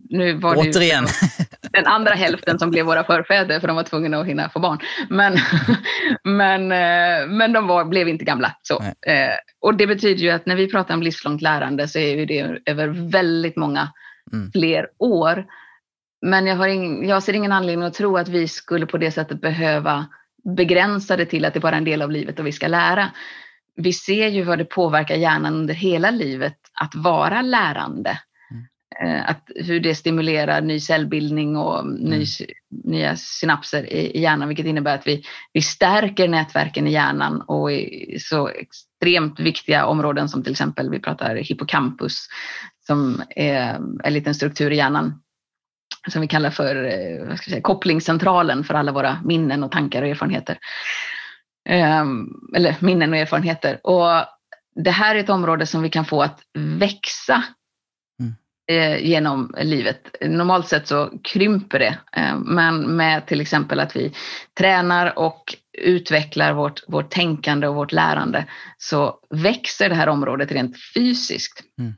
nu 0.09 0.33
var 0.33 0.55
det 0.55 0.61
Återigen. 0.61 1.05
den 1.71 1.85
andra 1.85 2.13
hälften 2.13 2.59
som 2.59 2.71
blev 2.71 2.85
våra 2.85 3.03
förfäder 3.03 3.59
för 3.59 3.67
de 3.67 3.75
var 3.75 3.83
tvungna 3.83 4.19
att 4.19 4.27
hinna 4.27 4.49
få 4.49 4.59
barn. 4.59 4.79
Men, 5.09 5.37
men, 6.23 6.71
eh, 6.71 7.27
men 7.27 7.53
de 7.53 7.67
var, 7.67 7.85
blev 7.85 8.07
inte 8.07 8.25
gamla. 8.25 8.55
Så. 8.61 8.79
Nej. 8.79 9.17
Eh, 9.17 9.35
och 9.61 9.75
det 9.75 9.87
betyder 9.87 10.21
ju 10.21 10.29
att 10.29 10.45
när 10.45 10.55
vi 10.55 10.71
pratar 10.71 10.93
om 10.93 11.03
livslångt 11.03 11.41
lärande 11.41 11.87
så 11.87 11.99
är 11.99 12.25
det 12.25 12.59
över 12.65 12.87
väldigt 13.11 13.55
många 13.55 13.89
mm. 14.33 14.51
fler 14.51 14.87
år. 14.99 15.45
Men 16.25 16.47
jag, 16.47 16.55
har 16.55 16.67
ing, 16.67 17.09
jag 17.09 17.23
ser 17.23 17.33
ingen 17.33 17.51
anledning 17.51 17.87
att 17.87 17.93
tro 17.93 18.17
att 18.17 18.29
vi 18.29 18.47
skulle 18.47 18.85
på 18.85 18.97
det 18.97 19.11
sättet 19.11 19.41
behöva 19.41 20.07
begränsa 20.43 21.17
det 21.17 21.25
till 21.25 21.45
att 21.45 21.53
det 21.53 21.59
bara 21.59 21.75
är 21.75 21.77
en 21.77 21.83
del 21.83 22.01
av 22.01 22.11
livet 22.11 22.39
och 22.39 22.47
vi 22.47 22.51
ska 22.51 22.67
lära. 22.67 23.11
Vi 23.75 23.93
ser 23.93 24.27
ju 24.27 24.43
vad 24.43 24.57
det 24.57 24.65
påverkar 24.65 25.15
hjärnan 25.15 25.55
under 25.55 25.73
hela 25.73 26.11
livet 26.11 26.57
att 26.81 26.95
vara 26.95 27.41
lärande. 27.41 28.19
Mm. 28.51 29.15
Eh, 29.15 29.29
att 29.29 29.43
hur 29.55 29.79
det 29.79 29.95
stimulerar 29.95 30.61
ny 30.61 30.79
cellbildning 30.79 31.57
och 31.57 31.87
ny, 31.87 32.15
mm. 32.15 32.25
nya 32.83 33.15
synapser 33.15 33.93
i, 33.93 34.17
i, 34.17 34.21
hjärnan, 34.21 34.47
vilket 34.47 34.65
innebär 34.65 34.95
att 34.95 35.07
vi, 35.07 35.23
vi 35.53 35.61
stärker 35.61 36.27
nätverken 36.27 36.87
i 36.87 36.91
hjärnan 36.91 37.41
och 37.41 37.71
i 37.71 38.17
så 38.19 38.47
extremt 38.47 39.39
viktiga 39.39 39.85
områden 39.85 40.29
som 40.29 40.43
till 40.43 40.51
exempel, 40.51 40.89
vi 40.89 40.99
pratar 40.99 41.35
hippocampus, 41.35 42.27
som 42.87 43.21
är 43.35 43.79
en 44.03 44.13
liten 44.13 44.35
struktur 44.35 44.71
i 44.71 44.75
hjärnan 44.75 45.21
som 46.09 46.21
vi 46.21 46.27
kallar 46.27 46.49
för 46.49 46.75
eh, 46.85 47.27
vad 47.27 47.37
ska 47.37 47.49
säga, 47.49 47.61
kopplingscentralen 47.61 48.63
för 48.63 48.73
alla 48.73 48.91
våra 48.91 49.21
minnen 49.25 49.63
och 49.63 49.71
tankar 49.71 50.01
och 50.01 50.07
erfarenheter. 50.07 50.57
Um, 51.69 52.51
eller 52.55 52.75
minnen 52.79 53.11
och 53.11 53.17
erfarenheter. 53.17 53.87
Och 53.87 54.25
det 54.75 54.91
här 54.91 55.15
är 55.15 55.19
ett 55.19 55.29
område 55.29 55.65
som 55.65 55.81
vi 55.81 55.89
kan 55.89 56.05
få 56.05 56.21
att 56.21 56.39
växa 56.55 57.43
mm. 58.19 58.33
eh, 58.71 59.05
genom 59.05 59.55
livet. 59.61 60.15
Normalt 60.21 60.67
sett 60.67 60.87
så 60.87 61.11
krymper 61.23 61.79
det, 61.79 61.97
eh, 62.17 62.37
men 62.37 62.81
med 62.81 63.25
till 63.25 63.41
exempel 63.41 63.79
att 63.79 63.95
vi 63.95 64.13
tränar 64.57 65.19
och 65.19 65.55
utvecklar 65.77 66.53
vårt, 66.53 66.83
vårt 66.87 67.09
tänkande 67.09 67.67
och 67.67 67.75
vårt 67.75 67.91
lärande 67.91 68.45
så 68.77 69.19
växer 69.29 69.89
det 69.89 69.95
här 69.95 70.09
området 70.09 70.51
rent 70.51 70.75
fysiskt. 70.93 71.63
Mm. 71.79 71.93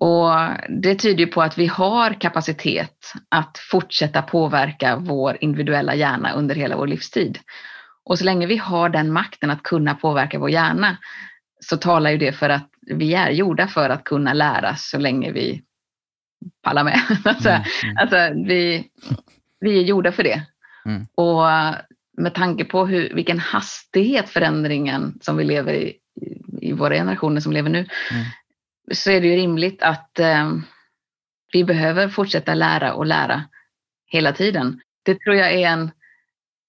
Och 0.00 0.30
det 0.68 0.94
tyder 0.94 1.26
på 1.26 1.42
att 1.42 1.58
vi 1.58 1.66
har 1.66 2.20
kapacitet 2.20 3.12
att 3.28 3.58
fortsätta 3.70 4.22
påverka 4.22 4.96
vår 4.96 5.36
individuella 5.40 5.94
hjärna 5.94 6.32
under 6.32 6.54
hela 6.54 6.76
vår 6.76 6.86
livstid. 6.86 7.38
Och 8.04 8.18
så 8.18 8.24
länge 8.24 8.46
vi 8.46 8.56
har 8.56 8.88
den 8.88 9.12
makten 9.12 9.50
att 9.50 9.62
kunna 9.62 9.94
påverka 9.94 10.38
vår 10.38 10.50
hjärna 10.50 10.96
så 11.60 11.76
talar 11.76 12.10
ju 12.10 12.18
det 12.18 12.32
för 12.32 12.48
att 12.48 12.70
vi 12.80 13.14
är 13.14 13.30
gjorda 13.30 13.68
för 13.68 13.90
att 13.90 14.04
kunna 14.04 14.32
lära 14.32 14.76
så 14.76 14.98
länge 14.98 15.32
vi 15.32 15.62
pallar 16.62 16.84
med. 16.84 17.00
alltså, 17.24 17.48
mm, 17.48 17.62
mm. 17.84 17.96
alltså, 17.96 18.16
vi, 18.46 18.90
vi 19.60 19.78
är 19.78 19.82
gjorda 19.82 20.12
för 20.12 20.22
det. 20.22 20.42
Mm. 20.86 21.06
Och 21.14 21.42
med 22.18 22.34
tanke 22.34 22.64
på 22.64 22.86
hur, 22.86 23.14
vilken 23.14 23.38
hastighet 23.38 24.28
förändringen 24.28 25.18
som 25.20 25.36
vi 25.36 25.44
lever 25.44 25.72
i, 25.74 25.96
i 26.60 26.72
våra 26.72 26.94
generationer 26.94 27.40
som 27.40 27.52
lever 27.52 27.70
nu, 27.70 27.78
mm. 27.78 28.24
Så 28.92 29.10
är 29.10 29.20
det 29.20 29.26
ju 29.26 29.36
rimligt 29.36 29.82
att 29.82 30.18
eh, 30.18 30.52
vi 31.52 31.64
behöver 31.64 32.08
fortsätta 32.08 32.54
lära 32.54 32.94
och 32.94 33.06
lära 33.06 33.44
hela 34.06 34.32
tiden. 34.32 34.80
Det 35.04 35.20
tror 35.20 35.36
jag 35.36 35.52
är 35.52 35.68
en, 35.68 35.90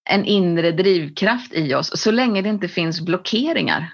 en 0.10 0.26
inre 0.26 0.72
drivkraft 0.72 1.54
i 1.54 1.74
oss, 1.74 2.02
så 2.02 2.12
länge 2.12 2.42
det 2.42 2.50
inte 2.50 2.68
finns 2.68 3.02
blockeringar. 3.02 3.94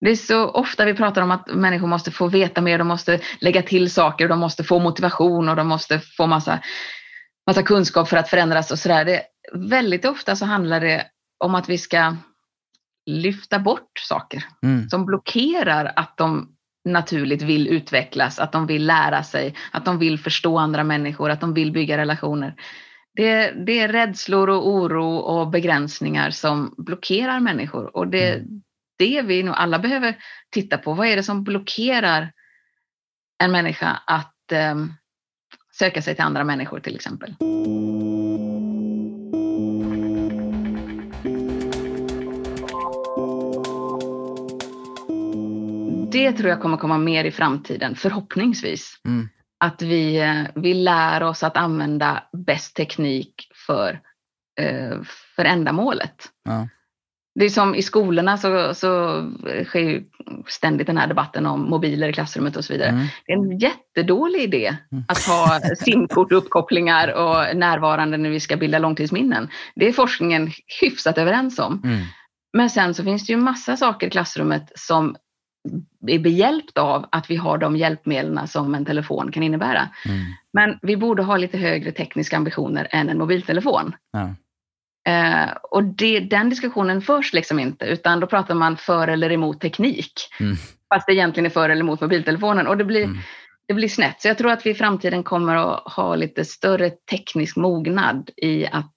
Det 0.00 0.10
är 0.10 0.16
så 0.16 0.48
ofta 0.48 0.84
vi 0.84 0.94
pratar 0.94 1.22
om 1.22 1.30
att 1.30 1.54
människor 1.54 1.86
måste 1.86 2.10
få 2.10 2.28
veta 2.28 2.60
mer, 2.60 2.78
de 2.78 2.88
måste 2.88 3.20
lägga 3.40 3.62
till 3.62 3.90
saker, 3.90 4.28
de 4.28 4.38
måste 4.38 4.64
få 4.64 4.78
motivation 4.78 5.48
och 5.48 5.56
de 5.56 5.68
måste 5.68 6.00
få 6.00 6.26
massa, 6.26 6.58
massa 7.46 7.62
kunskap 7.62 8.08
för 8.08 8.16
att 8.16 8.30
förändras 8.30 8.70
och 8.70 8.78
sådär. 8.78 9.22
Väldigt 9.52 10.04
ofta 10.04 10.36
så 10.36 10.44
handlar 10.44 10.80
det 10.80 11.06
om 11.38 11.54
att 11.54 11.68
vi 11.68 11.78
ska 11.78 12.16
lyfta 13.06 13.58
bort 13.58 13.98
saker 13.98 14.44
mm. 14.62 14.88
som 14.88 15.06
blockerar 15.06 15.92
att 15.96 16.16
de 16.16 16.57
naturligt 16.84 17.42
vill 17.42 17.68
utvecklas, 17.68 18.38
att 18.38 18.52
de 18.52 18.66
vill 18.66 18.86
lära 18.86 19.22
sig, 19.22 19.54
att 19.72 19.84
de 19.84 19.98
vill 19.98 20.18
förstå 20.18 20.58
andra 20.58 20.84
människor, 20.84 21.30
att 21.30 21.40
de 21.40 21.54
vill 21.54 21.72
bygga 21.72 21.98
relationer. 21.98 22.54
Det, 23.14 23.50
det 23.66 23.78
är 23.78 23.88
rädslor 23.88 24.50
och 24.50 24.68
oro 24.68 25.16
och 25.16 25.50
begränsningar 25.50 26.30
som 26.30 26.74
blockerar 26.76 27.40
människor 27.40 27.96
och 27.96 28.08
det, 28.08 28.34
mm 28.34 28.62
det 28.98 29.22
vi 29.22 29.42
nog 29.42 29.54
alla 29.54 29.78
behöver 29.78 30.16
titta 30.50 30.78
på. 30.78 30.94
Vad 30.94 31.06
är 31.06 31.16
det 31.16 31.22
som 31.22 31.44
blockerar 31.44 32.32
en 33.42 33.52
människa 33.52 34.02
att 34.06 34.52
eh, 34.52 34.74
söka 35.78 36.02
sig 36.02 36.14
till 36.14 36.24
andra 36.24 36.44
människor 36.44 36.80
till 36.80 36.94
exempel? 36.94 37.34
Det 46.10 46.32
tror 46.32 46.50
jag 46.50 46.60
kommer 46.60 46.76
komma 46.76 46.98
mer 46.98 47.24
i 47.24 47.30
framtiden, 47.30 47.94
förhoppningsvis. 47.94 49.00
Mm. 49.04 49.28
Att 49.64 49.82
vi, 49.82 50.20
eh, 50.20 50.42
vi 50.54 50.74
lär 50.74 51.22
oss 51.22 51.42
att 51.42 51.56
använda 51.56 52.22
bäst 52.46 52.76
teknik 52.76 53.34
för, 53.66 54.00
eh, 54.60 55.02
för 55.36 55.44
ändamålet. 55.44 56.24
Ja 56.44 56.68
det 57.38 57.44
är 57.44 57.50
som 57.50 57.74
i 57.74 57.82
skolorna 57.82 58.38
så, 58.38 58.74
så 58.74 59.22
sker 59.64 59.80
ju 59.80 60.04
ständigt 60.46 60.86
den 60.86 60.96
här 60.96 61.06
debatten 61.06 61.46
om 61.46 61.70
mobiler 61.70 62.08
i 62.08 62.12
klassrummet 62.12 62.56
och 62.56 62.64
så 62.64 62.72
vidare. 62.72 62.88
Mm. 62.88 63.06
Det 63.26 63.32
är 63.32 63.36
en 63.36 63.58
jättedålig 63.58 64.42
idé 64.42 64.76
mm. 64.92 65.04
att 65.08 65.18
ha 65.18 65.60
simkort, 65.84 66.32
uppkopplingar 66.32 67.12
och 67.12 67.56
närvarande 67.56 68.16
när 68.16 68.30
vi 68.30 68.40
ska 68.40 68.56
bilda 68.56 68.78
långtidsminnen. 68.78 69.48
Det 69.74 69.88
är 69.88 69.92
forskningen 69.92 70.50
hyfsat 70.80 71.18
överens 71.18 71.58
om. 71.58 71.82
Mm. 71.84 72.00
Men 72.52 72.70
sen 72.70 72.94
så 72.94 73.04
finns 73.04 73.26
det 73.26 73.32
ju 73.32 73.36
massa 73.36 73.76
saker 73.76 74.06
i 74.06 74.10
klassrummet 74.10 74.72
som 74.74 75.16
är 76.06 76.18
behjälpt 76.18 76.78
av 76.78 77.06
att 77.12 77.30
vi 77.30 77.36
har 77.36 77.58
de 77.58 77.76
hjälpmedlen 77.76 78.48
som 78.48 78.74
en 78.74 78.84
telefon 78.84 79.32
kan 79.32 79.42
innebära. 79.42 79.88
Mm. 80.04 80.20
Men 80.52 80.78
vi 80.82 80.96
borde 80.96 81.22
ha 81.22 81.36
lite 81.36 81.58
högre 81.58 81.92
tekniska 81.92 82.36
ambitioner 82.36 82.88
än 82.90 83.08
en 83.08 83.18
mobiltelefon. 83.18 83.94
Ja. 84.12 84.34
Eh, 85.08 85.50
och 85.70 85.84
det, 85.84 86.20
den 86.20 86.50
diskussionen 86.50 87.02
förs 87.02 87.32
liksom 87.32 87.58
inte, 87.58 87.84
utan 87.84 88.20
då 88.20 88.26
pratar 88.26 88.54
man 88.54 88.76
för 88.76 89.08
eller 89.08 89.32
emot 89.32 89.60
teknik. 89.60 90.12
Mm. 90.40 90.56
Fast 90.94 91.06
det 91.06 91.12
egentligen 91.12 91.46
är 91.46 91.50
för 91.50 91.70
eller 91.70 91.82
emot 91.82 92.00
mobiltelefonen. 92.00 92.66
Och 92.66 92.76
det 92.76 92.84
blir, 92.84 93.04
mm. 93.04 93.18
det 93.68 93.74
blir 93.74 93.88
snett. 93.88 94.22
Så 94.22 94.28
jag 94.28 94.38
tror 94.38 94.50
att 94.50 94.66
vi 94.66 94.70
i 94.70 94.74
framtiden 94.74 95.22
kommer 95.22 95.56
att 95.56 95.92
ha 95.92 96.16
lite 96.16 96.44
större 96.44 96.90
teknisk 96.90 97.56
mognad 97.56 98.30
i 98.36 98.66
att 98.66 98.94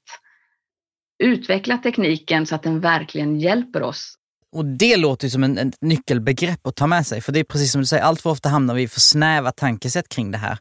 utveckla 1.24 1.78
tekniken 1.78 2.46
så 2.46 2.56
att 2.56 2.64
den 2.64 2.80
verkligen 2.80 3.40
hjälper 3.40 3.84
oss. 3.84 4.16
Och 4.52 4.66
det 4.66 4.98
låter 4.98 5.26
ju 5.26 5.32
som 5.32 5.44
en, 5.44 5.58
en 5.58 5.72
nyckelbegrepp 5.82 6.68
att 6.68 6.76
ta 6.76 6.88
med 6.88 7.08
sig. 7.08 7.22
För 7.22 7.32
det 7.32 7.40
är 7.40 7.44
precis 7.44 7.72
som 7.72 7.82
du 7.82 7.88
säger, 7.88 8.04
allt 8.04 8.22
för 8.22 8.30
ofta 8.30 8.50
hamnar 8.50 8.76
vi 8.76 8.82
i 8.82 8.88
för 8.88 9.00
snäva 9.00 9.52
tankesätt 9.52 10.10
kring 10.10 10.32
det 10.32 10.38
här. 10.38 10.58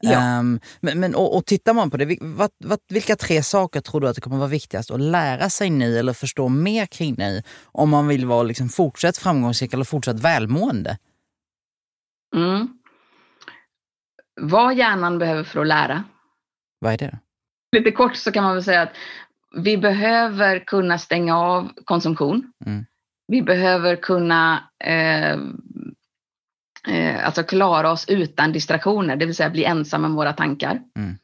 Ja. 0.00 0.38
Um, 0.38 0.60
men, 0.80 1.00
men 1.00 1.14
och, 1.14 1.36
och 1.36 1.46
tittar 1.46 1.74
man 1.74 1.90
på 1.90 1.96
det, 1.96 2.18
vad, 2.20 2.50
vad, 2.64 2.78
vilka 2.88 3.16
tre 3.16 3.42
saker 3.42 3.80
tror 3.80 4.00
du 4.00 4.08
att 4.08 4.14
det 4.14 4.20
kommer 4.20 4.36
vara 4.36 4.48
viktigast 4.48 4.90
att 4.90 5.00
lära 5.00 5.50
sig 5.50 5.70
nu 5.70 5.98
eller 5.98 6.12
förstå 6.12 6.48
mer 6.48 6.86
kring 6.86 7.14
nu 7.18 7.42
om 7.64 7.90
man 7.90 8.08
vill 8.08 8.26
vara 8.26 8.42
liksom 8.42 8.68
fortsatt 8.68 9.16
framgångsrik 9.16 9.74
eller 9.74 9.84
fortsatt 9.84 10.20
välmående? 10.20 10.98
Mm. 12.36 12.68
Vad 14.40 14.74
hjärnan 14.74 15.18
behöver 15.18 15.44
för 15.44 15.60
att 15.60 15.66
lära. 15.66 16.04
Vad 16.78 16.92
är 16.92 16.98
det? 16.98 17.18
Lite 17.76 17.90
kort 17.90 18.16
så 18.16 18.32
kan 18.32 18.44
man 18.44 18.54
väl 18.54 18.64
säga 18.64 18.82
att 18.82 18.92
vi 19.56 19.78
behöver 19.78 20.58
kunna 20.58 20.98
stänga 20.98 21.38
av 21.38 21.72
konsumtion. 21.84 22.52
Mm. 22.66 22.84
Vi 23.26 23.42
behöver 23.42 23.96
kunna 23.96 24.70
eh, 24.84 25.32
eh, 26.88 27.26
alltså 27.26 27.42
klara 27.42 27.90
oss 27.90 28.08
utan 28.08 28.52
distraktioner, 28.52 29.16
det 29.16 29.26
vill 29.26 29.34
säga 29.34 29.50
bli 29.50 29.64
ensamma 29.64 30.08
med 30.08 30.16
våra 30.16 30.32
tankar. 30.32 30.80
Mm. 30.98 31.18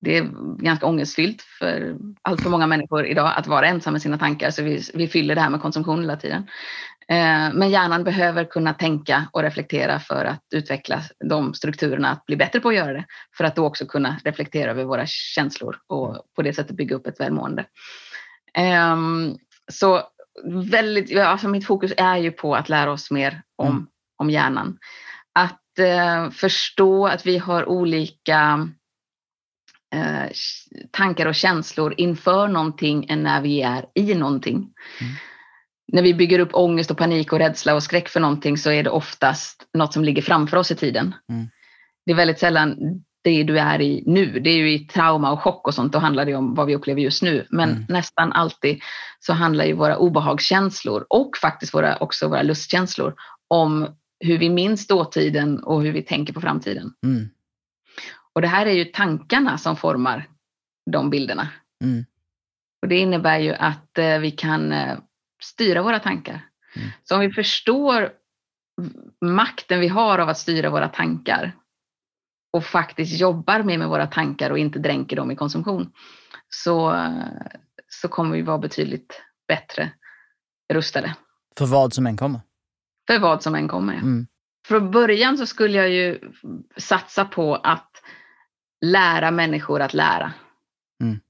Det 0.00 0.16
är 0.16 0.30
ganska 0.62 0.86
ångestfyllt 0.86 1.42
för 1.42 1.96
allt 2.22 2.42
för 2.42 2.50
många 2.50 2.66
människor 2.66 3.06
idag 3.06 3.32
att 3.36 3.46
vara 3.46 3.66
ensam 3.66 3.92
med 3.92 4.02
sina 4.02 4.18
tankar, 4.18 4.50
så 4.50 4.62
vi, 4.62 4.82
vi 4.94 5.08
fyller 5.08 5.34
det 5.34 5.40
här 5.40 5.50
med 5.50 5.60
konsumtion 5.60 6.00
hela 6.00 6.16
tiden. 6.16 6.46
Eh, 7.08 7.52
men 7.54 7.70
hjärnan 7.70 8.04
behöver 8.04 8.44
kunna 8.44 8.74
tänka 8.74 9.28
och 9.32 9.42
reflektera 9.42 10.00
för 10.00 10.24
att 10.24 10.42
utveckla 10.54 11.00
de 11.24 11.54
strukturerna, 11.54 12.10
att 12.10 12.26
bli 12.26 12.36
bättre 12.36 12.60
på 12.60 12.68
att 12.68 12.74
göra 12.74 12.92
det, 12.92 13.04
för 13.36 13.44
att 13.44 13.56
då 13.56 13.66
också 13.66 13.86
kunna 13.86 14.16
reflektera 14.24 14.70
över 14.70 14.84
våra 14.84 15.06
känslor 15.06 15.76
och 15.86 16.22
på 16.36 16.42
det 16.42 16.52
sättet 16.52 16.76
bygga 16.76 16.96
upp 16.96 17.06
ett 17.06 17.20
välmående. 17.20 17.64
Eh, 18.54 18.96
så 19.72 20.02
väldigt, 20.70 21.18
alltså 21.18 21.48
mitt 21.48 21.66
fokus 21.66 21.92
är 21.96 22.16
ju 22.16 22.30
på 22.30 22.54
att 22.54 22.68
lära 22.68 22.92
oss 22.92 23.10
mer 23.10 23.42
om, 23.56 23.70
mm. 23.70 23.86
om 24.18 24.30
hjärnan 24.30 24.78
att 25.34 25.78
eh, 25.78 26.30
förstå 26.30 27.06
att 27.06 27.26
vi 27.26 27.38
har 27.38 27.68
olika 27.68 28.68
eh, 29.94 30.30
tankar 30.90 31.26
och 31.26 31.34
känslor 31.34 31.94
inför 31.96 32.48
någonting 32.48 33.06
än 33.08 33.22
när 33.22 33.40
vi 33.40 33.62
är 33.62 33.86
i 33.94 34.14
någonting. 34.14 34.56
Mm. 34.56 35.14
När 35.92 36.02
vi 36.02 36.14
bygger 36.14 36.38
upp 36.38 36.54
ångest 36.54 36.90
och 36.90 36.98
panik 36.98 37.32
och 37.32 37.38
rädsla 37.38 37.74
och 37.74 37.82
skräck 37.82 38.08
för 38.08 38.20
någonting 38.20 38.58
så 38.58 38.70
är 38.70 38.82
det 38.82 38.90
oftast 38.90 39.68
något 39.74 39.92
som 39.92 40.04
ligger 40.04 40.22
framför 40.22 40.56
oss 40.56 40.70
i 40.70 40.76
tiden. 40.76 41.14
Mm. 41.28 41.48
Det 42.06 42.12
är 42.12 42.16
väldigt 42.16 42.38
sällan 42.38 42.76
det 43.24 43.42
du 43.42 43.58
är 43.58 43.80
i 43.80 44.02
nu. 44.06 44.40
Det 44.40 44.50
är 44.50 44.56
ju 44.56 44.72
i 44.72 44.78
trauma 44.78 45.32
och 45.32 45.42
chock 45.42 45.66
och 45.66 45.74
sånt, 45.74 45.92
då 45.92 45.98
handlar 45.98 46.24
det 46.24 46.34
om 46.34 46.54
vad 46.54 46.66
vi 46.66 46.74
upplever 46.74 47.00
just 47.00 47.22
nu. 47.22 47.46
Men 47.50 47.70
mm. 47.70 47.84
nästan 47.88 48.32
alltid 48.32 48.82
så 49.20 49.32
handlar 49.32 49.64
ju 49.64 49.72
våra 49.72 49.96
obehagskänslor 49.96 51.06
och 51.10 51.36
faktiskt 51.36 51.74
våra, 51.74 51.96
också 51.96 52.28
våra 52.28 52.42
lustkänslor 52.42 53.14
om 53.48 53.88
hur 54.20 54.38
vi 54.38 54.50
minns 54.50 54.86
dåtiden 54.86 55.64
och 55.64 55.82
hur 55.82 55.92
vi 55.92 56.02
tänker 56.02 56.32
på 56.32 56.40
framtiden. 56.40 56.92
Mm. 57.06 57.28
Och 58.32 58.42
det 58.42 58.48
här 58.48 58.66
är 58.66 58.72
ju 58.72 58.84
tankarna 58.84 59.58
som 59.58 59.76
formar 59.76 60.28
de 60.90 61.10
bilderna. 61.10 61.48
Mm. 61.84 62.04
Och 62.82 62.88
det 62.88 62.98
innebär 62.98 63.38
ju 63.38 63.54
att 63.54 63.98
eh, 63.98 64.18
vi 64.18 64.30
kan 64.30 64.72
eh, 64.72 64.98
styra 65.42 65.82
våra 65.82 65.98
tankar. 65.98 66.48
Mm. 66.76 66.88
Så 67.04 67.14
om 67.14 67.20
vi 67.20 67.30
förstår 67.30 68.10
makten 69.20 69.80
vi 69.80 69.88
har 69.88 70.18
av 70.18 70.28
att 70.28 70.38
styra 70.38 70.70
våra 70.70 70.88
tankar 70.88 71.52
och 72.54 72.64
faktiskt 72.64 73.20
jobbar 73.20 73.62
mer 73.62 73.78
med 73.78 73.88
våra 73.88 74.06
tankar 74.06 74.50
och 74.50 74.58
inte 74.58 74.78
dränker 74.78 75.16
dem 75.16 75.30
i 75.30 75.36
konsumtion 75.36 75.92
så, 76.48 77.06
så 77.88 78.08
kommer 78.08 78.36
vi 78.36 78.42
vara 78.42 78.58
betydligt 78.58 79.22
bättre 79.48 79.92
rustade. 80.72 81.14
För 81.58 81.66
vad 81.66 81.92
som 81.92 82.06
än 82.06 82.16
kommer? 82.16 82.40
för 83.06 83.18
vad 83.18 83.42
som 83.42 83.54
än 83.54 83.68
kommer. 83.68 83.94
Mm. 83.94 84.26
Från 84.66 84.90
början 84.90 85.38
så 85.38 85.46
skulle 85.46 85.78
jag 85.78 85.90
ju 85.90 86.20
satsa 86.76 87.24
på 87.24 87.54
att 87.54 87.90
lära 88.84 89.30
människor 89.30 89.82
att 89.82 89.94
lära. 89.94 90.32
Mm. 91.02 91.20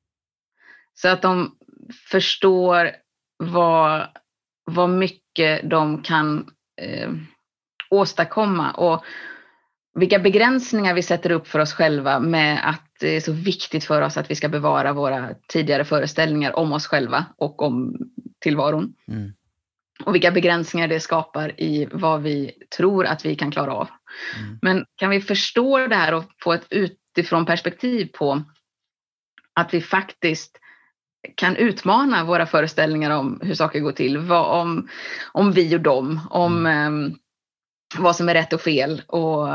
Så 0.95 1.09
att 1.09 1.23
de 1.23 1.57
förstår 2.11 2.91
vad, 3.37 4.09
vad 4.65 4.91
mycket 4.91 5.71
de 5.71 6.03
kan 6.03 6.51
eh, 6.81 7.11
åstadkomma 7.91 8.73
och 8.73 9.05
vilka 9.95 10.19
begränsningar 10.19 10.95
vi 10.95 11.03
sätter 11.03 11.31
upp 11.31 11.49
för 11.49 11.59
oss 11.59 11.73
själva 11.73 12.21
med 12.21 12.69
att 12.69 12.83
det 13.01 13.17
är 13.17 13.21
så 13.21 13.33
viktigt 13.33 13.85
för 13.85 14.03
oss 14.03 14.17
att 14.17 14.31
vi 14.31 14.35
ska 14.35 14.49
bevara 14.49 14.93
våra 14.93 15.31
tidigare 15.49 15.85
föreställningar 15.85 16.57
om 16.59 16.73
oss 16.73 16.87
själva 16.87 17.25
och 17.37 17.63
om 17.63 17.97
tillvaron. 18.41 18.95
Mm 19.09 19.33
och 20.05 20.15
vilka 20.15 20.31
begränsningar 20.31 20.89
det 20.89 21.01
skapar 21.01 21.61
i 21.61 21.89
vad 21.93 22.23
vi 22.23 22.53
tror 22.77 23.07
att 23.07 23.25
vi 23.25 23.37
kan 23.37 23.51
klara 23.51 23.75
av. 23.75 23.89
Mm. 24.39 24.59
Men 24.63 24.85
kan 24.97 25.11
vi 25.11 25.21
förstå 25.21 25.87
det 25.87 25.97
här 25.97 26.15
och 26.15 26.25
få 26.43 26.53
ett 26.53 26.67
utifrån 26.71 27.47
perspektiv 27.47 28.11
på 28.13 28.43
att 29.55 29.75
vi 29.75 29.81
faktiskt 29.81 30.59
kan 31.35 31.57
utmana 31.57 32.25
våra 32.25 32.47
föreställningar 32.47 33.11
om 33.11 33.41
hur 33.43 33.55
saker 33.55 33.81
går 33.81 33.93
till, 33.93 34.33
om, 34.33 34.89
om 35.33 35.53
vi 35.53 35.77
och 35.77 35.81
dem, 35.81 36.21
om 36.31 36.67
mm. 36.67 37.15
Vad 37.99 38.17
som 38.17 38.29
är 38.29 38.35
rätt 38.35 38.53
och 38.53 38.61
fel 38.61 39.03
och 39.07 39.49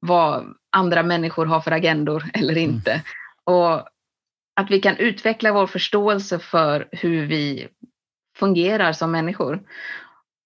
vad 0.00 0.54
andra 0.72 1.02
människor 1.02 1.46
har 1.46 1.60
för 1.60 1.70
agendor 1.70 2.24
eller 2.34 2.52
mm. 2.52 2.64
inte. 2.64 2.90
Mm. 2.92 3.04
Och 3.44 3.88
att 4.56 4.70
vi 4.70 4.80
kan 4.80 4.96
utveckla 4.96 5.52
vår 5.52 5.66
förståelse 5.66 6.38
för 6.38 6.88
hur 6.92 7.26
vi 7.26 7.68
fungerar 8.36 8.92
som 8.92 9.10
människor 9.10 9.62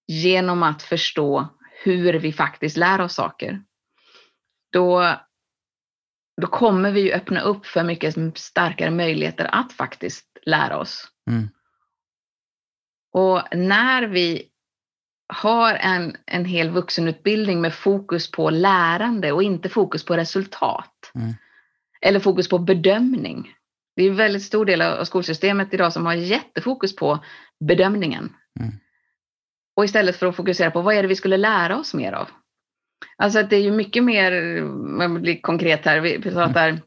genom 0.07 0.63
att 0.63 0.83
förstå 0.83 1.47
hur 1.83 2.13
vi 2.13 2.33
faktiskt 2.33 2.77
lär 2.77 3.01
oss 3.01 3.13
saker. 3.13 3.63
Då, 4.71 5.15
då 6.41 6.47
kommer 6.47 6.91
vi 6.91 7.01
ju 7.01 7.11
öppna 7.11 7.41
upp 7.41 7.65
för 7.65 7.83
mycket 7.83 8.15
starkare 8.37 8.91
möjligheter 8.91 9.49
att 9.51 9.73
faktiskt 9.73 10.37
lära 10.45 10.77
oss. 10.77 11.07
Mm. 11.29 11.49
Och 13.13 13.41
när 13.51 14.03
vi 14.03 14.50
har 15.31 15.73
en, 15.73 16.15
en 16.25 16.45
hel 16.45 16.69
vuxenutbildning 16.69 17.61
med 17.61 17.73
fokus 17.73 18.31
på 18.31 18.49
lärande 18.49 19.31
och 19.31 19.43
inte 19.43 19.69
fokus 19.69 20.05
på 20.05 20.17
resultat. 20.17 21.11
Mm. 21.15 21.33
Eller 22.01 22.19
fokus 22.19 22.49
på 22.49 22.59
bedömning. 22.59 23.53
Det 23.95 24.03
är 24.03 24.09
en 24.09 24.15
väldigt 24.15 24.43
stor 24.43 24.65
del 24.65 24.81
av 24.81 25.05
skolsystemet 25.05 25.73
idag 25.73 25.93
som 25.93 26.05
har 26.05 26.13
jättefokus 26.13 26.95
på 26.95 27.19
bedömningen. 27.59 28.33
Mm. 28.59 28.71
Och 29.75 29.85
istället 29.85 30.15
för 30.15 30.25
att 30.25 30.35
fokusera 30.35 30.71
på 30.71 30.81
vad 30.81 30.95
är 30.95 31.01
det 31.01 31.07
vi 31.07 31.15
skulle 31.15 31.37
lära 31.37 31.77
oss 31.77 31.93
mer 31.93 32.11
av. 32.11 32.29
Alltså 33.17 33.43
det 33.43 33.55
är 33.55 33.61
ju 33.61 33.71
mycket 33.71 34.03
mer, 34.03 34.61
om 34.63 34.97
jag 35.01 35.21
blir 35.21 35.41
konkret 35.41 35.85
här, 35.85 35.99
vi 35.99 36.21
pratar 36.21 36.69
mm 36.69 36.81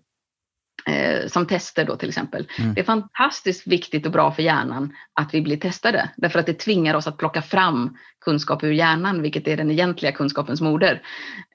eh, 0.87 1.29
som 1.29 1.47
tester 1.47 1.85
då 1.85 1.97
till 1.97 2.09
exempel. 2.09 2.49
Mm. 2.59 2.75
Det 2.75 2.81
är 2.81 2.85
fantastiskt 2.85 3.67
viktigt 3.67 4.07
och 4.07 4.13
bra 4.13 4.33
för 4.33 4.43
hjärnan 4.43 4.93
att 5.21 5.35
vi 5.35 5.43
blir 5.43 5.57
testade 5.57 6.11
därför 6.17 6.39
att 6.39 6.47
det 6.47 6.55
tvingar 6.55 6.95
oss 6.95 7.07
att 7.07 7.19
plocka 7.19 7.43
fram 7.43 7.97
kunskap 8.25 8.65
ur 8.65 8.73
hjärnan, 8.73 9.23
vilket 9.23 9.49
är 9.49 9.57
den 9.57 9.71
egentliga 9.71 10.13
kunskapens 10.13 10.61
moder. 10.61 11.03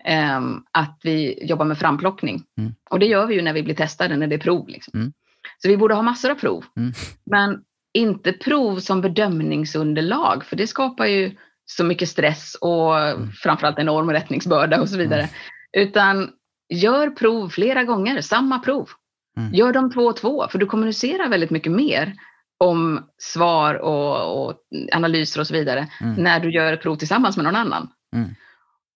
Eh, 0.05 0.41
att 0.71 0.99
vi 1.03 1.45
jobbar 1.45 1.65
med 1.65 1.77
framplockning. 1.77 2.43
Mm. 2.57 2.73
Och 2.89 2.99
det 2.99 3.05
gör 3.05 3.27
vi 3.27 3.35
ju 3.35 3.41
när 3.41 3.53
vi 3.53 3.63
blir 3.63 3.75
testade, 3.75 4.17
när 4.17 4.27
det 4.27 4.35
är 4.35 4.39
prov. 4.39 4.67
Liksom. 4.67 4.99
Mm. 4.99 5.13
Så 5.57 5.67
vi 5.67 5.77
borde 5.77 5.95
ha 5.95 6.01
massor 6.01 6.31
av 6.31 6.35
prov. 6.35 6.65
Mm. 6.77 6.93
Men 7.25 7.61
inte 7.93 8.33
prov 8.33 8.79
som 8.79 9.01
bedömningsunderlag, 9.01 10.45
för 10.45 10.55
det 10.55 10.67
skapar 10.67 11.05
ju 11.05 11.35
så 11.65 11.83
mycket 11.83 12.09
stress 12.09 12.55
och 12.61 12.99
mm. 12.99 13.31
framförallt 13.31 13.79
enorm 13.79 14.11
rättningsbörda 14.11 14.81
och 14.81 14.89
så 14.89 14.97
vidare. 14.97 15.21
Mm. 15.21 15.87
Utan 15.87 16.29
gör 16.69 17.09
prov 17.09 17.49
flera 17.49 17.83
gånger, 17.83 18.21
samma 18.21 18.59
prov. 18.59 18.89
Mm. 19.37 19.53
Gör 19.53 19.73
dem 19.73 19.91
två 19.91 20.01
och 20.01 20.17
två, 20.17 20.47
för 20.47 20.59
du 20.59 20.65
kommunicerar 20.65 21.29
väldigt 21.29 21.49
mycket 21.49 21.71
mer 21.71 22.13
om 22.57 23.09
svar 23.17 23.75
och, 23.75 24.47
och 24.47 24.61
analyser 24.93 25.41
och 25.41 25.47
så 25.47 25.53
vidare 25.53 25.87
mm. 26.01 26.23
när 26.23 26.39
du 26.39 26.51
gör 26.51 26.73
ett 26.73 26.81
prov 26.81 26.95
tillsammans 26.95 27.37
med 27.37 27.43
någon 27.43 27.55
annan. 27.55 27.89
Mm. 28.15 28.29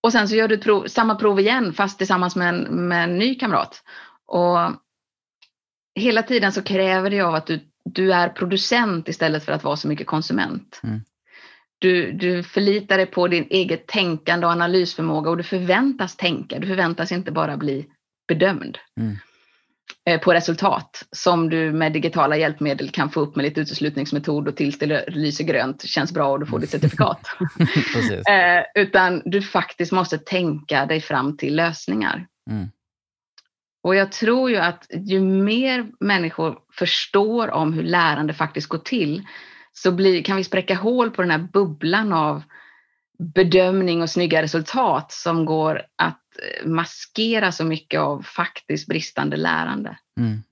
Och 0.03 0.11
sen 0.11 0.27
så 0.27 0.35
gör 0.35 0.47
du 0.47 0.57
prov, 0.57 0.87
samma 0.87 1.15
prov 1.15 1.39
igen 1.39 1.73
fast 1.73 1.97
tillsammans 1.97 2.35
med 2.35 2.49
en, 2.49 2.87
med 2.87 3.03
en 3.03 3.17
ny 3.17 3.35
kamrat. 3.35 3.83
Och 4.25 4.57
hela 5.95 6.23
tiden 6.23 6.51
så 6.51 6.61
kräver 6.61 7.09
det 7.09 7.21
av 7.21 7.35
att 7.35 7.47
du, 7.47 7.59
du 7.85 8.13
är 8.13 8.29
producent 8.29 9.09
istället 9.09 9.45
för 9.45 9.51
att 9.51 9.63
vara 9.63 9.77
så 9.77 9.87
mycket 9.87 10.07
konsument. 10.07 10.81
Mm. 10.83 11.01
Du, 11.79 12.11
du 12.11 12.43
förlitar 12.43 12.97
dig 12.97 13.05
på 13.05 13.27
din 13.27 13.47
eget 13.49 13.87
tänkande 13.87 14.45
och 14.45 14.51
analysförmåga 14.51 15.29
och 15.29 15.37
du 15.37 15.43
förväntas 15.43 16.15
tänka. 16.15 16.59
Du 16.59 16.67
förväntas 16.67 17.11
inte 17.11 17.31
bara 17.31 17.57
bli 17.57 17.85
bedömd. 18.27 18.77
Mm. 18.99 19.17
Eh, 20.05 20.19
på 20.19 20.33
resultat 20.33 21.03
som 21.11 21.49
du 21.49 21.71
med 21.71 21.93
digitala 21.93 22.37
hjälpmedel 22.37 22.89
kan 22.89 23.09
få 23.09 23.19
upp 23.19 23.35
med 23.35 23.43
lite 23.43 23.61
uteslutningsmetod 23.61 24.47
och 24.47 24.55
tills 24.55 24.79
det 24.79 25.05
lyser 25.07 25.43
grönt 25.43 25.83
känns 25.83 26.13
bra 26.13 26.31
och 26.31 26.39
du 26.39 26.45
får 26.45 26.59
ditt 26.59 26.69
certifikat. 26.69 27.19
eh, 28.29 28.81
utan 28.83 29.21
du 29.25 29.41
faktiskt 29.41 29.91
måste 29.91 30.17
tänka 30.17 30.85
dig 30.85 31.01
fram 31.01 31.37
till 31.37 31.55
lösningar. 31.55 32.27
Mm. 32.51 32.67
Och 33.83 33.95
jag 33.95 34.11
tror 34.11 34.49
ju 34.49 34.57
att 34.57 34.87
ju 34.95 35.21
mer 35.21 35.87
människor 35.99 36.57
förstår 36.73 37.51
om 37.51 37.73
hur 37.73 37.83
lärande 37.83 38.33
faktiskt 38.33 38.67
går 38.67 38.77
till 38.77 39.23
så 39.73 39.91
blir, 39.91 40.23
kan 40.23 40.37
vi 40.37 40.43
spräcka 40.43 40.75
hål 40.75 41.11
på 41.11 41.21
den 41.21 41.31
här 41.31 41.47
bubblan 41.53 42.13
av 42.13 42.43
bedömning 43.35 44.01
och 44.01 44.09
snygga 44.09 44.41
resultat 44.41 45.11
som 45.11 45.45
går 45.45 45.81
att 45.97 46.22
maskera 46.65 47.51
så 47.51 47.63
mycket 47.63 47.99
av 47.99 48.21
faktiskt 48.21 48.87
bristande 48.87 49.37
lärande. 49.37 49.97
Mm. 50.19 50.43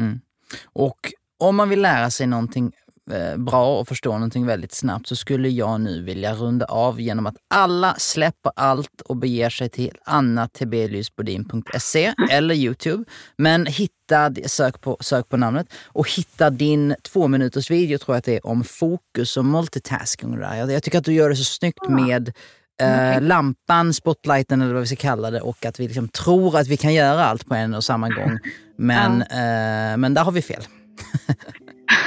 Mm. 0.00 0.20
Och 0.64 1.12
om 1.38 1.56
man 1.56 1.68
vill 1.68 1.82
lära 1.82 2.10
sig 2.10 2.26
någonting 2.26 2.72
Eh, 3.10 3.36
bra 3.36 3.78
och 3.78 3.88
förstå 3.88 4.12
någonting 4.12 4.46
väldigt 4.46 4.72
snabbt 4.72 5.06
så 5.06 5.16
skulle 5.16 5.48
jag 5.48 5.80
nu 5.80 6.02
vilja 6.02 6.34
runda 6.34 6.66
av 6.66 7.00
genom 7.00 7.26
att 7.26 7.36
alla 7.50 7.94
släpper 7.98 8.52
allt 8.56 9.00
och 9.00 9.16
beger 9.16 9.50
sig 9.50 9.68
till 9.68 9.98
annatebeliusbodin.se 10.04 12.14
eller 12.30 12.54
Youtube. 12.54 13.04
Men 13.36 13.66
hitta, 13.66 14.34
sök 14.46 14.80
på, 14.80 14.96
sök 15.00 15.28
på 15.28 15.36
namnet 15.36 15.66
och 15.84 16.10
hitta 16.10 16.50
din 16.50 16.94
två 17.02 17.28
minuters 17.28 17.70
video 17.70 17.98
tror 17.98 18.14
jag 18.14 18.18
att 18.18 18.24
det 18.24 18.36
är 18.36 18.46
om 18.46 18.64
fokus 18.64 19.36
och 19.36 19.44
multitasking. 19.44 20.36
Där. 20.36 20.56
Jag, 20.56 20.72
jag 20.72 20.82
tycker 20.82 20.98
att 20.98 21.04
du 21.04 21.12
gör 21.12 21.28
det 21.28 21.36
så 21.36 21.44
snyggt 21.44 21.88
med 21.88 22.32
Eh, 22.80 23.22
lampan, 23.22 23.94
spotlighten 23.94 24.62
eller 24.62 24.72
vad 24.72 24.80
vi 24.80 24.86
ska 24.86 24.96
kalla 24.96 25.30
det 25.30 25.40
och 25.40 25.66
att 25.66 25.80
vi 25.80 25.86
liksom 25.86 26.08
tror 26.08 26.58
att 26.58 26.68
vi 26.68 26.76
kan 26.76 26.94
göra 26.94 27.24
allt 27.24 27.46
på 27.46 27.54
en 27.54 27.74
och 27.74 27.84
samma 27.84 28.08
gång. 28.08 28.38
Men, 28.76 29.24
ja. 29.30 29.36
eh, 29.36 29.96
men 29.96 30.14
där 30.14 30.24
har 30.24 30.32
vi 30.32 30.42
fel. 30.42 30.62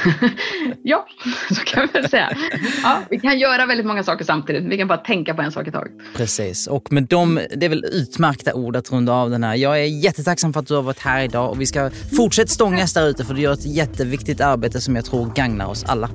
ja, 0.82 1.06
så 1.48 1.60
kan 1.64 1.86
vi 1.86 2.00
väl 2.00 2.10
säga. 2.10 2.36
Ja, 2.82 3.02
vi 3.10 3.20
kan 3.20 3.38
göra 3.38 3.66
väldigt 3.66 3.86
många 3.86 4.02
saker 4.02 4.24
samtidigt. 4.24 4.64
Vi 4.64 4.78
kan 4.78 4.88
bara 4.88 4.98
tänka 4.98 5.34
på 5.34 5.42
en 5.42 5.52
sak 5.52 5.68
i 5.68 5.70
taget. 5.70 5.92
Precis, 6.16 6.66
och 6.66 6.92
med 6.92 7.02
dem, 7.02 7.40
det 7.56 7.66
är 7.66 7.70
väl 7.70 7.84
utmärkta 7.84 8.54
ord 8.54 8.76
att 8.76 8.92
runda 8.92 9.12
av 9.12 9.30
den 9.30 9.44
här. 9.44 9.54
Jag 9.54 9.80
är 9.80 9.84
jättetacksam 9.84 10.52
för 10.52 10.60
att 10.60 10.66
du 10.66 10.74
har 10.74 10.82
varit 10.82 10.98
här 10.98 11.24
idag 11.24 11.50
och 11.50 11.60
vi 11.60 11.66
ska 11.66 11.90
fortsätta 12.16 12.48
stångas 12.48 12.94
där 12.94 13.08
ute 13.08 13.24
för 13.24 13.34
du 13.34 13.40
gör 13.40 13.52
ett 13.52 13.66
jätteviktigt 13.66 14.40
arbete 14.40 14.80
som 14.80 14.96
jag 14.96 15.04
tror 15.04 15.32
gagnar 15.34 15.66
oss 15.66 15.84
alla. 15.84 16.10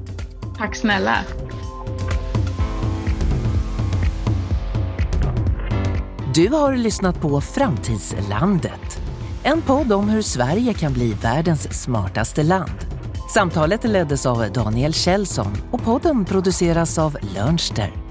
Tack 0.58 0.76
snälla. 0.76 1.18
Du 6.36 6.50
har 6.50 6.76
lyssnat 6.76 7.22
på 7.22 7.42
Framtidslandet. 7.42 9.02
En 9.44 9.62
podd 9.62 9.94
om 9.94 10.10
hur 10.10 10.22
Sverige 10.22 10.74
kan 10.74 10.94
bli 10.94 11.14
världens 11.14 11.84
smartaste 11.84 12.44
land. 12.44 12.72
Samtalet 13.34 13.84
leddes 13.84 14.26
av 14.26 14.52
Daniel 14.54 14.94
Kjellson 14.94 15.58
och 15.72 15.84
podden 15.84 16.26
produceras 16.26 16.98
av 17.00 17.18
Lönster. 17.36 18.11